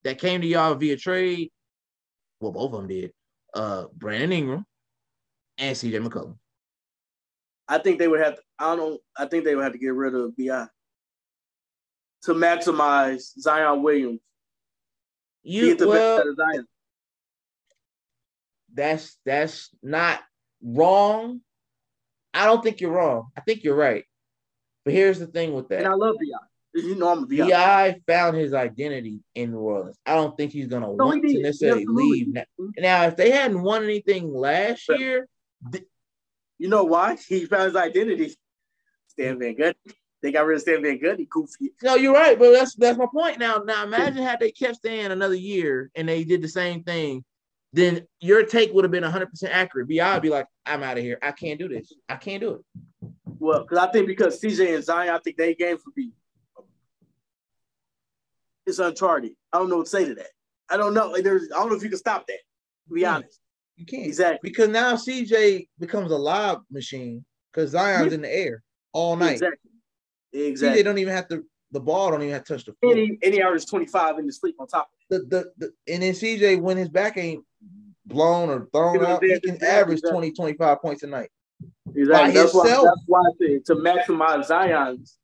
that 0.04 0.18
came 0.18 0.40
to 0.40 0.46
y'all 0.46 0.76
via 0.76 0.96
trade, 0.96 1.50
well, 2.38 2.52
both 2.52 2.72
of 2.74 2.78
them 2.78 2.86
did. 2.86 3.10
Uh, 3.54 3.86
Brandon 3.92 4.30
Ingram 4.30 4.66
and 5.58 5.76
CJ 5.76 6.06
McCollum. 6.06 6.36
I 7.66 7.78
think 7.78 7.98
they 7.98 8.06
would 8.06 8.20
have. 8.20 8.36
To, 8.36 8.42
I 8.60 8.76
don't. 8.76 9.00
I 9.18 9.26
think 9.26 9.44
they 9.44 9.56
would 9.56 9.64
have 9.64 9.72
to 9.72 9.80
get 9.80 9.94
rid 9.94 10.14
of 10.14 10.36
Bi 10.36 10.68
to 12.22 12.34
maximize 12.34 13.38
Zion 13.38 13.82
Williams. 13.82 14.20
You 15.42 15.66
get 15.66 15.78
the 15.78 15.88
well, 15.88 16.16
best 16.18 16.26
out 16.26 16.30
of 16.30 16.36
Zion. 16.36 16.66
that's 18.74 19.16
that's 19.24 19.70
not 19.82 20.20
wrong. 20.62 21.40
I 22.34 22.44
don't 22.46 22.62
think 22.62 22.80
you're 22.80 22.90
wrong. 22.92 23.28
I 23.36 23.40
think 23.40 23.64
you're 23.64 23.76
right. 23.76 24.04
But 24.84 24.94
here's 24.94 25.18
the 25.18 25.26
thing 25.26 25.54
with 25.54 25.68
that. 25.68 25.78
And 25.80 25.88
I 25.88 25.94
love 25.94 26.16
Bi. 26.16 26.38
You 26.80 26.94
know 26.94 27.08
I'm 27.08 27.26
Bi. 27.26 27.48
Bi 27.48 28.00
found 28.06 28.36
his 28.36 28.52
identity 28.52 29.20
in 29.34 29.52
New 29.52 29.58
Orleans. 29.60 29.96
I 30.04 30.14
don't 30.14 30.36
think 30.36 30.52
he's 30.52 30.66
gonna 30.66 30.86
No, 30.88 31.06
want 31.06 31.24
he 31.24 31.36
to 31.36 31.42
necessarily 31.42 31.82
Absolutely. 31.82 32.10
leave 32.10 32.28
now. 32.34 32.44
Now, 32.78 33.02
if 33.04 33.16
they 33.16 33.30
hadn't 33.30 33.62
won 33.62 33.84
anything 33.84 34.32
last 34.34 34.84
But- 34.88 34.98
year, 35.00 35.28
You 36.58 36.68
know 36.68 36.84
why? 36.84 37.16
He 37.16 37.44
found 37.44 37.64
his 37.64 37.76
identity. 37.76 38.34
Stan 39.08 39.38
Van 39.38 39.54
Gundy. 39.54 39.74
They 40.22 40.32
got 40.32 40.46
rid 40.46 40.56
of 40.56 40.62
Stan 40.62 40.82
Van 40.82 40.98
Gundy. 40.98 41.28
Goofy. 41.28 41.72
no, 41.82 41.94
you're 41.94 42.14
right. 42.14 42.38
But 42.38 42.52
that's 42.52 42.74
that's 42.74 42.98
my 42.98 43.06
point. 43.12 43.38
Now, 43.38 43.58
now 43.64 43.84
imagine 43.84 44.22
had 44.22 44.40
they 44.40 44.50
kept 44.50 44.76
staying 44.76 45.12
another 45.12 45.34
year 45.34 45.90
and 45.94 46.08
they 46.08 46.24
did 46.24 46.42
the 46.42 46.48
same 46.48 46.82
thing, 46.82 47.24
then 47.72 48.06
your 48.20 48.44
take 48.44 48.72
would 48.72 48.84
have 48.84 48.90
been 48.90 49.02
100 49.02 49.26
percent 49.30 49.52
accurate. 49.54 49.88
Bi 49.88 50.12
would 50.14 50.22
be 50.22 50.30
like, 50.30 50.46
I'm 50.64 50.82
out 50.82 50.96
of 50.96 51.04
here. 51.04 51.18
I 51.22 51.32
can't 51.32 51.58
do 51.58 51.68
this. 51.68 51.92
I 52.08 52.16
can't 52.16 52.40
do 52.40 52.54
it. 52.54 53.10
Well, 53.38 53.62
because 53.62 53.78
I 53.78 53.90
think 53.92 54.06
because 54.06 54.40
CJ 54.40 54.74
and 54.74 54.84
Zion, 54.84 55.14
I 55.14 55.18
think 55.18 55.36
they 55.36 55.54
game 55.54 55.76
for 55.76 55.90
B. 55.94 56.12
It's 58.66 58.78
uncharted. 58.78 59.32
I 59.52 59.58
don't 59.58 59.68
know 59.68 59.76
what 59.76 59.84
to 59.86 59.90
say 59.90 60.04
to 60.06 60.14
that. 60.16 60.28
I 60.68 60.76
don't 60.76 60.94
know. 60.94 61.10
Like, 61.10 61.22
there's, 61.22 61.44
I 61.54 61.56
don't 61.60 61.68
know 61.70 61.76
if 61.76 61.82
you 61.84 61.88
can 61.90 61.98
stop 61.98 62.26
that. 62.26 62.38
To 62.88 62.94
be 62.94 63.02
Yeah. 63.02 63.16
honest. 63.16 63.38
You 63.76 63.84
can't 63.84 64.06
Exactly. 64.06 64.40
because 64.50 64.68
now 64.70 64.94
CJ 64.96 65.68
becomes 65.78 66.10
a 66.10 66.16
lob 66.16 66.62
machine 66.70 67.24
because 67.52 67.70
Zion's 67.72 68.14
in 68.14 68.22
the 68.22 68.34
air 68.34 68.62
all 68.92 69.16
night. 69.16 69.32
Exactly. 69.34 69.65
Exactly. 70.44 70.82
don't 70.82 70.98
even 70.98 71.14
have 71.14 71.28
to. 71.28 71.44
The 71.72 71.80
ball 71.80 72.10
don't 72.10 72.22
even 72.22 72.32
have 72.34 72.44
to 72.44 72.54
touch 72.54 72.64
the 72.64 72.74
floor. 72.74 72.92
And 72.92 73.00
he, 73.00 73.18
and 73.24 73.34
he 73.34 73.42
averaged 73.42 73.68
25 73.68 74.18
in 74.18 74.26
the 74.26 74.32
sleep 74.32 74.56
on 74.60 74.66
top. 74.68 74.88
the, 75.10 75.18
the, 75.20 75.52
the 75.58 75.72
and 75.92 76.02
then 76.02 76.12
CJ 76.12 76.60
when 76.60 76.76
his 76.76 76.88
back 76.88 77.16
ain't 77.16 77.44
blown 78.06 78.48
or 78.50 78.68
thrown 78.72 79.04
out, 79.04 79.22
he 79.24 79.38
can 79.40 79.62
average 79.64 80.00
that. 80.02 80.10
20, 80.10 80.32
25 80.32 80.80
points 80.80 81.02
a 81.02 81.08
night. 81.08 81.30
Exactly. 81.94 82.32
That's 82.34 82.54
why, 82.54 82.68
himself. 82.68 82.84
that's 82.86 83.02
why 83.06 83.20
I 83.20 83.30
said 83.38 83.64
to 83.66 83.74
maximize 83.74 84.44
Zion's, 84.44 85.18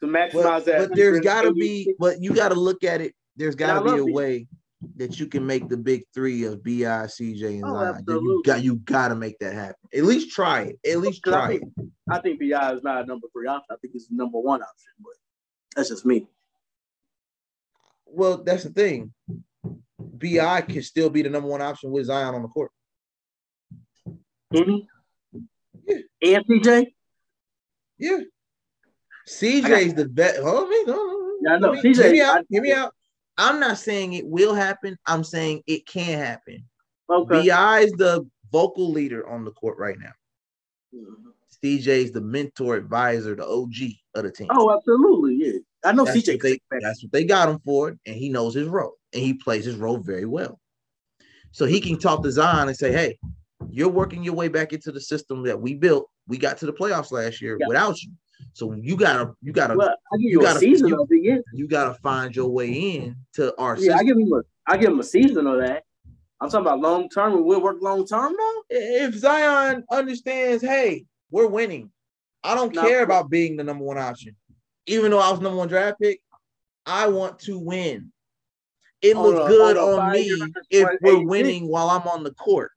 to 0.00 0.06
maximize 0.06 0.32
But, 0.32 0.64
that. 0.66 0.88
but 0.88 0.96
there's 0.96 1.20
gotta 1.20 1.52
be, 1.52 1.94
but 1.98 2.20
you 2.20 2.34
gotta 2.34 2.54
look 2.54 2.82
at 2.84 3.00
it. 3.00 3.14
There's 3.36 3.54
gotta 3.54 3.82
be 3.84 3.98
a 3.98 4.04
it. 4.04 4.12
way 4.12 4.46
that 4.96 5.20
you 5.20 5.26
can 5.26 5.46
make 5.46 5.68
the 5.68 5.76
big 5.76 6.02
three 6.12 6.44
of 6.44 6.62
Bi, 6.64 6.70
CJ, 6.70 7.54
and 7.54 7.64
Oh, 7.64 7.74
Zion. 7.78 8.04
You 8.08 8.42
got 8.44 8.62
you 8.62 8.76
gotta 8.76 9.14
make 9.14 9.38
that 9.38 9.54
happen. 9.54 9.76
At 9.94 10.04
least 10.04 10.30
try 10.34 10.62
it. 10.62 10.90
At 10.90 10.98
least 10.98 11.22
try 11.22 11.52
it. 11.52 11.62
I 12.12 12.20
think 12.20 12.38
Bi 12.38 12.72
is 12.72 12.82
not 12.82 13.02
a 13.02 13.06
number 13.06 13.26
three 13.32 13.46
option. 13.46 13.66
I 13.70 13.76
think 13.76 13.94
it's 13.94 14.10
a 14.10 14.14
number 14.14 14.38
one 14.38 14.60
option, 14.62 14.92
but 15.00 15.14
that's 15.74 15.88
just 15.88 16.04
me. 16.04 16.26
Well, 18.04 18.42
that's 18.44 18.64
the 18.64 18.70
thing. 18.70 19.14
Bi 19.98 20.60
can 20.60 20.82
still 20.82 21.08
be 21.08 21.22
the 21.22 21.30
number 21.30 21.48
one 21.48 21.62
option 21.62 21.90
with 21.90 22.06
Zion 22.06 22.34
on 22.34 22.42
the 22.42 22.48
court. 22.48 22.70
Mhm. 24.52 24.86
Yeah. 25.86 26.36
And 26.36 26.46
CJ? 26.46 26.94
Yeah. 27.98 28.18
CJ's 29.26 29.94
the 29.94 30.08
best. 30.08 30.40
Hold 30.40 30.68
me, 30.68 30.84
no. 30.84 31.38
Yeah, 31.40 31.54
I 31.54 31.58
know. 31.58 31.72
Hear 31.72 31.82
me- 31.82 31.94
CJ 31.94 32.02
hear 32.02 32.12
me 32.12 32.20
out. 32.20 32.36
I- 32.36 32.44
Hear 32.50 32.62
me 32.62 32.72
out. 32.72 32.94
I'm 33.38 33.58
not 33.60 33.78
saying 33.78 34.12
it 34.12 34.26
will 34.26 34.52
happen. 34.52 34.98
I'm 35.06 35.24
saying 35.24 35.62
it 35.66 35.86
can 35.86 36.18
happen. 36.18 36.68
Okay. 37.08 37.48
Bi 37.48 37.80
is 37.80 37.92
the 37.92 38.28
vocal 38.50 38.90
leader 38.90 39.26
on 39.26 39.46
the 39.46 39.52
court 39.52 39.78
right 39.78 39.98
now. 39.98 40.12
Mhm. 40.94 41.32
CJ's 41.62 42.12
the 42.12 42.20
mentor, 42.20 42.76
advisor, 42.76 43.34
the 43.36 43.46
OG 43.46 43.74
of 44.14 44.24
the 44.24 44.30
team. 44.32 44.48
Oh, 44.50 44.74
absolutely. 44.76 45.36
Yeah. 45.36 45.58
I 45.84 45.92
know 45.92 46.04
that's, 46.04 46.16
CJ. 46.18 46.20
what 46.20 46.24
they, 46.26 46.38
can 46.38 46.50
take 46.50 46.62
back. 46.70 46.80
that's 46.82 47.02
what 47.02 47.12
they 47.12 47.24
got 47.24 47.48
him 47.48 47.58
for, 47.64 47.96
and 48.06 48.16
he 48.16 48.28
knows 48.28 48.54
his 48.54 48.68
role, 48.68 48.94
and 49.12 49.22
he 49.22 49.34
plays 49.34 49.64
his 49.64 49.76
role 49.76 49.98
very 49.98 50.26
well. 50.26 50.60
So 51.52 51.66
he 51.66 51.80
can 51.80 51.98
talk 51.98 52.22
to 52.22 52.30
Zion 52.30 52.68
and 52.68 52.76
say, 52.76 52.92
"Hey, 52.92 53.18
you're 53.68 53.88
working 53.88 54.22
your 54.24 54.34
way 54.34 54.48
back 54.48 54.72
into 54.72 54.92
the 54.92 55.00
system 55.00 55.42
that 55.44 55.60
we 55.60 55.74
built. 55.74 56.08
We 56.28 56.38
got 56.38 56.56
to 56.58 56.66
the 56.66 56.72
playoffs 56.72 57.10
last 57.12 57.40
year 57.40 57.56
Yeah. 57.60 57.66
without 57.68 58.00
you. 58.02 58.12
So 58.54 58.72
you 58.72 58.96
gotta, 58.96 59.32
you 59.42 59.52
gotta, 59.52 59.76
Well, 59.76 59.88
I 60.12 60.16
give 60.16 60.22
you 60.22 60.30
you, 60.30 60.40
gotta- 60.40 60.58
season 60.58 60.88
you- 60.88 61.00
of 61.00 61.08
it. 61.10 61.22
Yeah. 61.22 61.38
you 61.52 61.66
gotta 61.68 61.94
find 62.02 62.34
your 62.34 62.48
way 62.48 62.70
in 62.72 63.16
to 63.34 63.54
our 63.60 63.76
Yeah, 63.78 63.96
I 63.96 64.02
give 64.04 64.16
him 64.16 64.32
a 64.32 64.42
I 64.66 64.76
give 64.76 64.90
him 64.92 65.00
a 65.00 65.04
season 65.04 65.46
of 65.46 65.58
that. 65.60 65.84
I'm 66.40 66.48
talking 66.50 66.66
about 66.66 66.80
long 66.80 67.08
term 67.08 67.44
we'll 67.44 67.60
work 67.60 67.78
long 67.80 68.06
term 68.06 68.32
now. 68.36 68.52
if 68.70 69.14
Zion 69.14 69.84
understands, 69.90 70.62
hey, 70.62 71.04
we're 71.32 71.48
winning. 71.48 71.90
I 72.44 72.54
don't 72.54 72.72
No. 72.74 72.82
care 72.82 73.02
about 73.02 73.30
being 73.30 73.56
the 73.56 73.64
number 73.64 73.84
one 73.84 73.98
option. 73.98 74.36
Even 74.86 75.10
though 75.10 75.18
I 75.18 75.30
was 75.30 75.40
number 75.40 75.56
one 75.58 75.68
draft 75.68 75.98
pick, 76.00 76.20
I 76.86 77.08
want 77.08 77.38
to 77.40 77.58
win. 77.58 78.12
It 79.00 79.16
On 79.16 79.22
looks 79.24 79.44
a- 79.46 79.48
good 79.48 79.76
on 79.76 79.98
on 79.98 80.12
me 80.12 80.28
if 80.70 80.88
we're 81.00 81.14
186. 81.16 81.28
winning 81.30 81.68
while 81.68 81.90
I'm 81.90 82.06
on 82.06 82.22
the 82.22 82.32
court. 82.34 82.70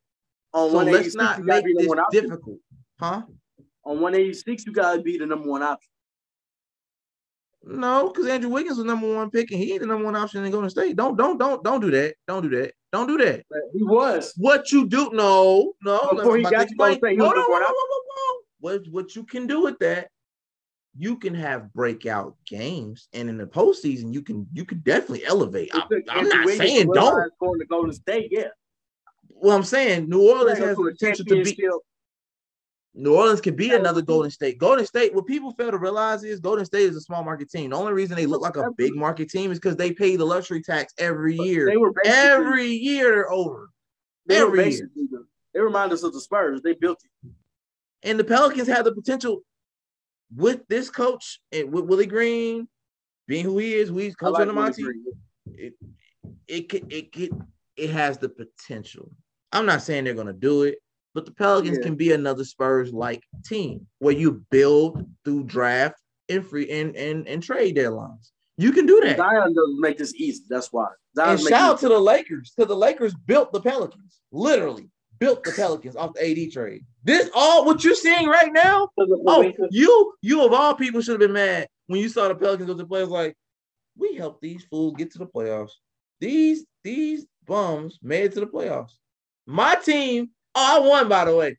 On 0.54 0.72
So 0.72 0.78
let's 0.78 1.16
not 1.16 1.40
you 1.40 1.44
make 1.44 1.66
this 1.66 1.92
difficult. 2.12 2.60
Huh? 3.00 3.24
On 3.84 4.00
one 4.00 4.16
eighty 4.16 4.34
six, 4.34 4.66
you 4.66 4.72
gotta 4.72 5.02
be 5.02 5.18
the 5.18 5.26
number 5.26 5.48
one 5.50 5.62
option. 5.62 5.92
No, 7.64 8.10
because 8.10 8.28
Andrew 8.28 8.50
Wiggins 8.52 8.78
was 8.78 8.86
number 8.86 9.14
one 9.14 9.32
pick 9.32 9.52
and 9.52 9.60
he 9.60 9.72
ain't 9.74 9.82
the 9.82 9.88
number 9.88 10.06
one 10.06 10.16
option 10.16 10.46
in 10.46 10.52
Golden 10.52 10.70
State. 10.70 10.96
Don't 10.96 11.18
don't 11.18 11.38
don't 11.38 11.64
don't 11.64 11.82
do 11.82 11.90
that. 11.92 12.16
Don't 12.28 12.44
do 12.44 12.50
that. 12.62 12.74
Don't 12.92 13.08
do 13.08 13.18
that. 13.18 13.44
He 13.74 13.84
was. 13.84 14.34
What 14.38 14.72
you 14.72 14.88
do? 14.88 15.10
No, 15.12 15.74
no. 15.84 16.00
Before 16.14 16.38
he 16.38 16.44
got 16.44 16.68
State, 16.70 16.78
Hold 16.80 17.04
on, 17.04 17.18
number 17.18 17.36
whoa, 17.42 17.50
one 17.50 17.62
whoa, 17.64 17.70
whoa, 17.74 18.02
whoa, 18.06 18.34
whoa. 18.34 18.45
What 18.66 18.88
what 18.88 19.16
you 19.16 19.24
can 19.24 19.46
do 19.46 19.62
with 19.62 19.78
that? 19.78 20.10
You 20.98 21.18
can 21.18 21.36
have 21.36 21.72
breakout 21.72 22.36
games, 22.48 23.08
and 23.14 23.30
in 23.30 23.38
the 23.38 23.46
postseason, 23.46 24.12
you 24.12 24.24
can 24.24 24.48
you 24.54 24.66
can 24.66 24.80
definitely 24.80 25.24
elevate. 25.24 25.70
I'm, 25.72 25.84
He 25.88 25.98
took 25.98 26.04
I'm 26.10 26.26
Andrew 26.26 26.40
not 26.40 26.58
saying 26.58 26.92
don't. 26.92 27.32
Going 27.40 27.60
to 27.60 27.66
Golden 27.68 27.94
State, 27.94 28.30
yeah. 28.32 28.48
Well, 29.30 29.56
I'm 29.56 29.64
saying 29.64 30.10
New 30.10 30.28
Orleans 30.28 30.58
has 30.58 30.76
the 30.76 30.84
potential 30.84 31.26
to 31.26 31.44
be. 31.44 31.70
New 32.96 33.16
Orleans 33.16 33.40
could 33.40 33.56
be 33.56 33.72
another 33.72 34.02
Golden 34.02 34.32
State. 34.32 34.58
Golden 34.58 34.88
State, 34.88 35.14
what 35.14 35.28
people 35.28 35.52
fail 35.52 35.70
to 35.70 35.78
realize 35.78 36.24
is 36.24 36.40
Golden 36.40 36.66
State 36.66 36.90
is 36.90 36.96
a 36.96 37.02
small 37.02 37.24
market 37.24 37.52
team. 37.52 37.70
The 37.70 37.76
only 37.76 37.94
reason 37.94 38.16
they 38.16 38.26
look 38.26 38.42
like 38.42 38.58
a 38.58 38.72
big 38.76 38.96
market 38.96 39.30
team 39.30 39.52
is 39.52 39.60
because 39.60 39.76
they 39.76 39.92
pay 39.92 40.16
the 40.16 40.26
luxury 40.26 40.64
tax 40.64 40.92
every 40.98 41.36
year. 41.36 41.68
They 41.68 41.78
were 41.78 41.94
every 42.04 42.70
year 42.70 43.30
over. 43.30 43.70
They 44.26 44.38
every 44.38 44.72
year. 44.72 44.90
They 45.54 45.60
remind 45.60 45.94
us 45.94 46.02
of 46.02 46.14
the 46.14 46.20
Spurs. 46.20 46.64
They 46.64 46.74
built 46.74 46.98
it. 47.04 47.32
And 48.06 48.20
the 48.20 48.24
Pelicans 48.24 48.68
have 48.68 48.86
the 48.86 48.94
potential 48.94 49.42
with 50.34 50.66
this 50.68 50.90
coach 50.90 51.40
and 51.52 51.72
with 51.72 51.86
Willie 51.86 52.06
Green 52.06 52.68
being 53.28 53.44
who 53.44 53.58
he 53.58 53.74
is, 53.74 53.90
who 53.90 53.98
he's 53.98 54.16
coach 54.16 54.34
like 54.34 54.48
on 54.48 54.56
the 54.56 54.94
It 55.48 55.74
it 56.48 56.74
it, 56.74 57.10
it 57.18 57.32
it 57.76 57.90
has 57.90 58.18
the 58.18 58.30
potential. 58.30 59.12
I'm 59.52 59.66
not 59.66 59.82
saying 59.82 60.04
they're 60.04 60.14
gonna 60.14 60.34
do 60.34 60.64
it. 60.64 60.78
But 61.16 61.26
the 61.26 61.32
Pelicans 61.32 61.78
yeah. 61.78 61.86
can 61.86 61.96
be 61.96 62.12
another 62.12 62.44
Spurs 62.44 62.92
like 62.92 63.24
team 63.46 63.88
where 64.00 64.14
you 64.14 64.44
build 64.52 65.06
through 65.24 65.46
draft 65.46 65.96
and 66.28 66.46
free 66.46 66.70
and, 66.70 66.94
and, 66.98 67.26
and 67.26 67.42
trade 67.42 67.78
deadlines. 67.78 68.32
You 68.58 68.74
can 68.74 68.86
do 68.86 69.00
that. 69.02 69.16
Zion 69.16 69.54
doesn't 69.54 69.80
make 69.80 69.98
this 69.98 70.14
easy. 70.16 70.44
That's 70.50 70.74
why. 70.74 70.88
Zion 71.16 71.32
and 71.32 71.40
shout 71.40 71.54
out 71.54 71.80
to 71.80 71.88
the 71.88 71.98
Lakers 71.98 72.52
because 72.56 72.68
the 72.68 72.76
Lakers 72.76 73.16
built 73.16 73.54
the 73.54 73.62
Pelicans. 73.62 74.20
Literally 74.34 74.90
built 75.20 75.44
the 75.44 75.52
Pelicans 75.52 75.96
off 75.96 76.14
the 76.14 76.46
AD 76.46 76.52
trade. 76.52 76.84
This 77.04 77.30
all 77.34 77.66
what 77.66 77.84
you're 77.84 77.96
seeing 77.96 78.28
right 78.28 78.52
now. 78.54 78.90
Oh, 78.98 79.52
you 79.72 80.14
you 80.22 80.46
of 80.46 80.54
all 80.54 80.76
people 80.76 81.02
should 81.02 81.20
have 81.20 81.20
been 81.20 81.34
mad 81.34 81.68
when 81.88 82.00
you 82.00 82.10
saw 82.10 82.28
the 82.28 82.36
Pelicans 82.36 82.68
go 82.68 82.74
to 82.74 82.84
the 82.84 82.88
playoffs. 82.88 83.10
Like 83.10 83.36
we 83.98 84.16
helped 84.16 84.42
these 84.42 84.64
fools 84.66 84.96
get 84.98 85.12
to 85.12 85.20
the 85.20 85.28
playoffs. 85.28 85.72
These 86.20 86.66
these 86.84 87.26
bums 87.46 88.00
made 88.02 88.26
it 88.26 88.34
to 88.34 88.40
the 88.42 88.48
playoffs. 88.48 88.92
My 89.46 89.76
team 89.76 90.30
Oh, 90.56 90.78
I 90.78 90.88
won, 90.88 91.10
by 91.10 91.26
the 91.26 91.36
way. 91.36 91.58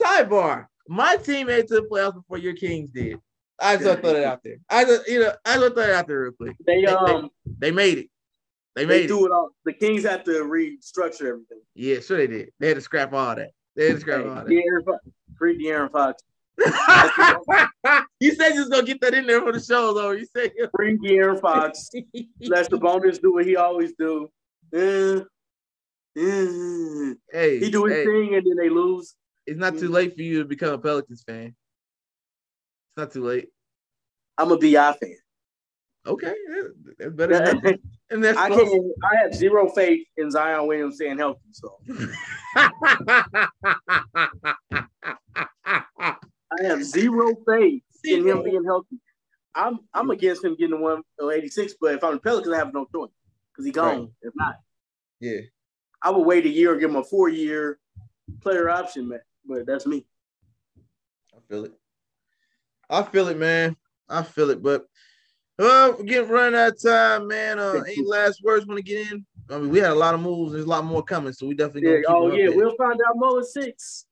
Sidebar. 0.00 0.66
My 0.88 1.16
team 1.16 1.48
made 1.48 1.60
it 1.60 1.68
to 1.68 1.74
the 1.74 1.82
playoffs 1.82 2.14
before 2.14 2.38
your 2.38 2.54
Kings 2.54 2.90
did. 2.90 3.18
I 3.60 3.76
just 3.76 4.00
throw 4.00 4.10
it 4.10 4.24
out 4.24 4.42
there. 4.42 4.56
I 4.68 4.84
just, 4.84 5.06
you 5.06 5.20
know, 5.20 5.32
I 5.44 5.54
just 5.56 5.74
throw 5.74 5.86
that 5.86 5.94
out 5.94 6.08
there 6.08 6.22
real 6.22 6.32
quick. 6.32 6.56
They 6.66 6.84
um 6.86 7.28
they, 7.44 7.68
they 7.68 7.70
made 7.70 7.98
it. 7.98 8.06
They 8.74 8.86
made 8.86 9.02
they 9.02 9.06
do 9.06 9.24
it. 9.24 9.26
it 9.26 9.32
all. 9.32 9.50
The 9.64 9.72
Kings 9.72 10.04
had 10.04 10.24
to 10.24 10.30
restructure 10.30 11.28
everything. 11.28 11.60
Yeah, 11.74 12.00
sure 12.00 12.16
they 12.16 12.26
did. 12.26 12.50
They 12.58 12.68
had 12.68 12.76
to 12.76 12.80
scrap 12.80 13.12
all 13.12 13.34
that. 13.36 13.50
They 13.76 13.86
had 13.86 13.94
to 13.96 14.00
scrap 14.00 14.26
all 14.26 14.34
that. 14.34 14.46
De'Aaron, 14.46 14.98
free 15.36 15.62
De'Aaron 15.62 15.90
Fox. 15.90 16.22
you 18.20 18.34
said 18.34 18.50
you 18.54 18.60
was 18.60 18.68
gonna 18.68 18.82
get 18.82 19.00
that 19.00 19.14
in 19.14 19.26
there 19.26 19.40
for 19.40 19.52
the 19.52 19.60
show, 19.60 19.92
though. 19.94 20.12
You 20.12 20.26
said 20.34 20.52
free 20.74 20.96
De'Aaron 20.98 21.40
Fox. 21.40 21.90
Let 22.40 22.70
Sabonis 22.70 23.20
do 23.20 23.34
what 23.34 23.46
he 23.46 23.56
always 23.56 23.92
do. 23.98 24.28
Eh, 24.74 25.20
hey, 26.14 27.58
he 27.58 27.70
do 27.70 27.84
his 27.84 27.96
hey, 27.96 28.04
thing 28.04 28.34
and 28.34 28.46
then 28.46 28.56
they 28.56 28.68
lose. 28.68 29.14
It's 29.46 29.58
not 29.58 29.78
too 29.78 29.88
late 29.88 30.14
for 30.14 30.22
you 30.22 30.40
to 30.40 30.44
become 30.44 30.74
a 30.74 30.78
Pelicans 30.78 31.22
fan. 31.26 31.46
It's 31.46 32.96
not 32.96 33.12
too 33.12 33.24
late. 33.24 33.48
I'm 34.38 34.52
a 34.52 34.58
BI 34.58 34.68
fan. 34.70 35.16
Okay, 36.06 36.34
that's 36.98 37.12
better. 37.12 37.78
Than 38.12 38.16
and 38.16 38.24
that's 38.24 38.38
I 38.38 38.50
can 38.50 38.92
I 39.02 39.16
have 39.22 39.34
zero 39.34 39.70
faith 39.70 40.06
in 40.18 40.30
Zion 40.30 40.66
Williams 40.66 40.96
staying 40.96 41.16
healthy. 41.16 41.40
So 41.52 41.78
I 42.54 43.48
have 46.62 46.84
zero 46.84 47.34
faith 47.46 47.82
in 48.04 48.26
him 48.26 48.42
being 48.42 48.64
healthy. 48.64 48.98
I'm 49.54 49.80
I'm 49.94 50.10
against 50.10 50.44
him 50.44 50.56
getting 50.56 50.76
the 50.76 50.82
186, 50.82 51.74
but 51.80 51.94
if 51.94 52.04
I'm 52.04 52.14
the 52.14 52.20
Pelicans, 52.20 52.52
I 52.52 52.58
have 52.58 52.74
no 52.74 52.86
choice 52.94 53.10
because 53.50 53.64
he's 53.64 53.74
gone. 53.74 54.00
Right. 54.00 54.08
If 54.20 54.34
not, 54.36 54.56
yeah, 55.18 55.40
I 56.02 56.10
would 56.10 56.26
wait 56.26 56.44
a 56.44 56.50
year 56.50 56.72
and 56.72 56.80
give 56.80 56.90
him 56.90 56.96
a 56.96 57.04
four 57.04 57.30
year 57.30 57.78
player 58.42 58.68
option, 58.68 59.08
man. 59.08 59.20
But 59.46 59.66
that's 59.66 59.86
me. 59.86 60.04
I 61.34 61.38
feel 61.48 61.64
it. 61.64 61.72
I 62.90 63.02
feel 63.04 63.28
it, 63.28 63.38
man. 63.38 63.74
I 64.06 64.22
feel 64.22 64.50
it. 64.50 64.62
But 64.62 64.86
well, 65.58 65.96
we're 65.98 66.04
getting 66.04 66.30
running 66.30 66.58
out 66.58 66.72
of 66.72 66.82
time, 66.82 67.28
man. 67.28 67.58
Uh, 67.58 67.82
any 67.86 68.02
last 68.04 68.42
words 68.42 68.66
want 68.66 68.78
to 68.78 68.82
get 68.82 69.10
in? 69.12 69.24
I 69.50 69.58
mean, 69.58 69.70
we 69.70 69.78
had 69.78 69.90
a 69.90 69.94
lot 69.94 70.14
of 70.14 70.20
moves. 70.20 70.52
There's 70.52 70.64
a 70.64 70.68
lot 70.68 70.84
more 70.84 71.02
coming, 71.02 71.32
so 71.32 71.46
we 71.46 71.54
definitely. 71.54 71.90
Yeah. 71.90 72.00
Oh 72.08 72.32
yeah, 72.32 72.48
we'll 72.48 72.76
find 72.76 72.98
out 73.06 73.16
more 73.16 73.40
at 73.40 73.46
six 73.46 74.06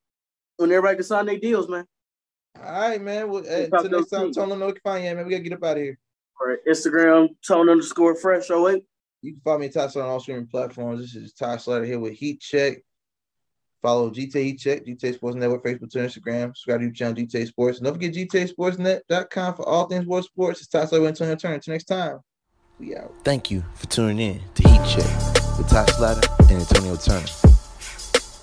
when 0.57 0.70
everybody 0.70 0.97
can 0.97 1.05
sign 1.05 1.26
their 1.26 1.38
deals, 1.38 1.68
man. 1.68 1.86
All 2.62 2.72
right, 2.72 3.01
man. 3.01 3.30
Well, 3.30 3.45
hey, 3.45 3.68
until 3.72 3.91
next 3.91 4.11
time, 4.11 4.32
Tone 4.32 4.49
know 4.59 4.66
we 4.66 4.72
can 4.72 4.80
find 4.82 5.05
you, 5.05 5.14
man. 5.14 5.24
We 5.24 5.30
gotta 5.30 5.43
get 5.43 5.53
up 5.55 5.64
out 5.64 5.76
of 5.76 5.82
here. 5.82 5.99
All 6.41 6.49
right, 6.49 6.59
Instagram, 6.68 7.28
Tone 7.47 7.68
underscore 7.68 8.14
fresh. 8.16 8.51
Oh 8.51 8.64
wait. 8.64 8.84
You 9.22 9.32
can 9.32 9.41
follow 9.43 9.59
me 9.59 9.68
Ty 9.68 9.88
Slatter 9.88 10.07
on 10.07 10.11
all 10.11 10.20
streaming 10.20 10.47
platforms. 10.47 11.01
This 11.01 11.14
is 11.14 11.32
Ty 11.32 11.59
Slatter 11.59 11.84
here 11.84 11.99
with 11.99 12.14
Heat 12.14 12.41
Check. 12.41 12.78
Follow 13.83 14.11
GTA 14.11 14.45
Heat 14.45 14.59
Check, 14.59 14.85
GTA 14.85 15.14
Sports 15.14 15.37
Network, 15.37 15.64
Facebook, 15.64 15.91
Twitter, 15.91 16.09
Instagram. 16.09 16.55
Subscribe 16.57 16.81
to 16.81 16.87
YouTube 16.89 16.97
channel 16.97 17.14
GTA 17.14 17.47
Sports. 17.47 17.78
And 17.78 17.87
don't 17.87 17.95
forget 17.95 18.12
GTASportsNet.com 18.12 19.55
for 19.55 19.66
all 19.68 19.87
things 19.87 20.07
world 20.07 20.24
sports. 20.24 20.61
It's 20.61 20.68
Slatter 20.68 21.01
with 21.01 21.09
Antonio 21.09 21.35
Turner. 21.35 21.55
Until 21.55 21.72
next 21.72 21.85
time, 21.85 22.18
we 22.78 22.97
out. 22.97 23.12
Thank 23.24 23.51
you 23.51 23.64
for 23.74 23.87
tuning 23.87 24.18
in 24.18 24.41
to 24.55 24.68
Heat 24.68 24.85
Check 24.87 25.57
with 25.57 25.68
Ty 25.68 25.87
Slatter 25.87 26.28
and 26.51 26.61
Antonio 26.61 26.97
Turner. 26.97 27.26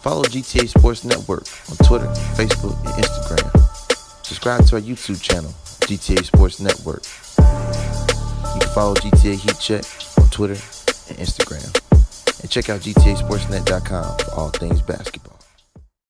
Follow 0.02 0.24
GTA 0.24 0.68
Sports 0.70 1.04
Network 1.04 1.46
on 1.70 1.78
Twitter, 1.86 2.08
Facebook, 2.36 2.78
and 2.86 3.04
Instagram. 3.04 4.26
Subscribe 4.26 4.66
to 4.66 4.76
our 4.76 4.82
YouTube 4.82 5.22
channel, 5.22 5.52
GTA 5.82 6.26
Sports 6.26 6.60
Network. 6.60 7.04
You 7.38 8.60
can 8.62 8.74
follow 8.74 8.96
GTA 8.96 9.36
Heat 9.36 9.60
Check 9.60 9.84
on 10.18 10.30
Twitter, 10.30 10.58
and 11.10 11.18
Instagram. 11.18 11.87
And 12.42 12.50
check 12.50 12.70
out 12.70 12.82
GTASportsNet.com 12.82 14.18
for 14.20 14.32
all 14.32 14.50
things 14.50 14.82
basketball. 14.82 15.37